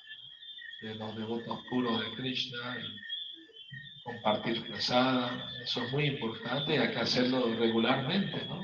de 0.81 0.95
los 0.95 1.15
devotos 1.15 1.59
puros 1.69 2.01
de 2.01 2.15
Krishna 2.15 2.77
y 2.79 4.01
compartir 4.03 4.67
pesada. 4.67 5.47
Eso 5.63 5.83
es 5.83 5.91
muy 5.93 6.05
importante 6.05 6.73
y 6.73 6.77
hay 6.77 6.91
que 6.91 6.99
hacerlo 6.99 7.55
regularmente, 7.59 8.43
¿no? 8.47 8.63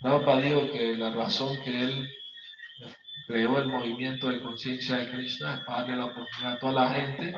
Prabhupada 0.00 0.40
dijo 0.40 0.72
que 0.72 0.96
la 0.96 1.10
razón 1.10 1.62
que 1.62 1.82
él 1.82 2.08
creó 3.26 3.58
el 3.58 3.68
movimiento 3.68 4.28
de 4.28 4.40
conciencia 4.40 4.96
de 4.96 5.10
Krishna 5.10 5.56
es 5.56 5.60
para 5.64 5.80
darle 5.82 5.96
la 5.96 6.06
oportunidad 6.06 6.52
a 6.54 6.58
toda 6.58 6.72
la 6.72 6.94
gente 6.94 7.34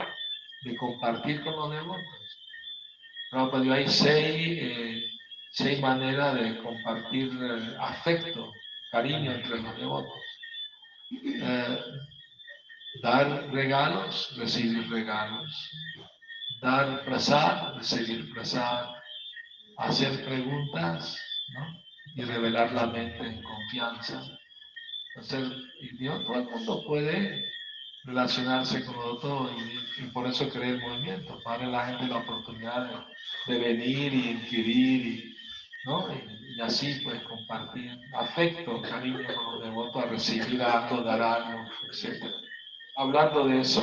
de 0.62 0.76
compartir 0.76 1.43
con 1.43 1.57
los 1.57 1.70
devotos. 1.72 2.39
Prabhupada 3.30 3.62
dijo, 3.62 3.74
hay 3.74 3.89
seis, 3.89 4.59
eh, 4.62 5.12
seis 5.53 5.81
maneras 5.81 6.35
de 6.35 6.59
compartir 6.63 7.31
afecto, 7.81 8.53
cariño 8.91 9.33
entre 9.33 9.61
los 9.61 9.77
devotos. 9.77 10.21
Eh, 11.25 11.79
Dar 13.01 13.51
regalos, 13.51 14.35
recibir 14.37 14.89
regalos. 14.91 15.71
Dar 16.61 17.05
prasad, 17.05 17.75
recibir 17.77 18.31
prasad. 18.35 18.91
Hacer 19.79 20.25
preguntas, 20.25 21.19
¿no? 21.55 21.83
Y 22.15 22.23
revelar 22.23 22.73
la 22.73 22.87
mente 22.87 23.27
en 23.27 23.43
confianza. 23.43 24.23
Hacer, 25.17 25.45
y 25.81 25.97
Dios, 25.97 26.23
todo 26.27 26.37
el 26.37 26.51
mundo 26.51 26.85
puede 26.87 27.43
relacionarse 28.05 28.85
con 28.85 28.97
otro 28.97 29.51
y, 29.57 30.03
y 30.03 30.07
por 30.09 30.27
eso 30.27 30.49
creé 30.51 30.71
el 30.71 30.81
movimiento, 30.81 31.41
para 31.45 31.67
la 31.67 31.87
gente 31.87 32.09
la 32.09 32.19
oportunidad 32.19 33.07
de, 33.47 33.55
de 33.55 33.59
venir 33.59 34.13
y 34.13 34.31
inquirir 34.31 35.07
y, 35.07 35.32
¿no? 35.85 36.12
y, 36.12 36.57
y 36.57 36.61
así 36.61 37.01
pues 37.05 37.22
compartir 37.22 37.99
afecto, 38.14 38.80
cariño 38.83 39.26
con 39.35 39.55
los 39.55 39.62
devotos, 39.64 40.03
a 40.03 40.07
recibir 40.07 40.62
algo, 40.62 41.03
dar 41.03 41.22
algo, 41.22 41.70
etc. 41.91 42.24
Hablando 42.97 43.47
de 43.49 43.61
eso, 43.61 43.83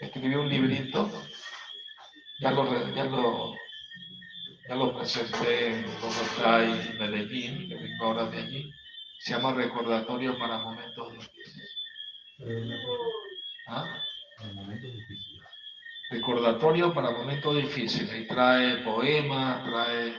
escribí 0.00 0.34
un 0.34 0.48
librito, 0.48 1.10
ya 2.40 2.50
lo, 2.52 2.94
ya 2.94 3.04
lo, 3.04 3.54
ya 4.68 4.74
lo 4.74 4.96
presenté 4.96 5.68
en 5.68 5.86
Bogotá 6.00 6.64
y 6.64 6.98
Medellín, 6.98 7.68
que 7.68 7.74
vengo 7.74 8.04
ahora 8.04 8.26
de 8.26 8.38
allí, 8.38 8.72
se 9.18 9.32
llama 9.32 9.52
Recordatorio 9.54 10.38
para 10.38 10.58
Momentos 10.58 11.12
Difíciles. 11.12 11.78
¿Ah? 13.66 13.84
Recordatorio 16.10 16.94
para 16.94 17.10
momentos 17.10 17.56
difíciles. 17.56 18.22
Y 18.22 18.26
trae 18.26 18.78
poemas, 18.78 19.64
trae 19.64 20.14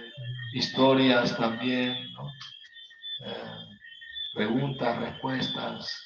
historias 0.54 1.36
también. 1.38 1.96
Eh, 3.26 3.78
preguntas, 4.34 4.98
respuestas. 5.00 6.06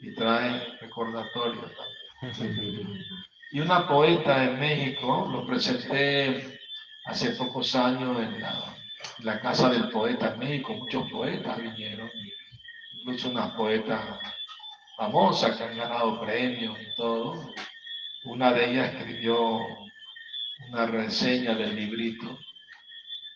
Y 0.00 0.14
trae 0.14 0.78
recordatorio 0.80 1.70
también. 2.20 3.04
Y 3.52 3.60
una 3.60 3.86
poeta 3.86 4.44
en 4.44 4.58
México, 4.58 5.28
lo 5.30 5.46
presenté 5.46 6.58
hace 7.04 7.30
pocos 7.32 7.74
años 7.76 8.18
en 8.20 8.40
la, 8.40 8.76
en 9.18 9.24
la 9.24 9.40
Casa 9.40 9.68
del 9.68 9.90
Poeta 9.90 10.32
en 10.32 10.38
México. 10.38 10.74
Muchos 10.74 11.10
poetas 11.10 11.58
vinieron, 11.58 12.10
incluso 12.92 13.30
una 13.30 13.54
poeta 13.56 14.18
famosa 14.96 15.56
que 15.56 15.64
han 15.64 15.76
ganado 15.76 16.20
premios 16.20 16.76
y 16.80 16.94
todo. 16.96 17.52
Una 18.24 18.52
de 18.52 18.70
ellas 18.70 18.94
escribió 18.94 19.58
una 20.70 20.86
reseña 20.86 21.54
del 21.54 21.76
librito. 21.76 22.38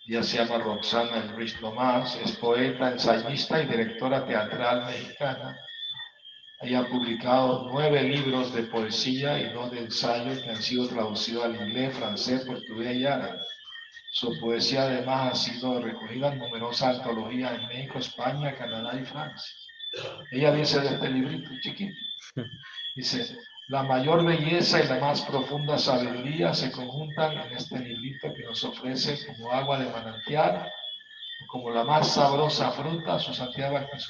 Ella 0.09 0.23
se 0.23 0.39
llama 0.39 0.57
Roxana 0.57 1.19
Enrich 1.19 1.61
Tomás, 1.61 2.17
es 2.25 2.33
poeta, 2.39 2.93
ensayista 2.93 3.63
y 3.63 3.67
directora 3.67 4.25
teatral 4.25 4.87
mexicana. 4.87 5.61
Ella 6.63 6.79
ha 6.79 6.89
publicado 6.89 7.69
nueve 7.71 8.03
libros 8.05 8.55
de 8.55 8.63
poesía 8.63 9.39
y 9.39 9.53
dos 9.53 9.71
de 9.71 9.81
ensayo 9.81 10.43
que 10.43 10.49
han 10.49 10.63
sido 10.63 10.89
traducidos 10.89 11.45
al 11.45 11.57
inglés, 11.57 11.95
francés, 11.95 12.43
portugués 12.47 12.97
y 12.97 13.05
árabe. 13.05 13.39
Su 14.11 14.41
poesía 14.41 14.85
además 14.85 15.33
ha 15.33 15.35
sido 15.37 15.79
recogida 15.79 16.33
en 16.33 16.39
numerosas 16.39 16.97
antologías 16.97 17.61
en 17.61 17.69
México, 17.69 17.99
España, 17.99 18.57
Canadá 18.57 18.99
y 18.99 19.05
Francia. 19.05 19.55
Ella 20.33 20.53
dice 20.53 20.81
de 20.81 20.89
este 20.89 21.11
librito 21.11 21.51
chiquito, 21.61 22.01
dice, 22.97 23.39
la 23.69 23.83
mayor 23.83 24.25
belleza 24.25 24.83
y 24.83 24.89
la 24.89 24.99
más 24.99 25.21
profunda 25.23 25.77
sabiduría 25.79 26.55
se 26.55 26.73
conjuntan 26.73 27.33
en 27.33 27.53
este 27.53 27.79
librito 27.79 28.33
que 28.33 28.43
nos 28.45 28.65
ofrece 28.65 29.27
como 29.27 29.53
agua 29.53 29.79
de 29.79 29.91
manantial, 29.91 30.73
como 31.49 31.71
la 31.71 31.85
más 31.85 32.15
sabrosa 32.15 32.71
fruta, 32.73 33.19
su 33.19 33.33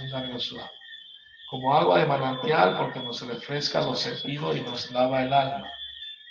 largo 0.06 0.38
suave. 0.38 0.70
Como 1.50 1.74
agua 1.74 1.98
de 1.98 2.06
manantial 2.06 2.76
porque 2.76 3.00
nos 3.00 3.26
refresca 3.26 3.80
los 3.80 3.98
sentidos 3.98 4.56
y 4.56 4.60
nos 4.60 4.92
lava 4.92 5.22
el 5.22 5.32
alma. 5.32 5.68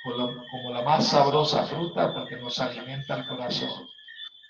Como 0.06 0.74
la 0.74 0.84
más 0.84 1.10
sabrosa 1.10 1.66
fruta 1.66 2.14
porque 2.14 2.38
nos 2.38 2.60
alimenta 2.60 3.16
el 3.16 3.28
corazón. 3.28 3.90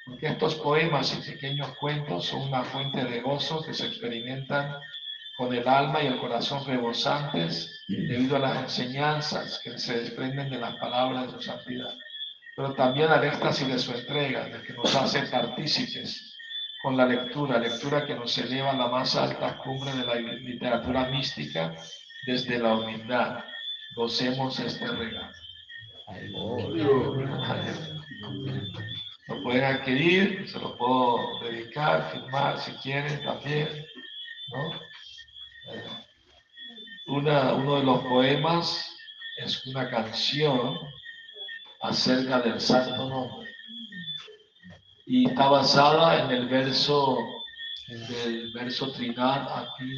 Porque 0.06 0.28
estos 0.28 0.54
poemas 0.56 1.18
y 1.18 1.32
pequeños 1.32 1.76
cuentos 1.80 2.26
son 2.26 2.42
una 2.42 2.64
fuente 2.64 3.04
de 3.04 3.22
gozo 3.22 3.64
que 3.64 3.74
se 3.74 3.88
experimentan 3.88 4.78
con 5.38 5.54
el 5.54 5.68
alma 5.68 6.02
y 6.02 6.08
el 6.08 6.18
corazón 6.18 6.66
rebosantes 6.66 7.84
debido 7.88 8.38
a 8.38 8.40
las 8.40 8.64
enseñanzas 8.64 9.62
que 9.64 9.78
se 9.78 10.00
desprenden 10.00 10.50
de 10.50 10.58
las 10.58 10.76
palabras 10.78 11.28
de 11.28 11.34
su 11.34 11.42
santidad, 11.42 11.94
pero 12.56 12.74
también 12.74 13.10
al 13.10 13.24
éxtasis 13.24 13.68
de 13.68 13.78
su 13.78 13.94
entrega, 13.94 14.46
de 14.46 14.64
que 14.64 14.74
nos 14.74 14.96
hace 14.96 15.22
partícipes 15.28 16.36
con 16.82 16.98
la 16.98 17.06
lectura, 17.06 17.60
lectura 17.60 18.06
que 18.06 18.16
nos 18.16 18.36
eleva 18.38 18.72
a 18.72 18.76
la 18.76 18.88
más 18.88 19.16
alta 19.16 19.58
cumbre 19.58 19.94
de 19.94 20.06
la 20.06 20.16
literatura 20.16 21.08
mística 21.10 21.76
desde 22.26 22.58
la 22.58 22.76
humildad. 22.76 23.44
Gocemos 23.96 24.60
este 24.60 24.88
regalo. 24.88 25.34
Lo 29.28 29.44
pueden 29.44 29.64
adquirir, 29.64 30.48
se 30.48 30.60
lo 30.60 30.78
puedo 30.78 31.40
dedicar, 31.42 32.12
firmar 32.12 32.58
si 32.60 32.72
quieren 32.74 33.22
también, 33.24 33.68
¿no? 34.48 34.80
Una, 37.08 37.54
uno 37.54 37.78
de 37.78 37.84
los 37.84 38.04
poemas 38.04 38.98
es 39.38 39.66
una 39.66 39.90
canción 39.90 40.78
acerca 41.82 42.42
del 42.42 42.60
santo 42.60 43.08
nombre 43.08 43.50
y 45.06 45.30
está 45.30 45.48
basada 45.48 46.26
en 46.26 46.32
el 46.32 46.48
verso 46.50 47.18
del 47.88 48.52
verso 48.52 48.92
Trinad 48.92 49.48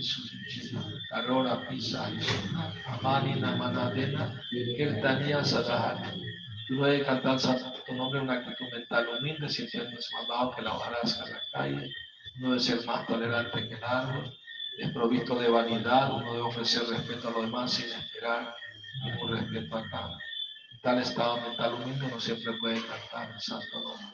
Suchita 0.01 0.78
Karora 1.10 1.68
Pisa 1.68 2.12
Amani 2.86 3.39
Namanadena 3.39 4.39
Kirtania 4.78 5.43
Sadahari. 5.43 6.22
Tú 6.68 6.76
no 6.76 6.86
debes 6.86 7.07
cantar 7.07 7.39
tu 7.88 7.93
nombre 7.95 8.22
una 8.22 8.34
actitud 8.34 8.72
mental 8.72 9.07
humilde, 9.18 9.49
sintiéndose 9.49 10.16
más 10.16 10.28
bajo 10.28 10.55
que 10.55 10.62
la 10.62 10.76
hojarasca 10.76 11.26
en 11.26 11.34
la 11.34 11.41
calle. 11.51 11.93
Uno 12.38 12.49
debe 12.49 12.60
ser 12.60 12.86
más 12.86 13.07
tolerante 13.07 13.68
que 13.68 13.74
el 13.74 13.84
árbol 13.84 14.39
desprovisto 14.80 15.36
de 15.36 15.49
vanidad, 15.49 16.13
uno 16.13 16.32
debe 16.32 16.41
ofrecer 16.41 16.84
respeto 16.88 17.27
a 17.27 17.32
los 17.32 17.41
demás 17.41 17.71
sin 17.71 17.89
esperar 17.91 18.55
ningún 19.03 19.38
respeto 19.38 19.77
a 19.77 19.89
cambio. 19.89 20.17
Tal 20.82 20.99
estado 20.99 21.38
mental 21.41 21.73
humilde 21.73 22.07
no 22.07 22.19
siempre 22.19 22.53
puede 22.59 22.82
cantar 22.86 23.30
el 23.32 23.41
santo 23.41 23.82
nombre. 23.82 24.07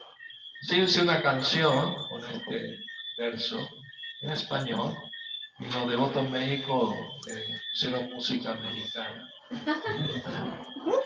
Sí, 0.61 0.81
hice 0.81 1.03
una 1.03 1.21
canción 1.21 1.95
con 2.09 2.25
este 2.25 2.79
verso 3.17 3.59
en 4.21 4.31
español 4.31 4.97
y 5.59 5.65
los 5.65 5.87
devotos 5.87 6.25
en 6.25 6.31
México 6.31 6.95
eh, 7.29 7.61
pusieron 7.71 8.11
música 8.11 8.55
mexicana. 8.55 9.29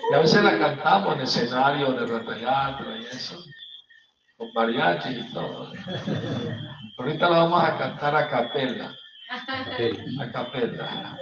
Y 0.09 0.13
a 0.13 0.19
veces 0.19 0.41
la 0.41 0.57
cantamos 0.57 1.15
en 1.15 1.21
escenario 1.21 1.91
de 1.91 2.19
teatro 2.21 2.95
y 2.95 3.05
eso, 3.07 3.43
con 4.37 4.53
mariachi 4.53 5.09
y 5.09 5.33
todo. 5.33 5.73
Pero 6.05 7.09
ahorita 7.09 7.29
la 7.29 7.37
vamos 7.39 7.63
a 7.63 7.77
cantar 7.77 8.15
a 8.15 8.29
capela 8.29 8.95
a 9.29 10.31
capella. 10.31 11.17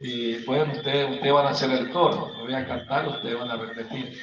Y 0.00 0.34
pueden 0.40 0.70
ustedes, 0.70 1.10
ustedes 1.12 1.32
van 1.32 1.46
a 1.46 1.50
hacer 1.50 1.70
el 1.70 1.90
coro, 1.90 2.32
lo 2.36 2.44
voy 2.44 2.54
a 2.54 2.66
cantar, 2.66 3.08
ustedes 3.08 3.38
van 3.38 3.50
a 3.50 3.56
repetir. 3.56 4.20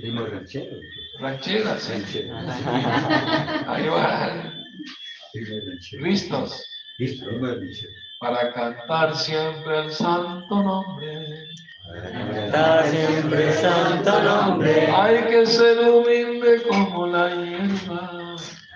Primo 0.00 0.24
ranchero. 0.26 0.76
Ranchera, 1.18 1.78
sí. 1.78 1.92
Ranchero. 1.92 2.36
Ahí 3.66 3.88
va. 3.88 4.52
Primo 5.32 5.56
ranchero. 5.66 6.04
Listos 6.04 6.64
Listo, 6.98 7.26
primo 7.26 7.46
ranchero. 7.46 7.92
para 8.20 8.52
cantar 8.52 9.16
siempre 9.16 9.78
el 9.80 9.90
santo 9.90 10.62
nombre. 10.62 11.48
Cantar 12.02 12.86
siempre 12.86 13.52
santo 13.54 14.22
nombre. 14.22 14.86
Hay 14.92 15.24
que 15.24 15.46
ser 15.46 15.78
humilde 15.80 16.62
como 16.68 17.06
la 17.06 17.34
hierba. 17.34 18.17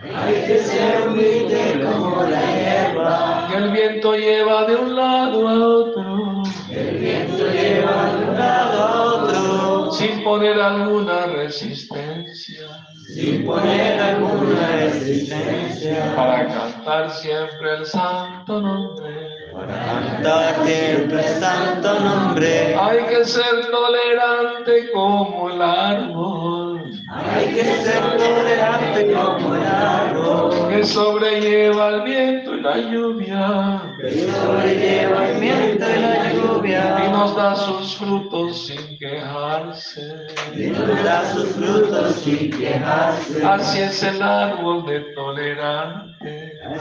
Hay 0.04 0.34
que 0.46 0.58
ser 0.58 1.06
humilde 1.06 1.80
como 1.84 2.22
la 2.24 2.40
hierba. 2.40 3.48
Que 3.48 3.56
el 3.56 3.70
viento 3.70 4.16
lleva 4.16 4.64
de 4.64 4.74
un 4.74 4.96
lado 4.96 5.48
a 5.48 5.68
otro. 5.68 6.42
El 6.70 6.98
viento 6.98 7.46
lleva 7.46 8.12
de 8.16 8.24
un 8.24 8.36
lado 8.36 8.82
a 8.82 9.02
otro. 9.02 9.92
Sin 9.92 10.24
poner 10.24 10.60
alguna 10.60 11.26
resistencia. 11.26 12.62
Sin 13.14 13.46
poner 13.46 14.00
alguna 14.00 14.76
resistencia. 14.76 16.16
para 16.16 16.48
cantar 16.48 17.10
siempre 17.10 17.76
el 17.78 17.86
santo 17.86 18.60
nombre. 18.60 19.28
Para 19.52 19.76
cantar 19.94 20.66
siempre 20.66 21.20
el 21.20 21.34
santo 21.40 22.00
nombre. 22.00 22.74
Hay 22.74 23.04
que 23.04 23.24
ser 23.24 23.70
tolerante 23.70 24.90
como 24.92 25.48
el 25.48 25.62
árbol 25.62 26.71
Hay 27.14 27.54
que 27.54 27.62
ser 27.62 28.00
tolerante 28.16 29.12
como 29.12 29.54
el 29.54 29.62
árbol. 29.64 30.68
que 30.70 30.84
sobrelleva 30.84 31.88
el 31.88 32.02
viento 32.02 32.54
y 32.54 32.60
la 32.62 32.78
lluvia 32.78 33.82
Que 34.00 34.30
sobrelleva 34.30 35.28
el 35.28 35.40
viento 35.40 35.84
y 35.94 36.00
la 36.00 36.32
y 36.32 36.36
lluvia. 36.36 37.08
nos 37.12 37.36
da 37.36 37.54
sus 37.54 37.96
frutos 37.96 38.66
sin 38.66 38.98
quejarse. 38.98 40.26
Y 40.56 40.68
nos 40.68 41.04
da 41.04 41.24
sus 41.32 41.48
frutos 41.50 42.14
sin 42.16 42.50
quejarse. 42.50 43.44
Así 43.44 43.80
es 43.80 44.02
el 44.02 44.22
árbol 44.22 44.86
de 44.86 45.00
tolerante 45.14 46.11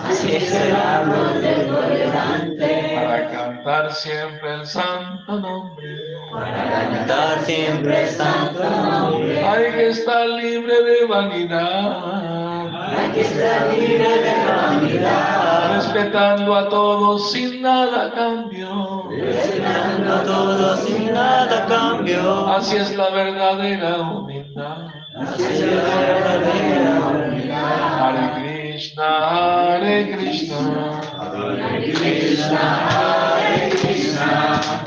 Así 0.08 0.36
es 0.36 0.54
el 0.54 0.76
árbol 0.76 1.42
del 1.42 1.68
tolerante. 1.68 2.92
para 2.96 3.32
cantar 3.32 3.92
siempre 3.92 4.54
el 4.54 4.68
santo 4.68 5.40
nombre. 5.40 5.88
para 6.32 6.64
cantar 6.64 7.42
siempre 7.44 8.04
el 8.04 8.10
santo 8.10 8.64
nombre. 8.64 9.44
Hay 9.44 9.72
que 9.72 9.90
estar 9.90 10.28
libre 10.28 10.84
de 10.84 11.06
vanidad. 11.08 12.68
Hay 12.98 13.12
que 13.14 13.22
estar 13.22 13.74
libre 13.74 14.10
de 14.10 14.34
vanidad, 14.46 15.76
respetando 15.76 16.56
a 16.56 16.70
todos 16.70 17.32
sin 17.32 17.64
nada 17.64 18.08
a 18.08 18.12
cambio. 18.12 19.08
respetando 19.10 20.14
a 20.14 20.24
todos 20.24 20.80
sin 20.82 21.12
nada 21.12 21.64
a 21.64 21.68
cambio. 21.68 22.48
Así 22.48 22.78
es 22.78 22.96
la 22.96 23.10
verdadera 23.10 24.02
humildad. 24.02 24.88
Así 25.16 25.44
es 25.44 25.62
la 25.62 26.00
verdadera 26.00 27.00
humildad. 27.10 28.41
Krishna, 28.82 29.04
Hare 29.30 30.18
Krishna, 30.18 30.58
Hare 31.06 31.94
Krishna, 31.94 32.58
Hare 32.90 33.70
Krishna, 33.70 34.28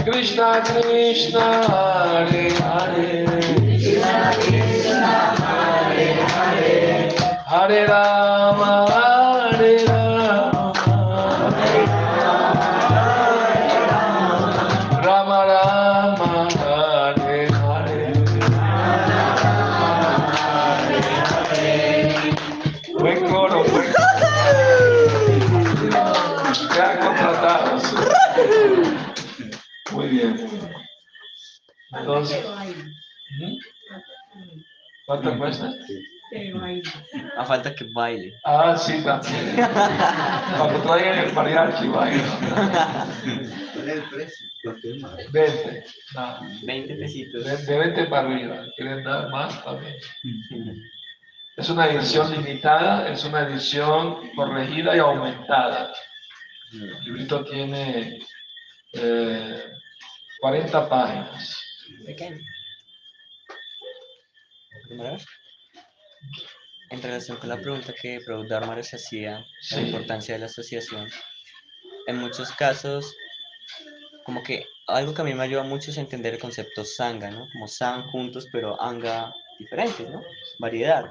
Krishna 0.03 0.63
Krishna, 0.67 1.45
Hare 1.69 2.51
Hare, 2.51 3.27
Krishna 3.55 4.33
Krishna, 4.35 5.15
Hare 5.39 6.15
Hare, 6.27 7.13
Hare 7.47 7.87
Rama, 7.87 9.04
Entonces. 32.25 33.65
¿cuánto 35.07 35.39
cuesta? 35.39 35.71
A 37.37 37.45
falta 37.45 37.75
que 37.75 37.85
baile. 37.93 38.35
Ah, 38.45 38.77
sí, 38.77 39.03
también. 39.05 39.55
Cuando 40.57 40.81
traigan 40.83 41.19
el 41.27 41.33
mariachi, 41.33 41.89
vayan. 41.89 42.21
¿Cuál 43.75 43.89
es 43.89 43.97
el 43.97 44.03
precio? 44.11 44.47
¿Cuánto 44.65 44.89
es 44.89 45.03
más? 45.03 45.33
20. 45.33 45.85
No, 46.15 46.41
20 46.65 46.95
pesitos. 46.97 47.45
de, 47.45 47.57
de 47.57 47.79
20 47.79 48.07
para 48.07 48.29
arriba. 48.29 48.67
¿Quieren 48.77 49.05
dar 49.05 49.31
más? 49.31 49.63
También. 49.65 49.95
Es 51.57 51.69
una 51.71 51.87
edición 51.87 52.33
limitada, 52.33 53.09
es 53.09 53.25
una 53.25 53.43
edición 53.47 54.31
corregida 54.35 54.97
y 54.97 54.99
aumentada. 54.99 55.93
El 56.73 57.05
librito 57.05 57.45
tiene 57.45 58.27
eh, 58.95 59.65
40 60.41 60.89
páginas. 60.89 61.64
Pequeño. 62.05 62.39
En 66.91 67.03
relación 67.03 67.39
con 67.39 67.49
la 67.49 67.61
pregunta 67.61 67.95
que 68.01 68.21
Prabhu 68.25 68.47
Dharma 68.47 68.77
les 68.77 68.93
hacía, 68.95 69.45
la 69.73 69.81
importancia 69.81 70.35
de 70.35 70.41
la 70.41 70.47
asociación, 70.47 71.09
en 72.07 72.17
muchos 72.19 72.53
casos, 72.53 73.15
como 74.25 74.43
que 74.43 74.67
algo 74.87 75.15
que 75.15 75.23
a 75.23 75.25
mí 75.25 75.35
me 75.35 75.43
ayuda 75.43 75.63
mucho 75.63 75.91
es 75.91 75.99
entender 75.99 76.35
el 76.35 76.41
concepto 76.41 76.85
sangha, 76.85 77.31
¿no? 77.31 77.49
Como 77.53 77.67
sang 77.67 78.07
juntos, 78.11 78.47
pero 78.53 78.81
anga 78.81 79.33
diferentes, 79.59 80.09
¿no? 80.09 80.23
Variedad. 80.59 81.11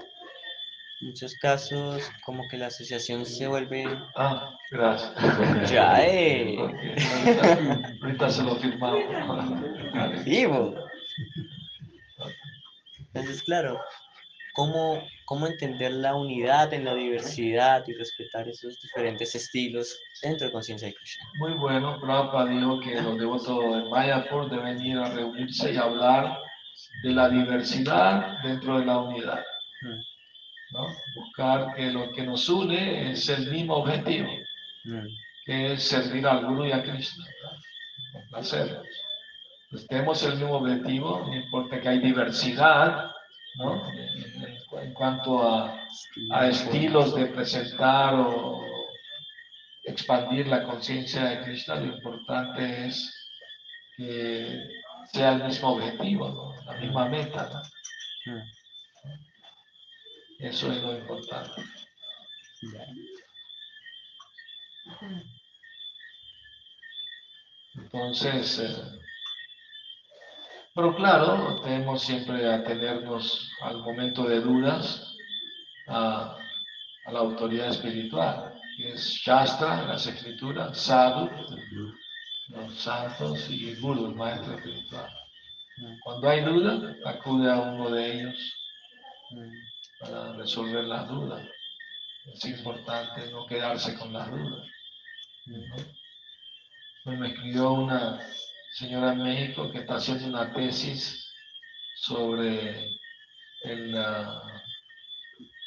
Muchos 1.04 1.36
casos, 1.41 2.10
como 2.26 2.47
que 2.49 2.58
la 2.58 2.68
asociación 2.68 3.26
se 3.26 3.47
vuelve 3.47 3.86
Ah, 4.16 4.56
gracias. 4.72 5.14
ya, 5.72 6.06
eh, 6.06 6.58
ahorita, 8.01 8.30
se 8.30 8.43
lo 8.43 8.56
firmamos. 8.56 9.04
Vivo. 10.24 10.76
Entonces, 13.14 13.43
claro, 13.43 13.80
¿cómo, 14.54 15.04
¿cómo 15.26 15.47
entender 15.47 15.91
la 15.91 16.16
unidad 16.16 16.74
en 16.74 16.86
la 16.86 16.95
diversidad 16.95 17.84
y 17.88 17.93
respetar 17.93 18.47
esos 18.47 18.80
diferentes 18.82 19.36
estilos 19.36 19.99
dentro 20.22 20.47
de 20.47 20.54
conciencia 20.54 20.88
de 20.88 20.95
Krishna? 20.95 21.26
Muy 21.39 21.54
bueno, 21.54 21.99
Prabhupada 21.99 22.49
dijo 22.49 22.80
que 22.80 23.01
los 23.01 23.18
devotos 23.20 23.60
de 23.60 23.89
Mayapur 23.89 24.49
deben 24.49 24.82
ir 24.82 24.97
a 24.97 25.10
reunirse 25.10 25.74
y 25.74 25.78
hablar 25.78 26.39
de 27.04 27.12
la 27.12 27.30
diversidad 27.30 28.41
dentro 28.43 28.80
de 28.80 28.86
la 28.86 28.97
unidad. 28.99 29.43
Mm. 29.82 30.12
Buscar 31.43 31.75
que 31.75 31.91
lo 31.91 32.11
que 32.13 32.23
nos 32.23 32.47
une 32.47 33.11
es 33.11 33.27
el 33.27 33.51
mismo 33.51 33.75
objetivo, 33.75 34.29
que 35.45 35.73
es 35.73 35.83
servir 35.83 36.25
al 36.25 36.45
Guru 36.45 36.67
y 36.67 36.71
a 36.71 36.81
Krishna. 36.81 37.25
Complacerlos. 38.13 38.87
Pues 39.69 39.87
tenemos 39.87 40.23
el 40.23 40.37
mismo 40.37 40.55
objetivo, 40.55 41.25
no 41.27 41.35
importa 41.35 41.81
que 41.81 41.89
hay 41.89 41.99
diversidad, 41.99 43.11
¿no? 43.55 43.81
En, 44.81 44.93
cuanto 44.93 45.43
a, 45.43 45.77
a 46.31 46.47
estilos 46.47 47.13
de 47.13 47.25
presentar 47.25 48.13
o 48.15 48.61
expandir 49.83 50.47
la 50.47 50.63
conciencia 50.63 51.25
de 51.25 51.41
Krishna, 51.41 51.75
lo 51.75 51.95
importante 51.95 52.87
es 52.87 53.31
que 53.97 54.59
sea 55.11 55.33
el 55.33 55.43
mismo 55.43 55.73
objetivo, 55.73 56.29
¿no? 56.29 56.71
la 56.71 56.79
misma 56.79 57.09
meta. 57.09 57.49
¿no? 58.25 58.43
Eso 60.43 60.69
es 60.69 60.81
lo 60.83 60.97
importante. 60.97 61.63
Entonces, 67.75 68.59
eh, 68.59 68.99
pero 70.75 70.93
claro, 70.97 71.61
tenemos 71.61 72.01
siempre 72.01 72.53
a 72.53 72.61
tenernos 72.61 73.49
al 73.61 73.77
momento 73.77 74.27
de 74.27 74.41
dudas 74.41 75.15
a, 75.87 76.37
la 77.09 77.19
autoridad 77.19 77.69
espiritual, 77.69 78.53
que 78.75 78.89
es 78.91 79.01
Shastra, 79.23 79.83
las 79.83 80.05
escrituras, 80.07 80.77
Sadhu, 80.77 81.29
los 82.49 82.77
santos 82.77 83.49
y 83.49 83.73
Guru, 83.75 84.07
el 84.07 84.15
maestro 84.15 84.57
espiritual. 84.57 85.09
Cuando 86.03 86.29
hay 86.29 86.41
duda, 86.41 86.97
acude 87.05 87.49
a 87.49 87.61
uno 87.61 87.89
de 87.91 88.13
ellos 88.13 88.53
para 90.04 90.34
resolver 90.34 90.84
las 90.84 91.08
dudas. 91.08 91.47
Es 92.34 92.45
importante 92.45 93.32
no 93.32 93.45
quedarse 93.47 93.97
con 93.97 94.14
las 94.14 94.30
dudas. 94.30 94.68
¿no? 95.45 97.12
Me 97.18 97.28
escribió 97.28 97.74
una 97.74 98.20
señora 98.74 99.14
en 99.14 99.24
México 99.24 99.72
que 99.72 99.80
está 99.80 99.95
haciendo 99.95 100.28
una 100.28 100.54
tesis 100.54 101.30
sobre 101.95 102.88
el, 103.64 103.97
ah, 103.97 104.41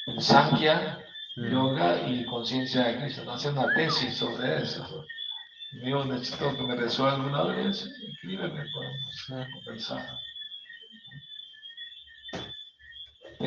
el 0.07 0.21
Sankhya, 0.21 1.03
Mm. 1.37 1.53
yoga 1.53 2.09
y 2.09 2.25
conciencia 2.25 2.85
de 2.85 2.97
Cristo. 2.97 3.21
Está 3.21 3.35
haciendo 3.35 3.61
una 3.63 3.75
tesis 3.75 4.17
sobre 4.17 4.57
eso. 4.63 5.05
Me 5.73 5.87
dijo, 5.87 6.05
necesito 6.07 6.57
que 6.57 6.63
me 6.63 6.77
resuelva 6.77 7.17
alguna 7.17 7.43
vez. 7.45 7.83
Escríbeme, 7.85 8.65
podemos 8.73 9.53
conversar. 9.53 10.19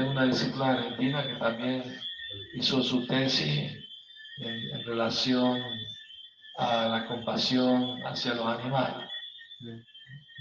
Una 0.02 0.26
discípula 0.26 0.72
argentina 0.72 1.28
que 1.28 1.36
también 1.36 1.84
hizo 2.54 2.82
su 2.82 3.06
tesis 3.06 3.72
en, 4.38 4.84
relación 4.86 5.62
a 6.58 6.88
la 6.88 7.06
compasión 7.06 8.00
hacia 8.06 8.34
los 8.34 8.46
animales, 8.46 9.10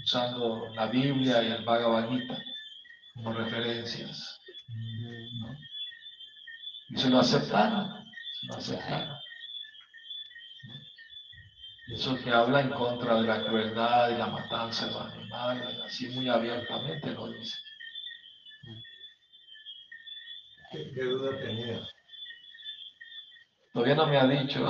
usando 0.03 0.69
la 0.73 0.87
Biblia 0.87 1.43
y 1.43 1.47
el 1.47 1.65
Bhagavad 1.65 2.07
como 3.15 3.33
referencias. 3.33 4.39
Y 6.89 6.97
se 6.97 7.09
lo 7.09 7.19
aceptaron, 7.19 8.05
se 8.39 8.47
lo 8.47 8.55
aceptaron. 8.55 9.17
Eso 11.93 12.15
que 12.15 12.31
habla 12.31 12.61
en 12.61 12.69
contra 12.69 13.15
de 13.15 13.27
la 13.27 13.43
crueldad 13.43 14.09
y 14.11 14.17
la 14.17 14.27
matanza 14.27 14.85
de 14.85 14.93
los 14.93 15.01
animales, 15.01 15.79
así 15.85 16.07
muy 16.09 16.29
abiertamente 16.29 17.11
lo 17.11 17.27
dice. 17.27 17.57
¿Qué, 20.71 20.91
qué 20.93 21.03
duda 21.03 21.37
tenía? 21.39 21.81
Todavía 23.73 23.95
no 23.95 24.07
me 24.07 24.17
ha 24.17 24.27
dicho. 24.27 24.59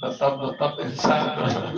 Lo 0.00 0.10
está, 0.10 0.76
pensando. 0.76 1.72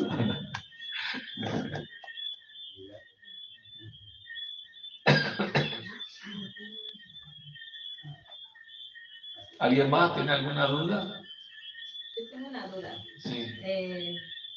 ¿Alguien 9.61 9.91
más 9.91 10.15
tiene 10.15 10.33
alguna 10.33 10.67
duda? 10.67 11.21
Yo 12.17 12.31
tengo 12.31 12.49
una 12.49 12.67
duda, 12.69 12.97
Sí. 13.21 13.47
eh, 13.65 14.15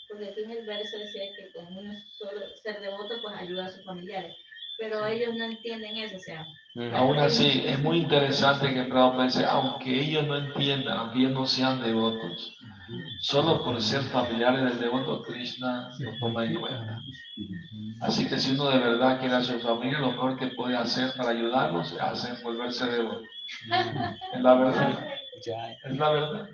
porque 0.08 0.30
aquí 0.30 0.42
en 0.44 0.52
el 0.52 0.66
verso 0.66 0.98
decía 0.98 1.24
que 1.36 1.52
con 1.54 1.66
uno 1.78 1.94
solo 2.18 2.42
ser 2.62 2.82
devoto 2.82 3.16
pues 3.22 3.36
ayuda 3.36 3.66
a 3.66 3.70
sus 3.70 3.84
familiares, 3.86 4.36
pero 4.82 5.06
ellos 5.06 5.36
no 5.36 5.46
entienden 5.46 5.96
eso, 5.98 6.16
o 6.18 6.20
sea, 6.20 6.46
Mm, 6.74 6.96
Aún 6.96 7.18
así, 7.20 7.64
es 7.66 7.80
muy 7.80 7.98
interesante 7.98 8.74
que 8.74 8.84
Prabhupada 8.84 9.26
dice, 9.26 9.46
aunque 9.46 9.94
ellos 10.04 10.26
no 10.26 10.38
entiendan, 10.38 10.98
aunque 10.98 11.20
ellos 11.20 11.34
no 11.34 11.46
sean 11.46 11.84
devotos, 11.84 12.56
solo 13.20 13.62
por 13.62 13.82
ser 13.82 14.04
familiares 14.04 14.64
del 14.64 14.80
devoto 14.80 15.22
Krishna 15.22 15.90
lo 16.00 16.18
toma 16.20 16.46
en 16.46 16.56
cuenta. 16.56 17.02
Así 18.00 18.26
que 18.26 18.38
si 18.38 18.54
uno 18.54 18.70
de 18.70 18.80
verdad 18.80 19.20
quiere 19.20 19.36
a 19.36 19.44
su 19.44 19.60
familia, 19.60 20.00
lo 20.00 20.12
mejor 20.12 20.40
que 20.40 20.48
puede 20.48 20.78
hacer 20.78 21.12
para 21.18 21.32
ayudarlos 21.32 21.92
es 21.92 22.00
hacer 22.00 22.42
volverse 22.42 22.86
devoto. 22.90 23.22
Es 24.34 24.42
la 24.42 24.54
verdad, 24.56 25.08
es 25.84 25.98
la 25.98 26.10
verdad. 26.10 26.50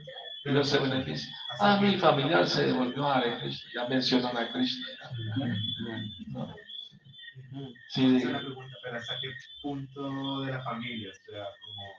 Ellos 0.46 0.68
se 0.68 0.80
benefician. 0.80 1.32
Ah, 1.60 1.78
mi 1.80 1.96
familiar 1.98 2.48
se 2.48 2.66
devolvió 2.66 3.08
a 3.08 3.22
Krishna, 3.40 3.70
ya 3.76 3.88
mencionan 3.88 4.36
a 4.36 4.52
Krishna. 4.52 4.88
¿no? 6.28 6.56
Sí, 7.90 8.18
Esa 8.18 8.28
es 8.28 8.34
la 8.34 8.40
pregunta, 8.40 8.76
pero 8.84 8.98
¿hasta 8.98 9.14
qué 9.22 9.30
punto 9.62 10.42
de 10.42 10.52
la 10.52 10.62
familia? 10.64 11.10
O 11.10 11.32
sea, 11.32 11.44
como, 11.62 11.94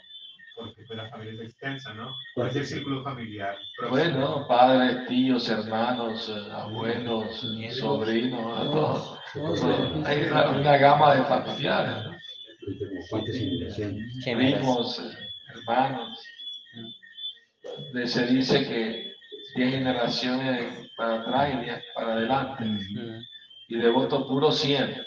porque 0.56 0.82
pues 0.86 0.96
la 0.96 1.08
familia 1.08 1.34
es 1.34 1.48
extensa, 1.50 1.94
¿no? 1.94 2.12
¿Cuál 2.34 2.48
es 2.48 2.56
el 2.56 2.66
círculo 2.66 3.02
familiar? 3.04 3.56
Bueno, 3.88 4.46
padres, 4.48 5.06
tíos, 5.08 5.48
hermanos, 5.48 6.28
eh, 6.28 6.52
abuelos, 6.52 7.40
sobrinos, 7.78 8.70
todos. 8.72 9.18
Todo. 9.34 10.06
Hay 10.06 10.22
una, 10.24 10.50
una 10.50 10.76
gama 10.78 11.14
de 11.14 11.24
familiares, 11.24 12.04
¿no? 12.04 12.16
¿Cuántas 13.10 13.34
generaciones? 13.36 14.24
Gemelas. 14.24 14.58
primos, 14.58 14.98
eh, 14.98 15.28
hermanos. 15.54 16.18
De- 17.92 18.06
se 18.06 18.26
dice 18.26 18.66
que 18.66 19.12
10 19.56 19.70
generaciones 19.70 20.90
para 20.96 21.20
atrás 21.20 21.54
y 21.54 21.64
10 21.64 21.82
para 21.94 22.12
adelante. 22.14 22.64
Y 23.68 23.76
de 23.78 23.90
voto 23.90 24.26
puro 24.26 24.50
100. 24.50 25.04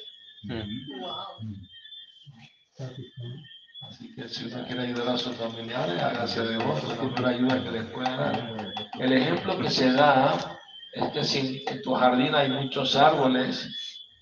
Así 3.87 4.15
que 4.15 4.27
si 4.27 4.45
uno 4.45 4.65
quiere 4.65 4.81
ayudar 4.83 5.09
a 5.09 5.17
sus 5.17 5.35
familiares, 5.35 6.01
hágase 6.01 6.41
de 6.43 6.57
voto, 6.57 6.87
la 6.87 7.03
mejor 7.03 7.25
ayuda 7.25 7.63
que 7.63 7.71
les 7.71 7.85
pueda 7.91 8.15
dar. 8.15 8.73
El 8.99 9.13
ejemplo 9.13 9.59
que 9.59 9.69
se 9.69 9.91
da 9.91 10.59
es 10.93 11.11
que 11.11 11.23
si 11.23 11.63
en 11.67 11.81
tu 11.81 11.93
jardín 11.93 12.33
hay 12.35 12.49
muchos 12.49 12.95
árboles, 12.95 13.69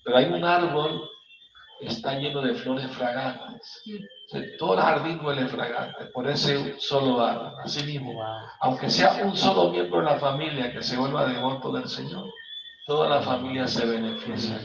pero 0.04 0.16
hay 0.18 0.26
un 0.26 0.44
árbol 0.44 1.08
que 1.80 1.86
está 1.86 2.18
lleno 2.18 2.42
de 2.42 2.54
flores 2.54 2.90
fragantes. 2.90 3.82
Todo 4.58 4.74
el 4.74 4.80
jardín 4.80 5.24
huele 5.24 5.46
fragante 5.46 6.06
por 6.06 6.28
ese 6.28 6.78
solo 6.78 7.20
árbol. 7.24 7.52
Así 7.64 7.82
mismo, 7.84 8.22
aunque 8.60 8.90
sea 8.90 9.24
un 9.24 9.36
solo 9.36 9.70
miembro 9.70 10.00
de 10.00 10.04
la 10.04 10.18
familia 10.18 10.72
que 10.72 10.82
se 10.82 10.96
vuelva 10.96 11.26
devoto 11.26 11.72
del 11.72 11.88
Señor, 11.88 12.30
toda 12.86 13.08
la 13.08 13.22
familia 13.22 13.66
se 13.66 13.86
beneficia. 13.86 14.60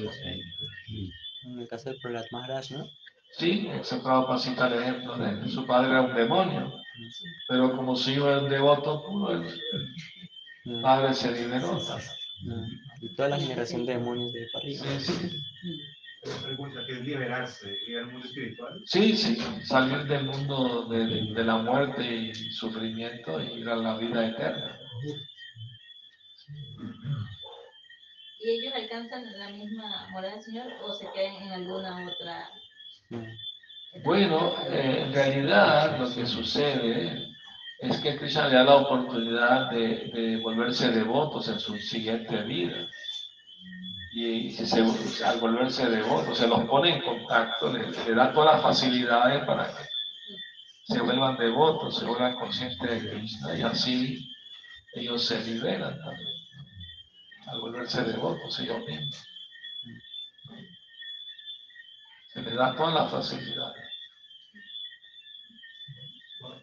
En 1.45 1.59
el 1.59 1.67
caso 1.67 1.89
del 1.89 1.99
Prahlad 1.99 2.25
Maharaj, 2.31 2.71
¿no? 2.71 2.85
Sí, 3.37 3.69
se 3.81 3.99
Prabhupada 3.99 4.39
cita 4.39 4.67
el 4.67 4.81
ejemplo 4.81 5.17
de 5.17 5.41
que 5.41 5.49
su 5.49 5.65
padre 5.65 5.89
era 5.89 6.01
un 6.03 6.15
demonio, 6.15 6.73
pero 7.47 7.75
como 7.75 7.95
su 7.95 8.11
hijo 8.11 8.29
es 8.31 8.49
devoto 8.49 9.03
puro, 9.05 9.31
el, 9.33 9.43
el 9.47 9.87
Mm, 10.67 10.81
padre 10.81 11.13
se 11.13 11.31
liberó. 11.31 11.73
mm. 11.77 12.65
Y 13.01 13.15
toda 13.15 13.29
la 13.29 13.37
generación 13.37 13.85
de 13.85 13.93
demonios 13.93 14.33
de 14.33 14.47
arriba. 14.55 14.83
Sí, 14.99 14.99
sí. 14.99 15.43
Pregunta, 16.43 16.79
¿qué 16.87 16.93
es 16.93 17.01
liberarse? 17.01 17.77
¿Ir 17.87 17.97
al 17.99 18.07
mundo 18.11 18.25
espiritual? 18.27 18.81
Sí, 18.85 19.15
sí, 19.15 19.37
salir 19.63 20.05
del 20.07 20.25
mundo 20.25 20.87
de, 20.87 21.31
de 21.35 21.43
la 21.43 21.57
muerte 21.57 22.03
y 22.03 22.33
sufrimiento 22.33 23.39
y 23.39 23.59
ir 23.59 23.69
a 23.69 23.75
la 23.75 23.95
vida 23.97 24.27
eterna. 24.27 24.79
¿Y 28.45 28.49
ellos 28.51 28.73
alcanzan 28.75 29.23
la 29.39 29.49
misma 29.49 30.07
moral 30.11 30.39
Señor 30.43 30.67
o 30.83 30.93
se 30.93 31.11
quedan 31.13 31.35
en 31.47 31.51
alguna 31.53 32.07
otra? 32.07 32.49
Mm, 33.09 34.03
Bueno, 34.03 34.55
eh, 34.69 35.03
en 35.07 35.13
realidad 35.13 35.97
lo 35.99 36.13
que 36.13 36.27
sucede 36.27 37.27
es 37.79 37.99
que 38.01 38.17
Krishna 38.17 38.47
le 38.47 38.55
da 38.55 38.63
la 38.65 38.75
oportunidad 38.75 39.71
de, 39.71 40.11
de 40.13 40.37
volverse 40.43 40.91
devotos 40.91 41.47
en 41.49 41.59
su 41.59 41.75
siguiente 41.79 42.43
vida. 42.43 42.87
Y 44.13 44.51
si 44.51 44.65
se, 44.65 44.81
al 45.25 45.39
volverse 45.39 45.89
devotos, 45.89 46.37
se 46.37 46.47
los 46.47 46.65
pone 46.65 46.97
en 46.97 47.01
contacto, 47.01 47.71
le, 47.73 47.91
le 47.91 48.15
da 48.15 48.33
todas 48.33 48.55
las 48.55 48.63
facilidades 48.63 49.43
para 49.45 49.65
que 49.67 49.83
se 50.83 51.01
vuelvan 51.01 51.37
devotos, 51.37 51.97
se 51.99 52.05
vuelvan 52.05 52.35
conscientes 52.35 53.03
de 53.03 53.09
Krishna 53.09 53.57
y 53.57 53.63
así 53.63 54.35
ellos 54.93 55.25
se 55.25 55.43
liberan 55.43 55.99
también. 55.99 56.44
Al 57.47 57.59
volverse 57.61 58.03
devotos 58.03 58.59
ellos 58.59 58.85
mismos. 58.85 59.27
Se 62.33 62.41
les 62.41 62.55
da 62.55 62.75
todas 62.75 62.93
las 62.93 63.11
facilidades. 63.11 63.85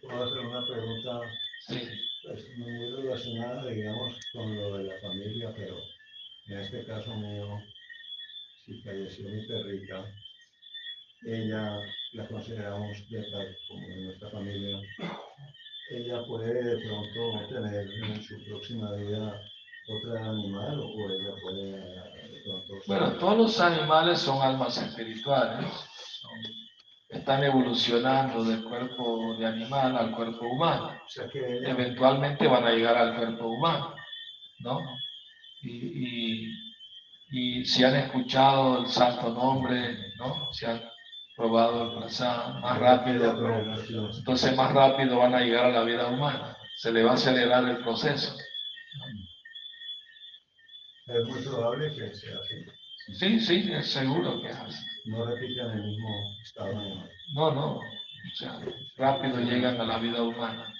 Puedo 0.01 0.24
hacer 0.24 0.39
una 0.41 0.66
pregunta 0.66 1.20
Sí. 1.66 1.80
pues, 2.24 2.59
muy 2.59 2.91
relacionada, 2.91 3.66
digamos, 3.70 4.18
con 4.33 4.55
lo 4.57 4.78
de 4.78 4.85
la 4.85 5.01
familia, 5.01 5.55
pero 5.57 5.76
en 6.49 6.59
este 6.59 6.85
caso 6.85 7.14
mío, 7.14 7.62
si 8.66 8.83
falleció 8.83 9.28
mi 9.28 9.47
perrita, 9.47 10.05
ella 11.24 11.78
la 12.14 12.26
consideramos 12.26 13.09
de 13.11 13.22
tal 13.30 13.57
como 13.68 13.87
de 13.87 13.97
nuestra 14.03 14.30
familia. 14.30 14.78
Ella 15.91 16.26
puede 16.26 16.64
de 16.64 16.85
pronto 16.85 17.49
tener 17.49 17.89
en 17.89 18.22
su 18.22 18.45
próxima 18.45 18.93
vida 18.97 19.41
otro 19.89 20.16
animal 20.18 20.80
o 20.80 21.11
ella 21.11 21.35
puede 21.43 21.72
de 21.72 22.43
pronto... 22.45 22.74
Bueno, 22.87 23.12
todos 23.18 23.37
los 23.39 23.61
animales 23.61 24.18
son 24.20 24.41
almas 24.43 24.78
espirituales, 24.78 25.66
son- 26.20 26.30
están 27.09 27.45
evolucionando 27.45 28.43
del 28.45 28.64
cuerpo 28.64 29.37
de 29.39 29.47
animal 29.47 29.97
al 29.97 30.12
cuerpo 30.12 30.47
humano. 30.47 30.87
O 31.05 31.09
sea 31.09 31.28
que 31.28 31.39
ella, 31.59 31.70
Eventualmente 31.70 32.47
van 32.47 32.64
a 32.64 32.70
llegar 32.70 32.97
al 32.97 33.16
cuerpo 33.16 33.49
humano, 33.49 33.95
¿no? 34.61 34.78
Y, 35.62 36.49
y- 36.49 36.53
y 37.35 37.64
si 37.64 37.85
han 37.85 37.97
escuchado 37.97 38.80
el 38.80 38.87
santo 38.89 39.30
nombre, 39.30 39.97
¿no? 40.16 40.53
Si 40.53 40.64
han 40.66 40.83
probado 41.37 41.93
el 41.93 41.99
prasad, 41.99 42.55
más 42.61 42.78
rápido, 42.78 43.35
entonces 44.18 44.57
más 44.57 44.72
rápido 44.72 45.18
van 45.18 45.35
a 45.35 45.41
llegar 45.41 45.66
a 45.66 45.70
la 45.72 45.83
vida 45.83 46.07
humana. 46.09 46.57
Se 46.76 46.93
le 46.93 47.03
va 47.03 47.12
a 47.12 47.14
acelerar 47.14 47.68
el 47.68 47.78
proceso. 47.78 48.37
Es 51.07 51.24
muy 51.26 51.42
probable 51.42 51.94
que 51.94 52.14
sea 52.14 52.38
así. 52.38 52.64
Sí, 53.14 53.40
sí, 53.40 53.72
es 53.72 53.90
seguro 53.90 54.40
que 54.40 54.48
es 54.48 54.57
así. 54.57 54.84
No 55.07 55.24
repitan 55.26 55.72
el 55.72 55.84
mismo 55.84 56.09
estado 56.42 56.78
animal. 56.78 57.11
No, 57.34 57.50
no, 57.53 57.76
o 57.76 58.36
sea, 58.36 58.61
rápido 58.96 59.40
llegan 59.40 59.80
a 59.80 59.84
la 59.84 59.98
vida 59.98 60.22
humana, 60.22 60.72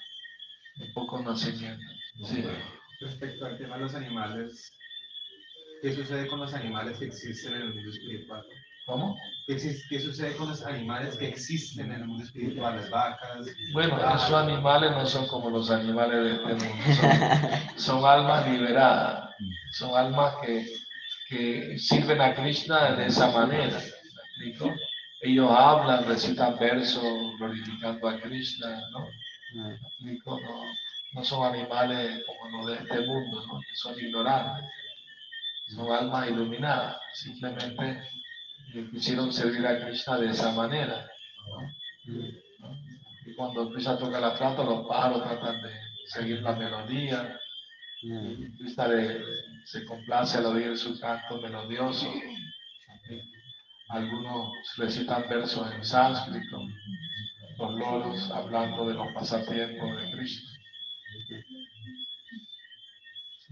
de 0.77 0.87
poco 0.93 1.21
nacimiento. 1.21 1.85
Sí. 2.25 2.45
Respecto 3.01 3.47
al 3.47 3.59
tema 3.59 3.77
de 3.77 3.83
los 3.83 3.95
animales, 3.95 4.73
¿qué 5.83 5.93
sucede 5.93 6.29
con 6.29 6.41
los 6.41 6.55
animales 6.55 6.99
que 6.99 7.07
existen 7.07 7.55
en 7.55 7.63
el 7.63 7.75
mundo 7.75 7.91
espiritual? 7.91 8.45
¿Cómo? 8.87 9.17
¿Qué, 9.47 9.57
qué 9.89 10.01
sucede 10.01 10.37
con 10.37 10.49
los 10.49 10.65
animales 10.65 11.17
que 11.17 11.29
existen 11.29 11.87
en 11.87 12.01
el 12.01 12.07
mundo 12.07 12.25
espiritual? 12.25 12.77
Las 12.77 12.91
vacas. 12.91 13.47
Bueno, 13.73 13.97
esos 14.15 14.33
animales 14.33 14.91
no 14.93 15.07
son 15.07 15.27
como 15.27 15.51
los 15.51 15.71
animales 15.71 16.25
de 16.25 16.33
este 16.35 16.67
mundo, 16.67 16.85
son, 17.01 17.79
son 17.79 18.05
almas 18.05 18.49
liberadas, 18.49 19.32
son 19.73 19.97
almas 19.97 20.35
que, 20.43 20.67
que 21.29 21.79
sirven 21.79 22.21
a 22.21 22.35
Krishna 22.35 22.93
de 22.97 23.07
esa 23.07 23.31
manera. 23.31 23.79
¿me 24.39 24.49
explico? 24.49 24.75
Ellos 25.21 25.51
hablan, 25.51 26.05
recitan 26.07 26.59
versos 26.59 27.37
glorificando 27.39 28.09
a 28.09 28.21
Krishna, 28.21 28.81
¿no? 28.91 29.09
No, 29.55 30.63
no 31.13 31.25
son 31.25 31.55
animales 31.55 32.25
como 32.27 32.59
los 32.59 32.67
de 32.67 32.75
este 32.75 33.07
mundo, 33.07 33.47
¿no? 33.47 33.61
que 33.61 33.75
son 33.75 33.99
ignorantes. 34.01 34.71
Son 35.69 35.91
almas 35.93 36.29
iluminadas. 36.29 36.97
Simplemente 37.13 38.03
quisieron 38.91 39.33
servir 39.33 39.67
a 39.67 39.85
Krishna 39.85 40.19
de 40.19 40.31
esa 40.31 40.53
manera. 40.53 41.07
¿no? 41.47 41.61
¿no? 42.61 42.79
Y 43.27 43.35
cuando 43.35 43.71
Krishna 43.71 43.99
toca 43.99 44.19
la 44.19 44.33
flauta, 44.33 44.65
los 44.65 44.87
pájaros 44.87 45.23
tratan 45.23 45.63
de 45.63 45.71
seguir 46.07 46.43
la 46.43 46.53
melodía. 46.53 47.39
Krishna 48.03 48.89
le- 48.89 49.21
se 49.65 49.85
complace 49.85 50.39
al 50.39 50.47
oír 50.47 50.77
su 50.77 50.99
canto 50.99 51.41
melodioso. 51.41 52.13
Algunos 53.89 54.53
recitan 54.77 55.29
versos 55.29 55.71
en 55.73 55.85
sánscrito, 55.85 56.59
los 57.59 57.75
loros 57.79 58.31
hablando 58.31 58.87
de 58.89 58.95
los 58.95 59.07
pasatiempos 59.13 59.89
de. 59.97 60.07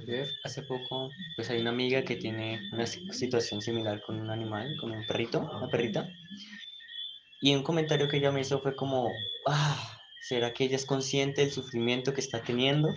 Yo 0.07 0.24
Hace 0.44 0.62
poco, 0.62 1.11
pues 1.36 1.51
hay 1.51 1.61
una 1.61 1.70
amiga 1.70 2.03
que 2.03 2.16
tiene 2.16 2.59
una 2.72 2.86
si- 2.86 3.07
situación 3.12 3.61
similar 3.61 4.01
con 4.03 4.18
un 4.18 4.30
animal, 4.30 4.74
con 4.80 4.90
un 4.92 5.07
perrito, 5.07 5.40
una 5.40 5.68
perrita. 5.68 6.09
Y 7.42 7.55
un 7.55 7.62
comentario 7.62 8.09
que 8.09 8.16
ella 8.16 8.32
me 8.32 8.40
hizo 8.40 8.61
fue 8.61 8.74
como, 8.74 9.11
ah, 9.46 9.98
¿será 10.22 10.53
que 10.55 10.64
ella 10.64 10.76
es 10.76 10.86
consciente 10.86 11.42
del 11.42 11.51
sufrimiento 11.53 12.14
que 12.14 12.20
está 12.20 12.42
teniendo? 12.42 12.88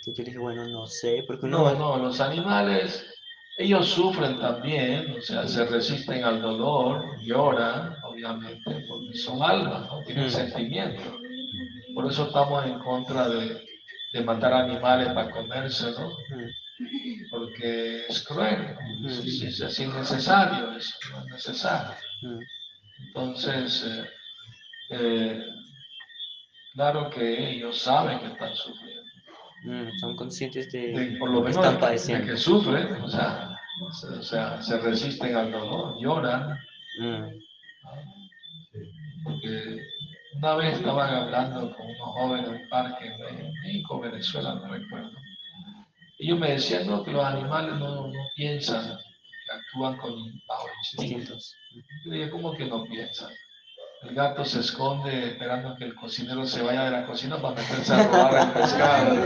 Entonces 0.00 0.16
yo 0.16 0.22
le 0.24 0.30
dije, 0.30 0.38
bueno, 0.38 0.66
no 0.66 0.86
sé, 0.86 1.24
porque 1.26 1.44
uno... 1.46 1.74
No, 1.74 1.74
no, 1.74 1.96
los 1.98 2.20
animales, 2.20 3.06
ellos 3.58 3.86
sufren 3.86 4.38
también, 4.40 5.14
o 5.18 5.20
sea, 5.20 5.46
se 5.46 5.66
resisten 5.66 6.24
al 6.24 6.40
dolor, 6.40 7.20
lloran, 7.22 7.96
obviamente, 8.04 8.80
porque 8.88 9.14
son 9.14 9.42
almas, 9.42 9.86
¿no? 9.86 10.02
tienen 10.04 10.26
Mm. 10.28 10.30
sentimientos. 10.30 11.04
Por 11.94 12.06
eso 12.10 12.24
estamos 12.28 12.64
en 12.64 12.78
contra 12.78 13.28
de, 13.28 13.62
de 14.12 14.20
matar 14.24 14.54
animales 14.54 15.08
para 15.12 15.30
comerse, 15.30 15.90
¿no? 15.92 16.08
mm, 16.08 17.28
Porque 17.30 18.06
es 18.08 18.22
cruel, 18.26 18.74
Mm. 18.82 19.06
es, 19.06 19.18
es- 19.42 19.60
es 19.60 19.80
innecesario, 19.80 20.72
eso 20.76 20.94
no 21.12 21.18
es 21.24 21.28
necesario. 21.28 21.94
mm, 22.22 22.40
Entonces, 23.08 23.84
eh, 23.86 24.04
eh, 24.90 25.44
claro 26.72 27.10
que 27.10 27.50
ellos 27.50 27.78
saben 27.78 28.18
que 28.20 28.26
están 28.28 28.54
sufriendo, 28.54 28.89
mm, 29.62 29.98
son 30.00 30.16
conscientes 30.16 30.70
de, 30.72 30.88
de- 30.92 31.16
por 31.18 31.30
lo 31.30 31.42
que 31.44 31.50
menos 31.50 31.64
están 31.64 31.64
de, 31.64 31.70
que- 31.70 31.74
de 31.74 31.86
padeciendo. 31.86 32.26
que 32.26 32.36
sufren, 32.36 32.92
o 33.02 33.08
sea, 33.08 33.56
se, 33.92 34.06
o 34.08 34.22
sea, 34.22 34.62
se 34.62 34.78
resisten 34.78 35.36
al 35.36 35.50
dolor, 35.52 35.96
lloran, 36.00 36.58
Mm, 37.00 37.24
porque 39.24 39.78
una 40.34 40.54
vez 40.56 40.74
estaban 40.78 41.14
hablando 41.14 41.74
con 41.76 41.86
unos 41.86 42.08
jóvenes 42.14 42.46
en 42.48 42.54
un 42.54 42.68
parque 42.68 43.06
en 43.06 43.52
México, 43.62 44.00
Venezuela, 44.00 44.54
no 44.54 44.68
recuerdo. 44.68 45.10
Ellos 46.18 46.38
me 46.38 46.50
decían 46.52 46.86
no, 46.86 47.02
que 47.04 47.12
los 47.12 47.24
animales 47.24 47.74
no, 47.76 48.08
no 48.08 48.12
piensan, 48.34 48.88
que 48.98 49.52
actúan 49.52 49.96
con 49.98 50.12
bajo 50.48 50.68
instinto. 50.78 51.16
distintos. 51.18 51.54
Yo 52.04 52.10
dije, 52.12 52.30
¿cómo 52.30 52.52
que 52.56 52.66
no 52.66 52.84
piensan? 52.84 53.30
El 54.02 54.14
gato 54.14 54.44
se 54.44 54.60
esconde 54.60 55.28
esperando 55.28 55.76
que 55.76 55.84
el 55.84 55.94
cocinero 55.94 56.46
se 56.46 56.62
vaya 56.62 56.84
de 56.84 56.90
la 56.90 57.06
cocina 57.06 57.36
para 57.36 57.54
meterse 57.54 57.92
a 57.92 58.06
robar 58.06 58.46
el 58.46 58.52
pescado. 58.52 59.16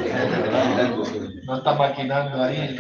No 1.44 1.56
está 1.56 1.74
maquinando 1.74 2.42
ahí. 2.42 2.74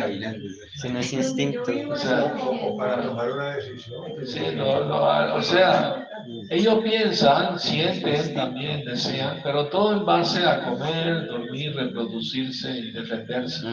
Si 0.76 0.88
no 0.88 0.98
es 0.98 1.12
instinto. 1.12 1.70
O 1.90 1.96
sea, 1.96 2.34
O 2.34 2.76
para 2.78 3.02
tomar 3.02 3.30
una 3.30 3.56
decisión. 3.56 4.02
Sí, 4.24 4.40
no, 4.56 4.84
no, 4.84 5.34
o 5.34 5.42
sea, 5.42 6.08
ellos 6.48 6.80
piensan, 6.82 7.58
sienten 7.58 8.34
también, 8.34 8.84
desean, 8.86 9.40
pero 9.42 9.68
todo 9.68 9.92
en 9.92 10.06
base 10.06 10.44
a 10.44 10.64
comer, 10.64 11.26
dormir, 11.26 11.76
reproducirse 11.76 12.70
y 12.70 12.90
defenderse. 12.92 13.66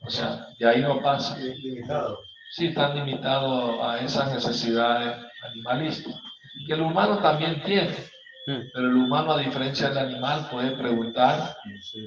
O 0.00 0.10
sea, 0.10 0.48
de 0.58 0.68
ahí 0.68 0.80
no 0.80 1.00
pasa. 1.02 1.36
Sí, 2.50 2.66
están 2.66 2.94
limitados 2.94 3.78
a 3.82 3.98
esas 3.98 4.32
necesidades 4.32 5.16
animalistas, 5.42 6.14
que 6.66 6.72
el 6.74 6.80
humano 6.82 7.18
también 7.18 7.62
tiene, 7.64 7.94
mm, 8.46 8.60
pero 8.72 8.88
el 8.88 8.96
humano, 8.96 9.32
a 9.32 9.38
diferencia 9.40 9.88
del 9.90 9.98
animal, 9.98 10.48
puede 10.50 10.72
preguntar 10.76 11.56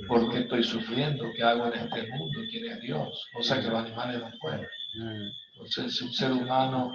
por 0.07 0.31
qué 0.31 0.39
estoy 0.39 0.63
sufriendo, 0.63 1.31
qué 1.35 1.43
hago 1.43 1.67
en 1.67 1.73
este 1.73 2.07
mundo, 2.09 2.39
quién 2.49 2.71
es 2.71 2.81
Dios, 2.81 3.25
cosa 3.33 3.61
que 3.61 3.67
los 3.69 3.79
animales 3.79 4.19
no 4.21 4.31
pueden. 4.39 4.67
mm, 4.95 5.27
Entonces, 5.53 5.95
si 5.97 6.03
un 6.05 6.13
ser 6.13 6.31
humano 6.31 6.91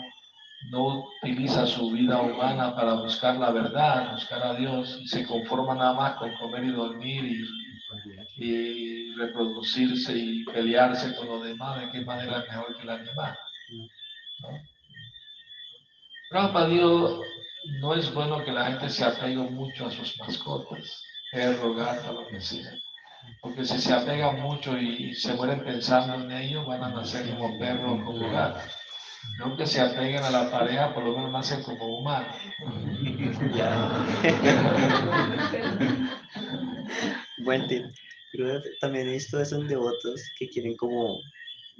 no 0.71 1.05
utiliza 1.23 1.67
su 1.67 1.91
vida 1.91 2.21
humana 2.21 2.75
para 2.77 2.93
buscar 2.95 3.37
la 3.37 3.51
verdad, 3.51 4.13
buscar 4.13 4.43
a 4.45 4.55
Dios, 4.55 4.99
y 5.01 5.09
se 5.09 5.27
conforma 5.27 5.75
nada 5.75 5.95
más 5.95 6.15
con 6.17 6.35
comer 6.35 6.65
y 6.65 6.73
dormir 6.73 7.25
y, 7.25 8.45
y 8.45 9.15
reproducirse 9.15 10.13
y 10.17 10.45
pelearse 10.45 11.17
con 11.17 11.29
los 11.29 11.45
demás, 11.45 11.81
de 11.81 11.91
qué 11.91 12.05
manera 12.05 12.41
es 12.41 12.49
mejor 12.51 12.77
que 12.77 12.83
el 12.83 12.91
animal. 12.91 13.39
¿no? 14.43 14.49
Gracias 16.31 16.57
a 16.63 16.67
Dios, 16.69 17.21
no 17.65 17.95
es 17.95 18.13
bueno 18.13 18.45
que 18.45 18.53
la 18.53 18.67
gente 18.67 18.89
se 18.89 19.05
apegue 19.05 19.37
mucho 19.37 19.87
a 19.87 19.91
sus 19.91 20.19
mascotas, 20.19 21.03
perro, 21.33 21.75
gato, 21.75 22.13
lo 22.13 22.27
que 22.29 22.41
sea. 22.41 22.73
Porque 23.41 23.65
si 23.65 23.79
se 23.79 23.93
apegan 23.93 24.41
mucho 24.41 24.77
y 24.77 25.15
se 25.15 25.35
mueren 25.35 25.63
pensando 25.63 26.15
en 26.15 26.31
ellos, 26.31 26.67
van 26.67 26.83
a 26.83 26.91
nacer 26.91 27.29
como 27.31 27.59
perros 27.59 28.01
o 28.01 28.05
como 28.05 28.31
gatos. 28.31 28.63
No 29.39 29.57
que 29.57 29.67
se 29.67 29.81
apeguen 29.81 30.25
a 30.25 30.31
la 30.31 30.51
pareja, 30.51 30.95
por 30.95 31.05
lo 31.05 31.13
menos 31.17 31.33
nacen 31.33 31.63
como 31.63 31.99
humanos. 31.99 32.37
ya. 33.55 34.07
Buen 37.45 37.67
tip. 37.69 37.87
También 38.81 39.09
he 39.09 39.13
visto 39.13 39.41
esos 39.41 39.67
devotos 39.69 40.23
que 40.39 40.49
quieren 40.49 40.77
como 40.77 41.21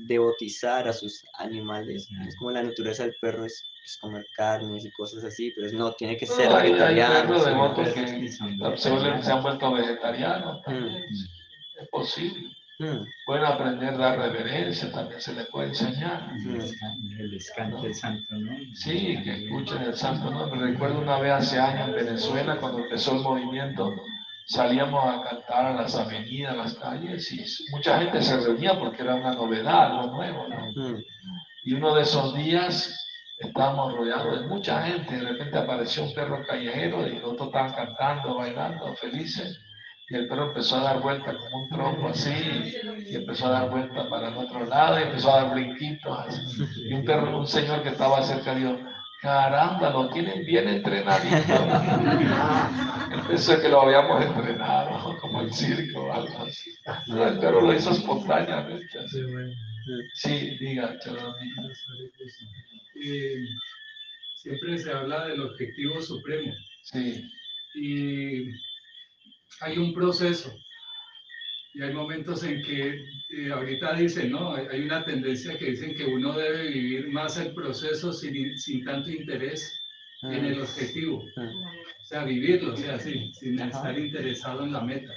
devotizar 0.07 0.89
a 0.89 0.93
sus 0.93 1.23
animales. 1.39 2.09
Es 2.27 2.37
como 2.37 2.51
la 2.51 2.63
naturaleza 2.63 3.05
del 3.05 3.15
perro 3.21 3.45
es, 3.45 3.63
es 3.85 3.99
comer 4.01 4.25
carnes 4.37 4.85
y 4.85 4.91
cosas 4.93 5.25
así, 5.25 5.53
pero 5.57 5.73
no, 5.73 5.93
tiene 5.93 6.17
que 6.17 6.27
ser 6.27 6.49
No, 6.51 6.57
hay, 6.57 6.67
hay 6.67 6.73
vegetariano. 6.73 7.33
que 7.33 7.39
se, 7.39 7.49
han 9.33 9.43
vuelto 9.43 9.73
vegetarianos. 9.73 10.63
también. 10.63 10.87
Mm. 10.87 11.83
Es 11.83 11.89
posible. 11.91 12.51
Mm, 12.79 13.05
Pueden 13.27 13.45
aprender 13.45 13.89
a 13.91 13.99
dar 13.99 14.19
reverencia, 14.19 14.91
también 14.91 15.21
se 15.21 15.35
les 15.35 15.47
puede 15.49 15.69
enseñar. 15.69 16.31
El 17.19 17.31
descanso 17.31 17.83
del 17.83 17.95
santo, 17.95 18.35
¿no? 18.37 18.57
Sí, 18.75 19.19
que 19.23 19.45
escuchen 19.45 19.83
el 19.83 19.95
santo 19.95 20.31
nombre. 20.31 20.61
Recuerdo 20.61 21.01
una 21.01 21.21
vez 21.21 21.33
hace 21.33 21.59
años 21.59 21.89
en 21.91 21.95
Venezuela, 22.07 22.57
cuando 22.59 22.79
empezó 22.79 23.17
el 23.17 23.21
movimiento, 23.21 23.95
salíamos 24.51 25.05
a 25.05 25.23
cantar 25.23 25.67
a 25.67 25.75
las 25.75 25.95
avenidas, 25.95 26.53
a 26.53 26.57
las 26.57 26.75
calles, 26.75 27.33
y 27.33 27.45
mucha 27.71 27.99
gente 28.01 28.21
se 28.21 28.37
reunía 28.41 28.79
porque 28.79 29.03
era 29.03 29.15
una 29.15 29.33
novedad, 29.33 30.01
algo 30.01 30.17
nuevo. 30.17 30.49
¿no? 30.49 30.73
mm, 30.75 31.05
Y 31.65 31.75
uno 31.75 31.95
de 31.95 32.03
esos 32.03 32.35
días 32.35 32.97
estábamos 33.39 33.95
rodeados 33.95 34.41
de 34.41 34.47
mucha 34.49 34.83
gente, 34.83 35.17
de 35.17 35.23
repente 35.23 35.57
apareció 35.57 36.03
un 36.03 36.15
perro 36.15 36.45
callejero 36.45 37.07
y 37.07 37.21
los 37.21 37.33
otros 37.33 37.49
estaban 37.49 37.73
cantando, 37.75 38.35
bailando, 38.35 38.93
felices. 38.97 39.59
Y 40.09 40.17
el 40.17 40.27
perro 40.27 40.47
empezó 40.47 40.79
a 40.79 40.83
dar 40.83 41.01
vueltas 41.01 41.37
como 41.37 41.63
un 41.63 41.69
tronco 41.69 42.09
así, 42.09 42.75
y 43.07 43.15
empezó 43.15 43.47
a 43.47 43.51
dar 43.51 43.71
vueltas 43.71 44.09
para 44.09 44.31
el 44.31 44.37
otro 44.37 44.67
lado, 44.67 44.99
y 44.99 45.05
empezó 45.05 45.33
a 45.33 45.45
dar 45.45 45.55
brinquitos 45.55 46.19
así. 46.19 46.65
Y 46.89 46.93
un 46.93 47.05
perro, 47.05 47.39
un 47.39 47.47
señor 47.47 47.85
que 47.85 47.91
estaba 47.91 48.21
cerca 48.25 48.53
dijo, 48.53 48.77
caramba, 49.21 49.91
lo 49.91 50.11
tienen 50.11 50.45
bien 50.45 50.69
entrenadito. 50.69 51.67
Pensé 53.29 53.61
que 53.61 53.69
lo 53.69 53.83
habíamos 53.83 54.25
entrenado, 54.25 55.17
como 55.19 55.43
el 55.43 55.53
circo 55.53 56.01
o 56.05 56.13
algo 56.13 56.45
así. 56.45 56.71
No, 57.07 57.27
el 57.27 57.39
perro 57.39 57.61
lo 57.61 57.75
hizo 57.75 57.91
espontáneamente. 57.91 58.99
así. 58.99 59.21
Sí, 60.15 60.57
diga. 60.59 60.97
Eh, 63.03 63.35
siempre 64.37 64.79
se 64.79 64.93
habla 64.93 65.27
del 65.27 65.41
objetivo 65.43 66.01
supremo 66.03 66.53
Sí, 66.83 67.31
y 67.75 68.51
hay 69.61 69.79
un 69.79 69.95
proceso 69.95 70.53
y 71.75 71.83
hay 71.83 71.93
momentos 71.93 72.43
en 72.45 72.63
que 72.63 73.05
eh, 73.31 73.53
ahorita 73.53 73.95
dicen, 73.95 74.33
¿no? 74.33 74.55
Hay 74.55 74.83
una 74.83 75.05
tendencia 75.05 75.57
que 75.59 75.67
dicen 75.67 75.95
que 75.95 76.05
uno 76.05 76.33
debe 76.33 76.69
vivir 76.69 77.09
más 77.09 77.39
el 77.39 77.55
proceso 77.55 78.13
sin, 78.13 78.59
sin 78.59 78.85
tanto 78.85 79.11
interés 79.11 79.77
en 80.23 80.45
el 80.45 80.61
objetivo, 80.61 81.25
mm. 81.37 81.41
o 81.41 82.05
sea, 82.05 82.25
vivirlo, 82.25 82.75
o 82.75 82.77
sea, 82.77 82.99
sí, 82.99 83.33
sin 83.33 83.59
Ajá. 83.59 83.71
estar 83.71 83.99
interesado 83.99 84.65
en 84.65 84.73
la 84.73 84.83
meta. 84.83 85.13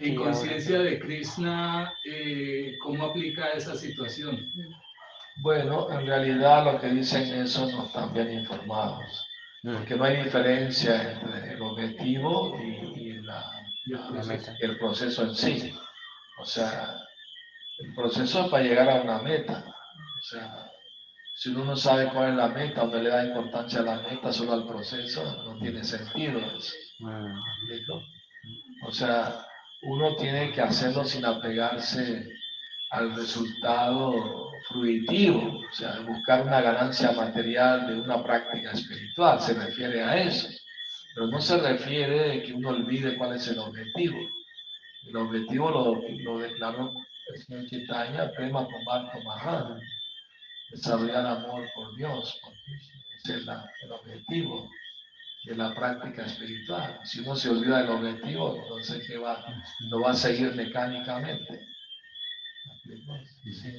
En 0.00 0.16
conciencia 0.16 0.80
de 0.80 0.98
Krishna, 0.98 1.92
eh, 2.06 2.76
¿cómo 2.82 3.06
aplica 3.06 3.50
esa 3.50 3.74
situación? 3.74 4.38
bueno, 5.42 5.90
en 5.90 6.06
realidad 6.06 6.72
lo 6.72 6.80
que 6.80 6.88
dicen 6.88 7.22
eso 7.40 7.70
no 7.70 7.86
están 7.86 8.12
bien 8.12 8.32
informados, 8.32 9.26
Mm, 9.62 9.76
porque 9.76 9.94
no 9.94 10.04
hay 10.04 10.24
diferencia 10.24 11.12
entre 11.12 11.54
el 11.54 11.62
objetivo 11.62 12.58
y, 12.60 13.00
y 13.00 13.01
la, 13.86 14.22
meta. 14.24 14.56
el 14.60 14.78
proceso 14.78 15.24
en 15.24 15.34
sí. 15.34 15.74
O 16.38 16.44
sea, 16.44 16.96
el 17.80 17.94
proceso 17.94 18.44
es 18.44 18.50
para 18.50 18.62
llegar 18.62 18.88
a 18.88 19.02
una 19.02 19.18
meta. 19.18 19.64
O 19.66 20.22
sea, 20.22 20.70
si 21.34 21.50
uno 21.50 21.64
no 21.64 21.76
sabe 21.76 22.10
cuál 22.12 22.30
es 22.30 22.36
la 22.36 22.48
meta, 22.48 22.82
o 22.82 22.86
no 22.86 22.98
le 22.98 23.10
da 23.10 23.24
importancia 23.24 23.80
a 23.80 23.84
la 23.84 24.00
meta, 24.00 24.32
solo 24.32 24.52
al 24.52 24.66
proceso, 24.66 25.24
no 25.44 25.58
tiene 25.58 25.82
sentido 25.82 26.38
eso. 26.38 26.74
O 28.86 28.92
sea, 28.92 29.46
uno 29.82 30.16
tiene 30.16 30.52
que 30.52 30.60
hacerlo 30.60 31.04
sin 31.04 31.24
apegarse 31.24 32.28
al 32.90 33.14
resultado 33.16 34.50
fruitivo, 34.68 35.60
o 35.60 35.72
sea, 35.72 36.00
buscar 36.06 36.42
una 36.46 36.60
ganancia 36.60 37.12
material 37.12 37.86
de 37.86 38.00
una 38.00 38.22
práctica 38.22 38.72
espiritual, 38.72 39.40
se 39.40 39.54
refiere 39.54 40.02
a 40.02 40.22
eso, 40.22 40.48
pero 41.14 41.26
no 41.26 41.40
se 41.40 41.58
refiere 41.58 42.32
a 42.32 42.42
que 42.42 42.52
uno 42.54 42.70
olvide 42.70 43.16
cuál 43.16 43.36
es 43.36 43.46
el 43.48 43.58
objetivo. 43.58 44.18
El 45.08 45.16
objetivo 45.16 45.70
lo, 45.70 46.02
lo 46.24 46.38
declaró 46.38 46.92
el 47.34 47.42
señor 47.42 47.66
Chaitanya, 47.68 48.30
Prema 48.32 48.64
Kumarto 48.66 49.20
Maharaj, 49.22 49.78
desarrollar 50.70 51.26
amor 51.26 51.68
por 51.74 51.94
Dios, 51.96 52.38
por 52.42 52.52
ese 53.18 53.36
es 53.36 53.44
la- 53.44 53.70
el 53.84 53.92
objetivo 53.92 54.70
de 55.44 55.54
la 55.56 55.74
práctica 55.74 56.24
espiritual. 56.24 57.00
Si 57.04 57.20
uno 57.20 57.34
se 57.36 57.50
olvida 57.50 57.78
del 57.82 57.90
objetivo, 57.90 58.56
entonces 58.62 59.06
¿qué 59.06 59.18
va? 59.18 59.44
Lo 59.90 60.00
va 60.00 60.10
a 60.12 60.14
seguir 60.14 60.54
mecánicamente. 60.54 61.66
Sí. 63.52 63.72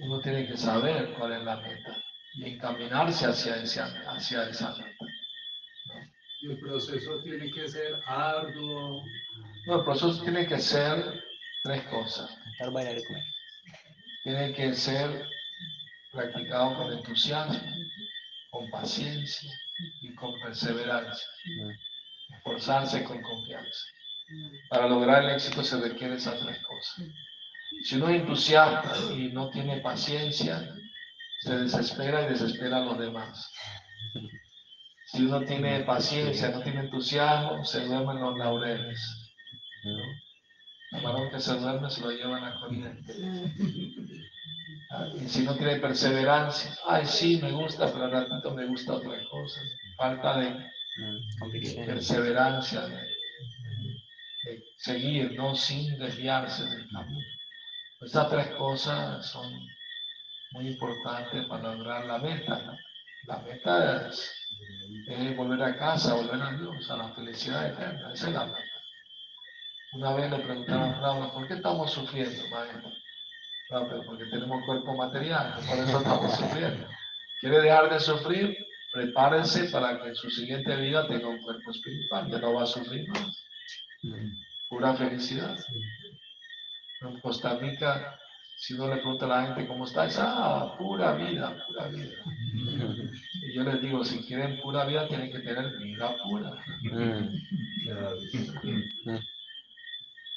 Uno 0.00 0.20
tiene 0.20 0.46
que 0.46 0.56
saber 0.56 1.12
cuál 1.18 1.32
es 1.32 1.42
la 1.42 1.56
meta 1.56 1.96
y 2.34 2.44
encaminarse 2.54 3.26
hacia, 3.26 3.54
hacia 3.54 4.48
esa 4.48 4.70
meta. 4.76 5.04
Y 6.40 6.50
el 6.50 6.58
proceso 6.58 7.18
tiene 7.22 7.50
que 7.50 7.68
ser 7.68 8.00
arduo, 8.06 9.02
No, 9.66 9.78
el 9.78 9.84
proceso 9.84 10.22
tiene 10.22 10.46
que 10.46 10.58
ser 10.58 11.24
tres 11.64 11.82
cosas. 11.84 12.30
Tiene 14.22 14.52
que 14.54 14.74
ser 14.74 15.26
practicado 16.12 16.76
con 16.76 16.92
entusiasmo, 16.92 17.60
con 18.50 18.70
paciencia 18.70 19.50
y 20.02 20.14
con 20.14 20.38
perseverancia. 20.40 21.26
Esforzarse 22.36 23.04
con 23.04 23.22
confianza. 23.22 23.80
Para 24.68 24.88
lograr 24.88 25.24
el 25.24 25.30
éxito 25.30 25.62
se 25.62 25.80
requieren 25.80 26.16
esas 26.16 26.40
tres 26.40 26.58
cosas. 26.64 27.06
Si 27.84 27.96
uno 27.96 28.08
es 28.08 28.20
entusiasta 28.20 29.12
y 29.12 29.32
no 29.32 29.50
tiene 29.50 29.80
paciencia, 29.80 30.74
se 31.40 31.56
desespera 31.58 32.22
y 32.22 32.30
desespera 32.30 32.78
a 32.78 32.84
los 32.84 32.98
demás. 32.98 33.52
Si 35.06 35.22
uno 35.24 35.40
tiene 35.42 35.80
paciencia, 35.84 36.50
no 36.50 36.60
tiene 36.62 36.80
entusiasmo, 36.80 37.64
se 37.64 37.86
duermen 37.86 38.20
los 38.20 38.36
laureles. 38.36 39.32
El 40.92 41.02
varón 41.02 41.30
que 41.30 41.40
se 41.40 41.56
duerme 41.58 41.88
se 41.90 42.00
lo 42.00 42.10
llevan 42.10 42.44
a 42.44 42.60
corriente. 42.60 43.14
Y 45.20 45.28
si 45.28 45.44
no 45.44 45.54
tiene 45.56 45.76
perseverancia, 45.76 46.70
ay, 46.86 47.06
sí, 47.06 47.38
me 47.42 47.52
gusta, 47.52 47.92
pero 47.92 48.04
al 48.04 48.12
ratito 48.12 48.52
me 48.54 48.66
gusta 48.66 48.94
otra 48.94 49.16
cosa. 49.30 49.60
Falta 49.96 50.38
de 50.38 51.84
perseverancia, 51.86 52.80
de, 52.82 52.96
de 52.96 54.64
seguir, 54.76 55.34
¿no? 55.36 55.54
Sin 55.54 55.98
desviarse 55.98 56.64
del 56.64 56.88
camino. 56.90 57.26
Estas 58.00 58.28
tres 58.28 58.48
cosas 58.56 59.24
son 59.24 59.50
muy 60.52 60.68
importantes 60.68 61.46
para 61.46 61.74
lograr 61.74 62.06
la 62.06 62.18
meta. 62.18 62.62
¿no? 62.62 62.78
La 63.24 63.38
meta 63.38 64.08
es, 64.08 64.45
es 65.06 65.36
volver 65.36 65.62
a 65.62 65.76
casa, 65.76 66.14
volver 66.14 66.40
a 66.42 66.52
Dios, 66.52 66.90
a 66.90 66.96
la 66.96 67.08
felicidad 67.10 67.66
eterna. 67.66 68.12
Esa 68.12 68.28
es 68.28 68.34
la. 68.34 68.54
Una 69.92 70.14
vez 70.14 70.30
le 70.30 70.38
preguntaron 70.38 70.90
a 70.90 71.00
Pablo, 71.00 71.32
¿por 71.32 71.48
qué 71.48 71.54
estamos 71.54 71.90
sufriendo, 71.92 72.48
maestro? 72.50 72.90
No, 73.70 73.88
pero 73.88 74.02
porque 74.04 74.24
tenemos 74.26 74.64
cuerpo 74.64 74.94
material, 74.94 75.54
por 75.66 75.78
eso 75.78 75.98
estamos 75.98 76.34
sufriendo. 76.36 76.86
¿Quiere 77.40 77.60
dejar 77.60 77.90
de 77.90 78.00
sufrir? 78.00 78.56
Prepárese 78.92 79.64
para 79.64 80.00
que 80.00 80.08
en 80.08 80.14
su 80.14 80.30
siguiente 80.30 80.74
vida 80.76 81.06
tenga 81.06 81.28
un 81.28 81.42
cuerpo 81.42 81.70
espiritual, 81.70 82.30
ya 82.30 82.38
no 82.38 82.54
va 82.54 82.62
a 82.62 82.66
sufrir 82.66 83.08
más. 83.08 83.44
Pura 84.68 84.94
felicidad. 84.94 85.58
En 87.02 87.20
Costa 87.20 87.58
Rica, 87.58 88.18
si 88.56 88.72
uno 88.72 88.88
le 88.88 88.96
pregunta 88.96 89.26
a 89.26 89.28
la 89.28 89.46
gente 89.46 89.68
cómo 89.68 89.84
está, 89.84 90.06
es 90.06 90.16
ah, 90.18 90.74
pura 90.78 91.14
vida, 91.14 91.54
pura 91.66 91.88
vida. 91.88 92.16
Y 92.54 93.54
yo 93.54 93.62
les 93.62 93.82
digo, 93.82 94.02
si 94.02 94.18
quieren 94.24 94.58
pura 94.62 94.86
vida, 94.86 95.06
tienen 95.08 95.30
que 95.30 95.40
tener 95.40 95.76
vida 95.76 96.16
pura. 96.24 96.64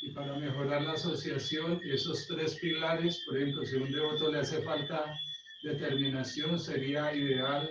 Y 0.01 0.09
para 0.11 0.35
mejorar 0.35 0.81
la 0.81 0.93
asociación, 0.93 1.79
esos 1.83 2.27
tres 2.27 2.59
pilares, 2.59 3.23
por 3.25 3.37
ejemplo, 3.37 3.65
si 3.65 3.77
a 3.77 3.83
un 3.83 3.91
devoto 3.91 4.29
le 4.31 4.39
hace 4.39 4.61
falta 4.63 5.17
determinación, 5.63 6.59
sería 6.59 7.13
ideal 7.15 7.69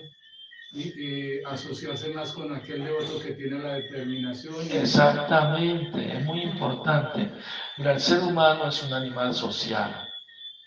y, 0.72 1.42
asociarse 1.44 2.08
más 2.12 2.32
con 2.32 2.54
aquel 2.54 2.84
devoto 2.84 3.20
que 3.20 3.32
tiene 3.32 3.58
la 3.58 3.74
determinación. 3.74 4.66
Exactamente, 4.72 6.18
es 6.18 6.24
muy 6.24 6.42
importante. 6.42 7.30
Mira, 7.76 7.92
el 7.92 8.00
ser 8.00 8.20
humano 8.20 8.68
es 8.68 8.82
un 8.82 8.94
animal 8.94 9.34
social. 9.34 10.07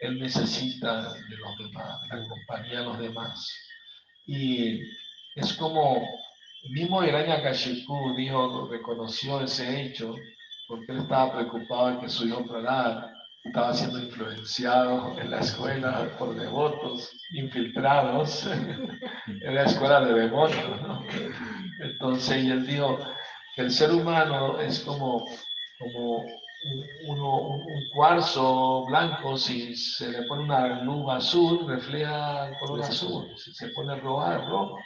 Él 0.01 0.19
necesita 0.19 1.13
de 1.13 1.37
los 1.37 1.57
demás, 1.59 2.01
de 2.09 2.17
la 2.17 2.27
compañía 2.27 2.79
de 2.79 2.85
los 2.85 2.99
demás. 2.99 3.47
Y 4.25 4.81
es 5.35 5.53
como, 5.53 6.03
mismo 6.71 7.03
Hiranyakashipu 7.03 8.15
dijo, 8.17 8.67
reconoció 8.69 9.41
ese 9.41 9.81
hecho, 9.81 10.15
porque 10.67 10.91
él 10.91 10.99
estaba 10.99 11.33
preocupado 11.33 11.91
de 11.91 11.99
que 11.99 12.09
su 12.09 12.27
hijo 12.27 12.45
Prahlad 12.47 13.11
estaba 13.43 13.73
siendo 13.73 13.99
influenciado 13.99 15.19
en 15.19 15.29
la 15.29 15.39
escuela 15.39 16.09
por 16.17 16.35
devotos 16.35 17.11
infiltrados 17.33 18.47
en 19.27 19.55
la 19.55 19.63
escuela 19.63 20.01
de 20.01 20.13
demonios, 20.13 20.81
¿no? 20.81 21.05
Entonces, 21.79 22.43
y 22.43 22.49
él 22.49 22.65
dijo 22.65 22.99
que 23.55 23.61
el 23.61 23.71
ser 23.71 23.91
humano 23.91 24.59
es 24.59 24.79
como, 24.79 25.25
como 25.79 26.25
uno- 27.07 27.37
un- 27.41 27.89
cuarzo 27.93 28.85
blanco, 28.85 29.37
si 29.37 29.75
se 29.75 30.09
le 30.11 30.23
pone 30.23 30.43
una 30.43 30.81
luz 30.83 31.05
azul, 31.09 31.67
refleja 31.67 32.47
el 32.49 32.57
color 32.57 32.79
azul, 32.83 33.37
si 33.37 33.51
se 33.53 33.67
pone 33.69 33.95
roja, 33.95 34.35
es 34.37 34.45
rojo. 34.47 34.77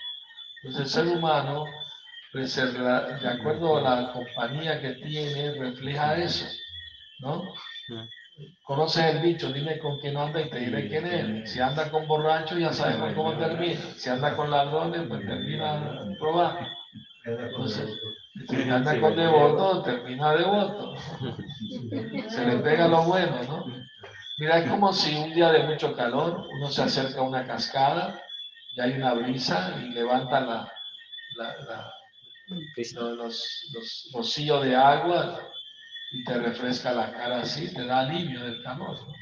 Entonces, 0.64 0.82
el 0.98 1.06
ser 1.06 1.18
humano, 1.18 1.66
pues, 2.32 2.56
de 2.56 3.28
acuerdo 3.30 3.78
a 3.78 3.82
la 3.82 4.14
compañía 4.14 4.82
que 4.82 4.92
tiene, 4.94 5.52
refleja 5.52 6.18
eso, 6.18 6.46
¿no? 7.20 7.54
Conoces 8.64 9.06
el 9.16 9.22
dicho, 9.22 9.52
dime 9.54 9.78
con 9.80 9.98
quién 10.00 10.18
anda 10.18 10.42
y 10.42 10.50
te 10.50 10.60
diré 10.60 10.90
quién 10.90 11.06
es. 11.06 11.52
Si 11.52 11.60
anda 11.62 11.90
con 11.90 12.06
borrachos, 12.08 12.58
ya 12.60 12.74
sabemos 12.74 13.14
cómo 13.14 13.34
termina. 13.38 13.80
Si 13.96 14.10
anda 14.10 14.36
con 14.36 14.50
ladrones, 14.52 15.04
pues 15.08 15.26
termina 15.26 16.16
con 16.20 16.38
Entonces. 17.26 18.00
Si 18.50 18.70
anda 18.70 19.00
con 19.00 19.16
devoto, 19.16 19.82
termina 19.84 20.34
devoto. 20.36 20.96
Se 22.30 22.46
le 22.46 22.58
pega 22.58 22.88
lo 22.88 23.04
bueno, 23.04 23.44
¿no? 23.44 23.66
Mira, 24.38 24.58
es 24.60 24.70
como 24.70 24.92
si 24.92 25.16
un 25.16 25.34
día 25.34 25.50
de 25.52 25.64
mucho 25.64 25.96
calor 25.96 26.46
uno 26.52 26.68
se 26.70 26.84
acerca 26.84 27.22
a 27.22 27.24
una 27.24 27.48
cascada 27.48 28.22
y 28.76 28.82
hay 28.82 28.92
una 28.94 29.14
brisa 29.14 29.74
y 29.82 29.90
levanta 29.94 30.42
la, 30.42 30.72
la- 31.38 31.56
la- 31.64 31.94
lo- 32.96 33.16
los, 33.16 33.70
los 33.74 34.10
rocíos 34.14 34.64
de 34.66 34.76
agua 34.76 35.40
y 36.12 36.24
te 36.26 36.38
refresca 36.38 36.92
la 36.92 37.12
cara 37.14 37.38
así, 37.42 37.74
te 37.74 37.86
da 37.86 38.02
alivio 38.02 38.44
del 38.44 38.62
calor. 38.62 38.98
¿no? 39.08 39.14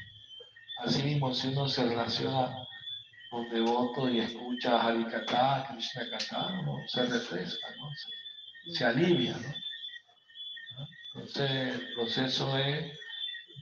Así 0.80 1.02
mismo, 1.04 1.32
si 1.32 1.48
uno 1.48 1.68
se 1.68 1.84
relaciona 1.84 2.52
con 3.30 3.48
devoto 3.50 4.08
y 4.08 4.18
escucha 4.20 4.80
Harikata, 4.82 5.66
Krishna 5.70 6.02
Kata, 6.10 6.62
¿no? 6.62 6.76
se 6.88 7.06
refresca, 7.06 7.68
¿no? 7.78 7.88
se, 7.94 8.08
se 8.72 8.84
alivia. 8.84 9.36
¿no? 9.36 9.48
¿no? 9.48 10.88
Entonces, 11.14 11.50
el 11.74 11.94
proceso 11.94 12.58
es 12.58 12.98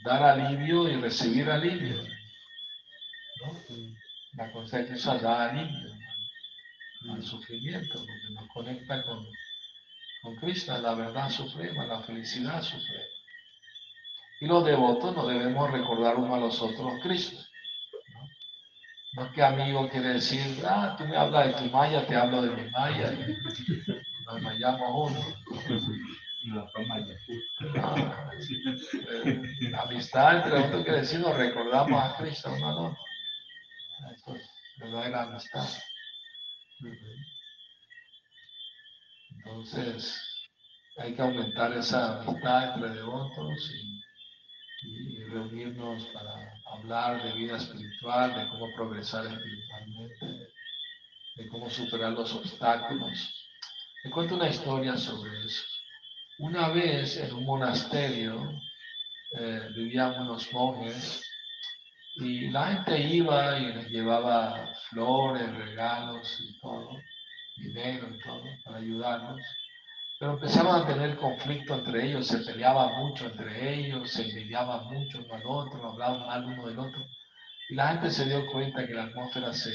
dar 0.04 0.22
alivio 0.22 0.88
y 0.88 0.96
recibir 0.96 1.50
alivio. 1.50 2.02
¿no? 2.02 3.58
La 4.34 4.50
conciencia 4.52 5.14
da 5.14 5.50
alivio 5.50 5.94
¿no? 7.02 7.14
al 7.14 7.22
sufrimiento, 7.22 7.98
porque 7.98 8.34
nos 8.34 8.48
conecta 8.48 9.02
con, 9.04 9.26
con 10.22 10.36
Krishna, 10.36 10.78
la 10.78 10.94
verdad 10.94 11.30
suprema, 11.30 11.84
la 11.86 12.00
felicidad 12.00 12.62
suprema. 12.62 13.04
Y 14.40 14.46
los 14.46 14.64
devotos 14.64 15.14
nos 15.14 15.28
debemos 15.28 15.70
recordar 15.70 16.16
uno 16.16 16.34
a 16.34 16.40
los 16.40 16.60
otros 16.60 17.00
Krishna. 17.02 17.40
¿no? 18.14 18.28
No 19.14 19.26
es 19.26 19.34
que 19.34 19.42
amigo 19.42 19.88
quiere 19.88 20.14
decir, 20.14 20.64
ah, 20.64 20.94
tú 20.96 21.04
me 21.04 21.16
hablas 21.16 21.48
de 21.48 21.52
tu 21.54 21.70
maya, 21.70 22.06
te 22.06 22.16
hablo 22.16 22.42
de 22.42 22.50
mi 22.50 22.70
maya, 22.70 23.12
y 26.42 26.50
toma 26.50 26.98
ya. 27.00 27.16
No, 27.74 28.32
eh, 29.12 29.72
amistad 29.78 30.52
entre 30.52 30.92
decir 30.92 31.20
nos 31.20 31.36
recordamos 31.36 32.02
a 32.02 32.16
Cristo 32.16 32.48
al 32.48 32.62
otro. 32.62 32.96
Eso 34.14 34.34
es 34.34 34.50
verdadera 34.78 35.22
amistad. 35.22 35.68
Entonces, 39.30 40.20
hay 40.98 41.14
que 41.14 41.22
aumentar 41.22 41.72
esa 41.72 42.20
amistad 42.22 42.74
entre 42.74 42.90
devotos 42.90 43.72
y, 43.74 44.02
y 44.84 45.24
reunirnos 45.24 46.04
para 46.06 46.52
hablar 46.72 47.22
de 47.22 47.32
vida 47.34 47.56
espiritual, 47.56 48.34
de 48.34 48.48
cómo 48.48 48.66
progresar 48.74 49.26
espiritualmente, 49.26 50.52
de 51.36 51.48
cómo 51.48 51.70
superar 51.70 52.12
los 52.12 52.34
obstáculos. 52.34 53.41
Te 54.02 54.10
cuento 54.10 54.34
una 54.34 54.48
historia 54.48 54.96
sobre 54.96 55.30
eso. 55.44 55.62
Una 56.40 56.70
vez 56.70 57.16
en 57.18 57.32
un 57.34 57.44
monasterio 57.44 58.60
eh, 59.38 59.68
vivían 59.76 60.22
unos 60.22 60.52
monjes 60.52 61.22
y 62.16 62.50
la 62.50 62.66
gente 62.66 63.00
iba 63.00 63.56
y 63.60 63.72
les 63.72 63.88
llevaba 63.90 64.74
flores, 64.90 65.54
regalos 65.54 66.36
y 66.40 66.58
todo, 66.58 66.98
dinero 67.56 68.08
y 68.12 68.18
todo 68.18 68.42
para 68.64 68.78
ayudarlos. 68.78 69.40
Pero 70.18 70.32
empezaron 70.32 70.82
a 70.82 70.86
tener 70.86 71.16
conflicto 71.16 71.76
entre 71.76 72.06
ellos, 72.06 72.26
se 72.26 72.38
peleaban 72.38 72.96
mucho 72.96 73.26
entre 73.26 73.72
ellos, 73.72 74.10
se 74.10 74.22
envidiaban 74.28 74.84
mucho 74.86 75.20
uno 75.24 75.34
al 75.34 75.46
otro, 75.46 75.90
hablaban 75.90 76.26
mal 76.26 76.44
uno 76.44 76.66
del 76.66 76.78
otro. 76.80 77.06
Y 77.70 77.76
la 77.76 77.90
gente 77.90 78.10
se 78.10 78.24
dio 78.24 78.50
cuenta 78.50 78.84
que 78.84 78.94
la 78.94 79.04
atmósfera 79.04 79.52
se, 79.52 79.70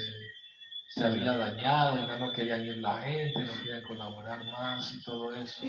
se 0.90 1.06
había 1.06 1.38
dañado, 1.38 2.08
ya 2.08 2.18
no 2.18 2.32
querían 2.32 2.66
ir 2.66 2.78
la 2.78 3.02
gente, 3.02 3.44
no 3.44 3.54
querían 3.60 3.82
colaborar 3.84 4.44
más 4.46 4.94
y 4.94 5.04
todo 5.04 5.34
eso. 5.36 5.64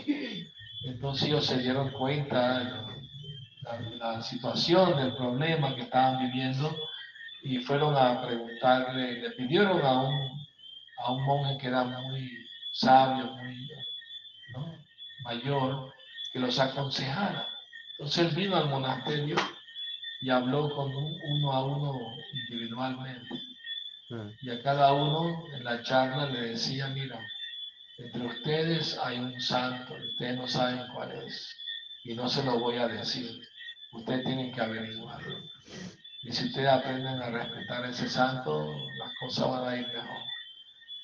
Entonces 0.85 1.27
ellos 1.27 1.45
se 1.45 1.59
dieron 1.59 1.89
cuenta 1.91 2.59
de 2.59 3.95
la, 3.97 4.21
situación, 4.21 4.95
del 4.97 5.15
problema 5.15 5.75
que 5.75 5.81
estaban 5.83 6.19
viviendo 6.19 6.75
y 7.43 7.59
fueron 7.59 7.95
a 7.95 8.25
preguntarle, 8.25 9.21
le 9.21 9.31
pidieron 9.31 9.85
a 9.85 10.01
un, 10.01 10.45
a 10.97 11.11
un 11.11 11.23
monje 11.25 11.57
que 11.59 11.67
era 11.67 11.83
muy 11.83 12.31
sabio, 12.71 13.31
muy 13.33 13.67
mayor, 15.23 15.93
que 16.33 16.39
los 16.39 16.59
aconsejara. 16.59 17.47
Entonces 17.91 18.29
él 18.29 18.35
vino 18.35 18.55
al 18.55 18.69
monasterio 18.69 19.35
y 20.21 20.29
habló 20.29 20.73
con 20.73 20.93
un- 20.95 21.19
uno 21.23 21.51
a 21.51 21.65
uno 21.65 21.93
individualmente. 22.49 23.27
Mm, 24.09 24.29
Y 24.41 24.49
a 24.51 24.61
cada 24.63 24.93
uno 24.93 25.43
en 25.53 25.63
la 25.63 25.81
charla 25.83 26.25
le 26.27 26.41
decía, 26.49 26.87
mira, 26.89 27.19
entre 27.97 28.25
ustedes 28.27 28.97
hay 28.99 29.19
un 29.19 29.39
santo, 29.41 29.93
ustedes 29.95 30.37
no 30.37 30.47
saben 30.47 30.87
cuál 30.93 31.11
es. 31.25 31.55
y 32.03 32.15
no 32.15 32.29
se 32.29 32.43
lo 32.43 32.59
voy 32.59 32.77
a 32.77 32.87
decir. 32.87 33.29
Ustedes 33.93 34.23
tienen 34.25 34.53
que 34.53 34.61
averiguarlo. 34.61 35.37
Y 36.23 36.31
si 36.31 36.45
ustedes 36.47 36.69
aprenden 36.69 37.21
a 37.21 37.29
respetar 37.31 37.85
a 37.85 37.89
ese 37.89 38.09
santo, 38.09 38.67
las 38.99 39.11
cosas 39.19 39.49
van 39.49 39.67
a 39.69 39.77
ir 39.77 39.87
mejor. 39.87 40.17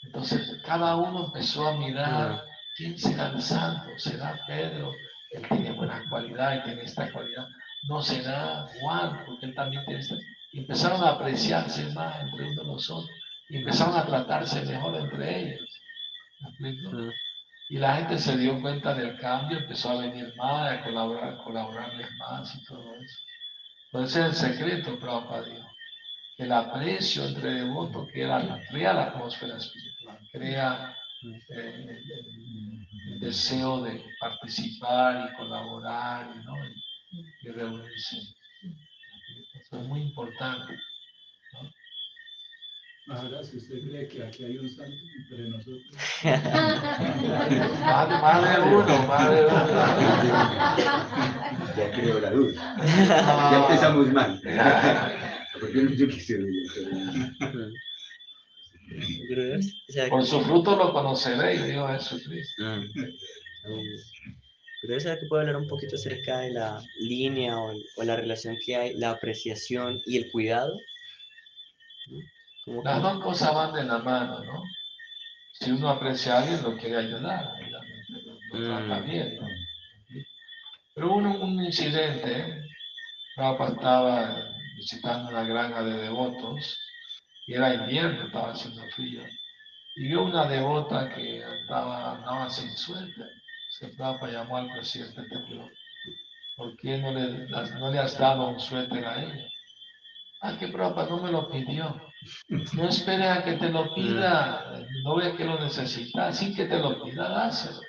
Entonces 0.03 0.61
cada 0.65 0.95
uno 0.97 1.25
empezó 1.25 1.67
a 1.67 1.77
mirar 1.77 2.43
quién 2.75 2.97
será 2.97 3.29
el 3.29 3.41
santo, 3.41 3.89
será 3.97 4.39
Pedro, 4.47 4.93
él 5.31 5.47
tiene 5.49 5.71
buena 5.73 6.03
cualidad 6.09 6.57
y 6.59 6.63
tiene 6.63 6.83
esta 6.83 7.11
cualidad. 7.11 7.47
No 7.89 8.01
será 8.01 8.67
Juan, 8.79 9.25
porque 9.25 9.47
él 9.47 9.55
también 9.55 9.85
tiene 9.85 10.01
esta. 10.01 10.15
Empezaron 10.59 11.03
a 11.03 11.11
apreciarse 11.11 11.85
más 11.93 12.21
entre 12.21 12.49
uno 12.49 12.63
y 12.63 12.65
los 12.67 12.89
otros. 12.89 13.09
Y 13.49 13.57
empezaron 13.57 13.95
a 13.95 14.05
tratarse 14.05 14.65
mejor 14.65 14.95
entre 14.95 15.39
ellos. 15.39 15.81
¿Me? 16.59 16.73
Y 17.67 17.77
la 17.77 17.95
gente 17.95 18.19
se 18.19 18.37
dio 18.37 18.61
cuenta 18.61 18.93
del 18.93 19.17
cambio, 19.17 19.57
empezó 19.57 19.89
a 19.89 20.01
venir 20.01 20.31
más, 20.37 20.71
a 20.71 20.83
colaborar, 20.83 21.37
colaborarles 21.43 22.07
más 22.19 22.55
y 22.55 22.63
todo 22.63 22.95
eso. 22.95 23.17
Entonces 23.91 24.25
el 24.25 24.33
secreto, 24.33 24.99
Prabhupada 24.99 25.45
dijo, 25.45 25.67
que 26.37 26.43
el 26.43 26.51
aprecio 26.51 27.25
entre 27.25 27.53
devotos 27.53 28.07
crea, 28.11 28.61
crea 28.69 28.93
la 28.93 29.03
atmósfera 29.05 29.57
espiritual, 29.57 30.19
crea 30.31 30.95
eh, 31.23 31.41
el, 31.49 32.87
el 33.13 33.19
deseo 33.19 33.81
de 33.81 34.03
participar 34.19 35.31
y 35.31 35.35
colaborar 35.35 36.35
¿no? 36.43 36.53
y, 36.67 37.47
y 37.47 37.51
reunirse. 37.51 38.17
Eso 39.65 39.81
es 39.81 39.87
muy 39.87 40.01
importante. 40.01 40.77
Ahora, 43.07 43.43
si 43.43 43.57
usted 43.57 43.81
cree 43.87 44.07
que 44.07 44.23
aquí 44.23 44.43
hay 44.45 44.57
un 44.57 44.69
santo 44.69 44.93
entre 45.17 45.49
nosotros. 45.49 45.81
Más, 47.81 48.09
más 48.09 48.43
de 48.43 48.61
uno, 48.61 49.07
más 49.07 49.29
de 49.29 49.45
uno. 49.45 49.65
Ya 51.77 51.91
creo 51.91 52.19
la 52.19 52.31
luz. 52.31 52.55
Ya 52.55 53.61
empezamos 53.61 54.07
mal. 54.11 54.41
Porque 55.59 55.81
no 55.81 55.91
yo 55.91 56.07
quise 56.09 56.39
Por 60.09 60.25
su 60.25 60.41
fruto 60.41 60.75
lo 60.75 60.93
conoceréis, 60.93 61.65
dijo 61.65 61.87
Jesucristo. 61.87 62.63
Pero 64.87 64.99
¿será 64.99 65.19
que 65.19 65.27
puede 65.27 65.41
hablar 65.43 65.57
un 65.57 65.67
poquito 65.67 65.95
acerca 65.95 66.39
de 66.39 66.51
la 66.51 66.81
línea 66.99 67.57
o, 67.57 67.73
o 67.97 68.03
la 68.03 68.15
relación 68.15 68.57
que 68.63 68.75
hay, 68.75 68.93
la 68.95 69.11
apreciación 69.11 70.01
y 70.05 70.17
el 70.17 70.31
cuidado? 70.31 70.73
¿No? 72.07 72.19
Como 72.65 72.83
Las 72.83 73.01
dos 73.01 73.23
cosas 73.23 73.53
van 73.53 73.73
de 73.73 73.83
la 73.83 73.99
mano, 73.99 74.43
¿no? 74.43 74.63
Si 75.53 75.71
uno 75.71 75.89
aprecia 75.89 76.33
a 76.35 76.39
alguien, 76.39 76.63
lo 76.63 76.75
quiere 76.77 76.97
ayudar, 76.97 77.45
lo, 77.69 78.59
lo 78.59 78.65
trata 78.67 79.01
Mm. 79.01 79.05
bien, 79.05 79.35
¿no? 79.35 79.47
Pero 80.95 81.07
hubo 81.07 81.17
un, 81.17 81.63
incidente. 81.63 82.63
Prabhupada 83.35 83.73
estaba 83.73 84.47
visitando 84.77 85.29
una 85.29 85.43
granja 85.43 85.83
de 85.83 85.97
devotos, 86.03 86.79
y 87.47 87.53
era 87.53 87.73
invierno, 87.73 88.25
estaba 88.25 88.51
haciendo 88.51 88.81
frío, 88.95 89.21
y 89.97 90.07
vio 90.07 90.23
una 90.23 90.47
devota 90.47 91.13
que 91.13 91.43
andaba, 91.43 92.15
andaba 92.15 92.49
sin 92.49 92.75
suéter. 92.75 93.29
Se 93.77 93.89
Prabhupada 93.89 94.31
llamó 94.31 94.55
al 94.55 94.71
presidente 94.71 95.19
del 95.19 95.29
templo, 95.29 95.69
¿por 96.55 96.77
qué 96.77 96.97
no 96.97 97.11
le, 97.11 97.45
no 97.79 97.91
le 97.91 97.99
has 97.99 98.17
dado 98.17 98.47
un 98.47 98.59
suéter 98.59 99.05
a 99.05 99.21
ella? 99.21 99.49
Ah, 100.41 100.57
que 100.57 100.69
Prabhupada 100.69 101.09
no 101.09 101.21
me 101.21 101.31
lo 101.31 101.49
pidió. 101.51 102.01
No 102.47 102.87
espere 102.87 103.27
a 103.27 103.43
que 103.43 103.53
te 103.53 103.69
lo 103.69 103.93
pida, 103.93 104.81
no 105.03 105.17
ve 105.17 105.35
que 105.35 105.43
lo 105.43 105.59
necesitas, 105.59 106.39
sin 106.39 106.55
que 106.55 106.65
te 106.65 106.79
lo 106.79 107.03
pida, 107.03 107.27
dáselo. 107.27 107.81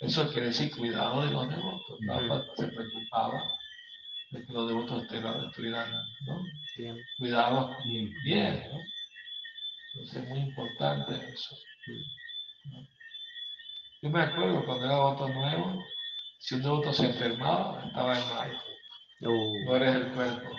Eso 0.00 0.30
quiere 0.30 0.48
decir 0.48 0.76
cuidado 0.76 1.24
de 1.24 1.30
los 1.30 1.48
devotos. 1.48 1.98
Prabhupada 2.06 2.44
se 2.54 2.68
preocupaba 2.68 3.42
de 4.32 4.44
que 4.44 4.52
los 4.52 4.68
devotos 4.68 5.02
estuvieran, 5.02 5.92
¿no? 6.26 6.44
bien. 6.76 6.98
cuidados 7.18 7.74
bien, 8.24 8.68
¿no? 8.70 8.78
Entonces 9.94 10.22
es 10.22 10.28
muy 10.28 10.40
importante 10.40 11.14
eso. 11.14 11.56
¿no? 12.66 12.91
Yo 14.02 14.10
me 14.10 14.20
acuerdo 14.20 14.64
cuando 14.66 14.84
era 14.84 14.94
devoto 14.96 15.28
nuevo, 15.28 15.84
si 16.40 16.56
un 16.56 16.62
devoto 16.62 16.92
se 16.92 17.06
enfermaba, 17.06 17.84
estaba 17.86 18.18
en 18.18 18.28
mal. 18.34 18.62
Uh, 19.20 19.64
no 19.64 19.76
eres 19.76 19.94
el 19.94 20.12
cuerpo. 20.12 20.50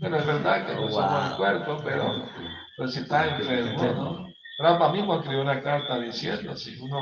Pero 0.00 0.16
es 0.18 0.26
verdad 0.26 0.66
que 0.66 0.74
no 0.74 0.86
Oh, 0.86 0.90
somos 0.90 1.30
el 1.30 1.36
cuerpo, 1.36 1.80
pero, 1.84 2.28
pero 2.76 2.88
si 2.88 2.98
estás 2.98 3.40
enfermo, 3.40 3.82
¿no? 3.94 4.28
Rama 4.58 4.92
mismo 4.92 5.14
escribió 5.14 5.42
una 5.42 5.62
carta 5.62 6.00
diciendo, 6.00 6.56
si 6.56 6.76
uno, 6.80 7.00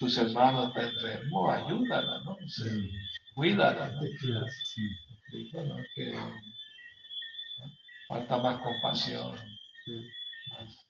tus 0.00 0.18
hermanos 0.18 0.68
está 0.68 0.82
enfermo, 0.82 1.48
ayúdala, 1.48 2.20
¿no? 2.24 2.36
Cuídala, 3.34 3.90
¿no? 3.90 4.00
Digo, 5.32 5.62
¿no? 5.62 5.76
Que 5.94 6.18
falta 8.08 8.36
más 8.38 8.60
compasión, 8.62 9.36
más, 10.50 10.86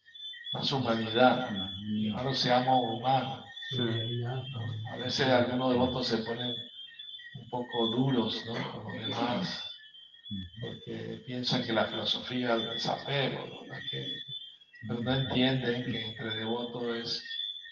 más 0.54 0.72
humanidad. 0.72 1.50
Ahora 2.16 2.32
seamos 2.32 2.80
humanos. 2.96 3.44
¿No? 3.76 4.44
A 4.92 4.96
veces 4.96 5.26
algunos 5.26 5.70
devotos 5.72 6.06
se 6.06 6.18
ponen 6.18 6.54
un 7.34 7.50
poco 7.50 7.88
duros, 7.88 8.44
¿no? 8.46 8.82
Con 8.82 8.96
los 8.98 9.08
demás, 9.08 9.64
porque 10.60 11.22
piensan 11.26 11.64
que 11.64 11.72
la 11.72 11.86
filosofía 11.86 12.56
del 12.56 12.70
desapego, 12.70 13.46
¿no? 13.46 13.62
Que- 13.90 14.16
pero 14.86 15.00
no 15.02 15.14
entienden 15.14 15.84
que 15.90 16.04
entre 16.06 16.36
devotos 16.36 16.96
es 16.96 17.24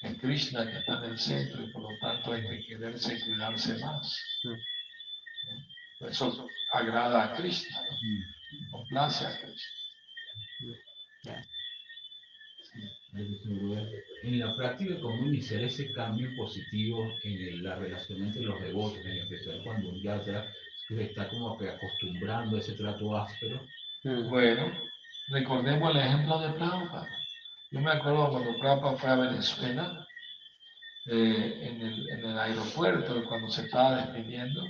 el 0.03 0.19
Krishna 0.19 0.71
que 0.71 0.79
está 0.79 0.99
en 1.05 1.11
el 1.13 1.19
centro 1.19 1.63
y 1.63 1.73
por 1.73 1.83
lo 1.83 1.99
tanto 2.01 2.33
hay 2.33 2.43
que 2.43 2.67
quererse 2.67 3.15
y 3.15 3.21
cuidarse 3.23 3.79
más. 3.79 4.21
¿no? 6.01 6.09
Eso 6.09 6.47
agrada 6.73 7.25
a 7.25 7.37
Krishna, 7.37 7.81
¿no? 7.81 8.71
complace 8.71 9.27
a 9.27 9.39
Krishna. 9.41 9.73
En 14.23 14.39
la 14.41 14.55
práctica, 14.55 14.95
¿cómo 15.01 15.27
iniciar 15.27 15.63
ese 15.63 15.93
cambio 15.93 16.29
positivo 16.37 17.05
en 17.23 17.33
el- 17.33 17.63
la 17.63 17.77
relación 17.77 18.23
entre 18.23 18.43
los 18.43 18.61
devotos, 18.61 18.99
en 19.05 19.19
especial 19.19 19.61
cuando 19.65 19.89
un 19.89 20.03
yatra 20.03 20.47
se 20.89 21.03
está 21.03 21.29
como 21.29 21.57
que 21.57 21.69
acostumbrando 21.69 22.57
a 22.57 22.61
ese 22.61 22.75
trato 22.75 23.17
áspero? 23.17 23.61
mm, 24.05 24.29
Bueno, 24.29 24.73
recordemos 25.29 25.91
el 25.95 26.01
ejemplo 26.03 26.39
de 26.41 26.51
Prabhupada. 26.51 27.09
Yo 27.71 27.81
me 27.81 27.91
acuerdo 27.93 28.31
cuando 28.31 28.59
Prabhupada 28.59 28.97
fue 28.97 29.11
a 29.11 29.17
Venezuela, 29.17 30.07
eh, 31.07 31.59
en, 31.63 31.83
el, 31.83 32.11
en 32.11 32.25
el 32.25 32.39
aeropuerto, 32.39 33.25
cuando 33.29 33.49
se 33.49 33.63
estaba 33.63 33.97
despidiendo, 33.97 34.63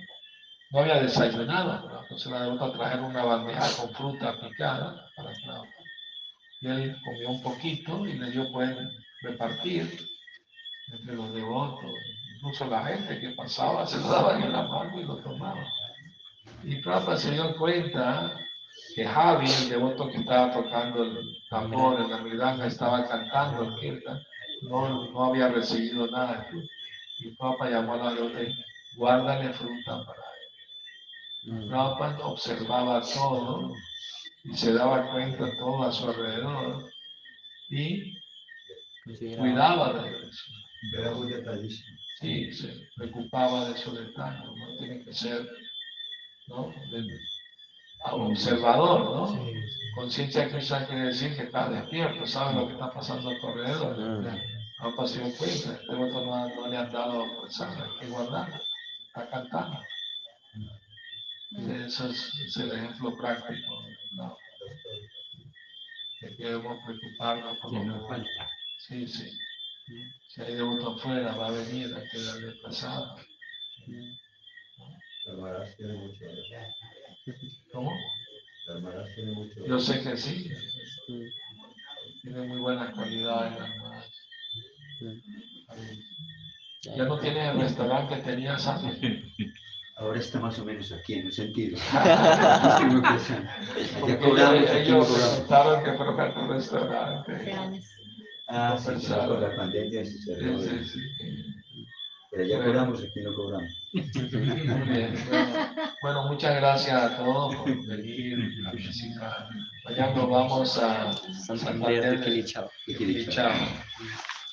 no 0.71 0.81
había 0.81 1.01
desayunado, 1.03 1.89
¿no? 1.89 2.03
entonces 2.03 2.31
la 2.31 2.43
devota 2.43 2.73
trajeron 2.73 3.07
una 3.07 3.25
bandeja 3.25 3.67
con 3.81 3.95
fruta 3.95 4.39
picada 4.41 5.11
para 5.17 5.33
Prabhupada. 5.45 5.76
Y 6.61 6.69
él 6.69 6.97
comió 7.05 7.31
un 7.31 7.43
poquito 7.43 8.07
y 8.07 8.15
le 8.15 8.31
dio 8.31 8.51
pueden 8.53 8.89
repartir 9.23 10.07
entre 10.93 11.15
los 11.15 11.35
devotos, 11.35 11.91
incluso 12.37 12.67
la 12.67 12.85
gente 12.85 13.21
que 13.21 13.31
pasaba 13.31 13.87
se 13.87 13.99
lo 13.99 14.09
daban 14.09 14.43
en 14.43 14.53
la 14.53 14.63
mano 14.63 15.01
y 15.01 15.05
lo 15.05 15.17
tomaban. 15.17 15.67
Y 16.63 16.77
Prabhupada 16.77 17.17
se 17.17 17.33
dio 17.33 17.57
cuenta 17.57 18.39
que 18.95 19.05
Javi, 19.05 19.51
el 19.51 19.69
devoto 19.69 20.09
que 20.09 20.19
estaba 20.19 20.53
tocando 20.53 21.03
el 21.05 21.19
tambor 21.51 22.01
en 22.01 22.11
la 22.11 22.19
miranga, 22.19 22.67
estaba 22.67 23.07
cantando 23.07 23.65
el 23.65 23.81
kirtan, 23.81 24.21
no, 24.63 25.11
no 25.11 25.25
había 25.25 25.49
recibido 25.49 26.07
nada. 26.07 26.49
Y 27.19 27.31
Prabhupada 27.37 27.71
llamó 27.71 27.95
a 27.95 27.97
la 27.97 28.15
devota 28.15 28.43
y 28.43 28.55
guárdale 28.97 29.53
fruta 29.53 30.05
para 30.07 30.23
él. 31.43 31.53
mm, 31.53 31.69
Prabhupada 31.69 32.27
observaba 32.27 33.01
todo 33.01 33.73
y 34.51 34.57
se 34.57 34.73
daba 34.73 35.11
cuenta 35.13 35.57
todo 35.59 35.83
a 35.83 35.93
su 35.93 36.09
alrededor 36.09 36.91
y 37.71 38.19
cuidaba 39.39 39.93
de 40.03 40.09
eso. 40.29 40.45
Era 40.99 41.11
muy 41.13 41.31
detallista. 41.33 41.85
Sí, 42.21 42.53
se 42.53 42.89
preocupaba 42.97 43.69
de 43.69 43.75
esos 43.75 43.95
detalles, 43.99 44.45
¿no? 44.45 44.77
Tiene 44.79 45.05
que 45.05 45.13
ser, 45.13 45.49
¿no? 46.49 46.69
De- 46.91 47.19
a- 48.05 48.15
observador, 48.15 49.01
¿no? 49.05 49.53
Conciencia 49.97 50.43
de 50.47 50.51
Krishna 50.53 50.87
quiere 50.87 51.03
decir 51.07 51.35
que 51.37 51.43
está 51.45 51.69
despierto, 51.71 52.27
sabe 52.27 52.55
lo 52.55 52.67
que 52.67 52.73
está 52.75 52.93
pasando 52.93 53.31
a 53.31 53.39
tu 53.41 53.47
alrededor. 53.49 53.99
Mm, 53.99 54.25
No 54.79 54.89
ha 54.91 54.97
pasado 54.97 55.31
cuenta, 55.39 55.73
este 55.81 55.95
voto 55.95 56.25
no, 56.27 56.49
no 56.55 56.69
le 56.69 56.77
han 56.77 56.93
dado 56.93 57.25
pensar, 57.41 57.83
hay 57.83 57.99
que 57.99 58.07
guardarlo, 58.13 58.57
está 59.09 59.31
cantando. 59.31 59.79
Eso 61.51 62.11
es, 62.11 62.33
es 62.47 62.57
el 62.57 62.73
ejemplo 62.73 63.17
práctico, 63.17 63.85
¿no? 64.17 64.37
Que 66.21 66.45
debemos 66.45 66.79
preocuparnos 66.85 67.59
por 67.59 67.73
no 67.73 68.01
que 68.03 68.09
falta. 68.09 68.49
Sí, 68.79 69.07
sí. 69.07 69.31
Si 70.29 70.43
hay 70.43 70.55
devoto 70.57 70.97
afuera, 70.97 71.37
va 71.37 71.49
a 71.49 71.51
venir, 71.53 71.95
hay 71.95 72.09
que 72.09 72.21
darle 72.21 72.53
pasada. 72.63 73.17
mm, 73.87 74.13
La 75.27 75.77
tiene 75.77 75.95
mucho. 75.95 76.25
¿Cómo? 77.73 77.93
La 78.67 79.15
tiene 79.15 79.33
mucho 79.33 79.67
Yo 79.67 79.79
sé 79.79 80.03
que 80.03 80.17
sí. 80.17 80.51
Tiene 82.23 82.41
muy 82.49 82.61
buenas 82.61 82.93
cualidades 82.95 83.59
las. 83.59 84.13
Ya 86.83 87.05
no 87.05 87.19
tienes 87.19 87.51
el 87.55 87.61
restaurante 87.61 88.17
que 88.17 88.23
tenías 88.23 88.67
antes. 88.67 88.99
Ahora 89.99 90.19
está 90.21 90.39
más 90.41 90.59
o 90.59 90.65
menos 90.65 90.93
aquí 90.93 91.15
en 91.15 91.27
un 91.27 91.33
sentido. 91.33 91.79
Porque 94.01 94.19
cobramos, 94.19 94.71
ellos, 94.71 95.07
preguntaron 95.09 95.85
que 95.85 95.93
fueron 95.95 96.21
a 96.21 96.35
tu 96.35 96.47
restaurante. 96.53 97.33
Hace 97.35 97.53
años. 97.53 97.85
Ah, 98.49 98.77
sí, 98.79 98.89
Pensaba. 98.89 99.27
con 99.29 99.41
la 99.43 99.57
pandemia 99.57 100.05
se 100.05 100.19
cerró. 100.23 100.59
Sí, 100.61 100.69
sí, 100.69 100.85
sí. 100.85 101.01
Pero 102.31 102.45
ya 102.45 102.57
Bueno. 102.59 102.73
cobramos, 102.73 103.03
aquí 103.03 103.21
no 103.23 103.35
cobramos. 103.35 103.71
Muy 103.93 104.05
bien. 104.89 105.15
Bueno, 105.31 105.69
bueno, 106.03 106.23
muchas 106.29 106.57
gracias 106.57 107.03
a 107.03 107.17
todos 107.17 107.57
por 107.57 107.87
venir 107.87 108.39
a 108.69 108.73
visitar. 108.73 109.49
Mañana 109.87 110.15
nos 110.15 110.29
vamos 110.29 110.79
a 110.79 111.13
Santander 111.47 112.19
de 112.19 112.25
Quilichao. 112.25 112.71
¿Qué 112.85 112.95
quiere 112.97 113.13
Y 113.13 113.23
echar? 113.23 113.53
chao. 113.53 113.69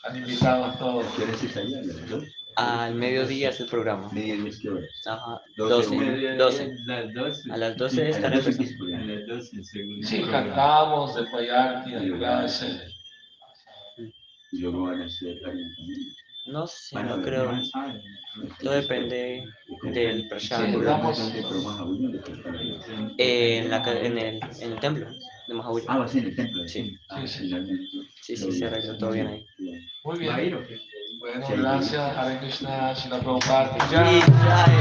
Han 0.06 0.16
invitado 0.18 0.66
a 0.66 0.78
todos. 0.78 1.06
¿Qué 1.16 1.24
hora 1.24 1.34
es 1.34 1.58
allá? 1.58 1.82
Al 2.56 2.96
mediodía 2.96 3.50
es 3.50 3.60
el 3.60 3.68
programa. 3.68 4.10
¿Media 4.12 4.36
diez 4.36 4.60
qué 4.62 4.70
horas? 4.70 4.90
Ajá. 5.06 5.42
Doce, 5.58 5.74
12. 5.74 5.98
una. 5.98 6.36
12. 6.36 6.76
Las 6.86 7.14
12. 7.14 7.52
A 7.52 7.58
las 7.58 7.78
12 7.78 8.02
A 8.02 8.06
las 8.06 8.16
estará 8.16 8.36
el 8.36 8.44
doce, 8.44 8.58
¿qué 8.58 8.74
programa. 8.74 8.74
es 8.74 8.78
programa? 8.78 9.04
A 9.04 9.16
las 9.16 9.28
12, 9.28 9.58
el 9.58 9.66
segundo. 9.66 10.08
Sí, 10.08 10.18
programa. 10.20 10.46
cantamos 10.48 11.16
de 11.16 11.24
Payarti, 11.32 11.92
de 11.92 12.18
clase. 12.18 12.82
Y 14.52 14.58
luego 14.60 14.84
van 14.84 15.02
a 15.02 15.06
hacer. 15.06 15.42
No 16.46 16.68
sé, 16.68 17.02
no 17.04 17.22
creo. 17.22 17.52
Todo 18.62 18.74
depende 18.74 19.46
del 19.84 20.22
Sí, 20.24 20.28
prashant. 20.28 20.76
damos- 20.84 21.18
¿Dónde 21.18 21.42
programas 21.42 21.80
a 21.80 21.84
uno? 21.86 22.10
¿De 22.12 22.20
qué 22.22 22.32
programa? 22.32 23.14
En, 23.18 23.70
la, 23.70 23.78
en, 24.06 24.18
el, 24.18 24.40
en 24.60 24.72
el 24.74 24.80
templo 24.80 25.08
de 25.48 25.54
Mahabuya. 25.54 25.86
Ah, 25.88 26.08
ser 26.08 26.24
en 26.24 26.30
el 26.30 26.36
templo. 26.36 26.68
Sí. 26.68 26.98
Ah, 27.10 27.26
Sí, 27.26 27.50
sí. 27.50 27.56
Sí, 28.22 28.38
sí, 28.38 28.52
se 28.54 28.66
arregló 28.66 28.98
todo 28.98 29.12
bien 29.12 29.28
ahí. 29.28 29.46
Muy 30.04 30.26
¿Va 30.26 30.36
a 30.36 30.42
ir 30.44 30.56
bien. 30.56 30.80
O 31.24 31.26
qué? 31.26 31.40
Bueno, 31.40 31.48
Sí. 31.48 31.54
gracias. 31.58 32.18
Hare 32.18 32.38
Krishna, 32.40 32.96
Sila 32.96 33.20
Prabhupada. 33.20 33.70
Ki 33.70 33.80
Jai. 33.92 34.20
Jai. 34.20 34.74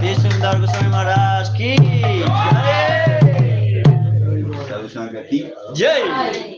Vishnu 0.00 0.30
Goswami 0.60 0.88
Maharaj 0.88 1.48
Ki 1.56 1.76
Jai. 1.76 2.22
Sadhu 4.68 4.88
Sangha 4.88 5.20
aquí. 5.20 5.52
Jai. 5.74 6.02
Ay. 6.12 6.57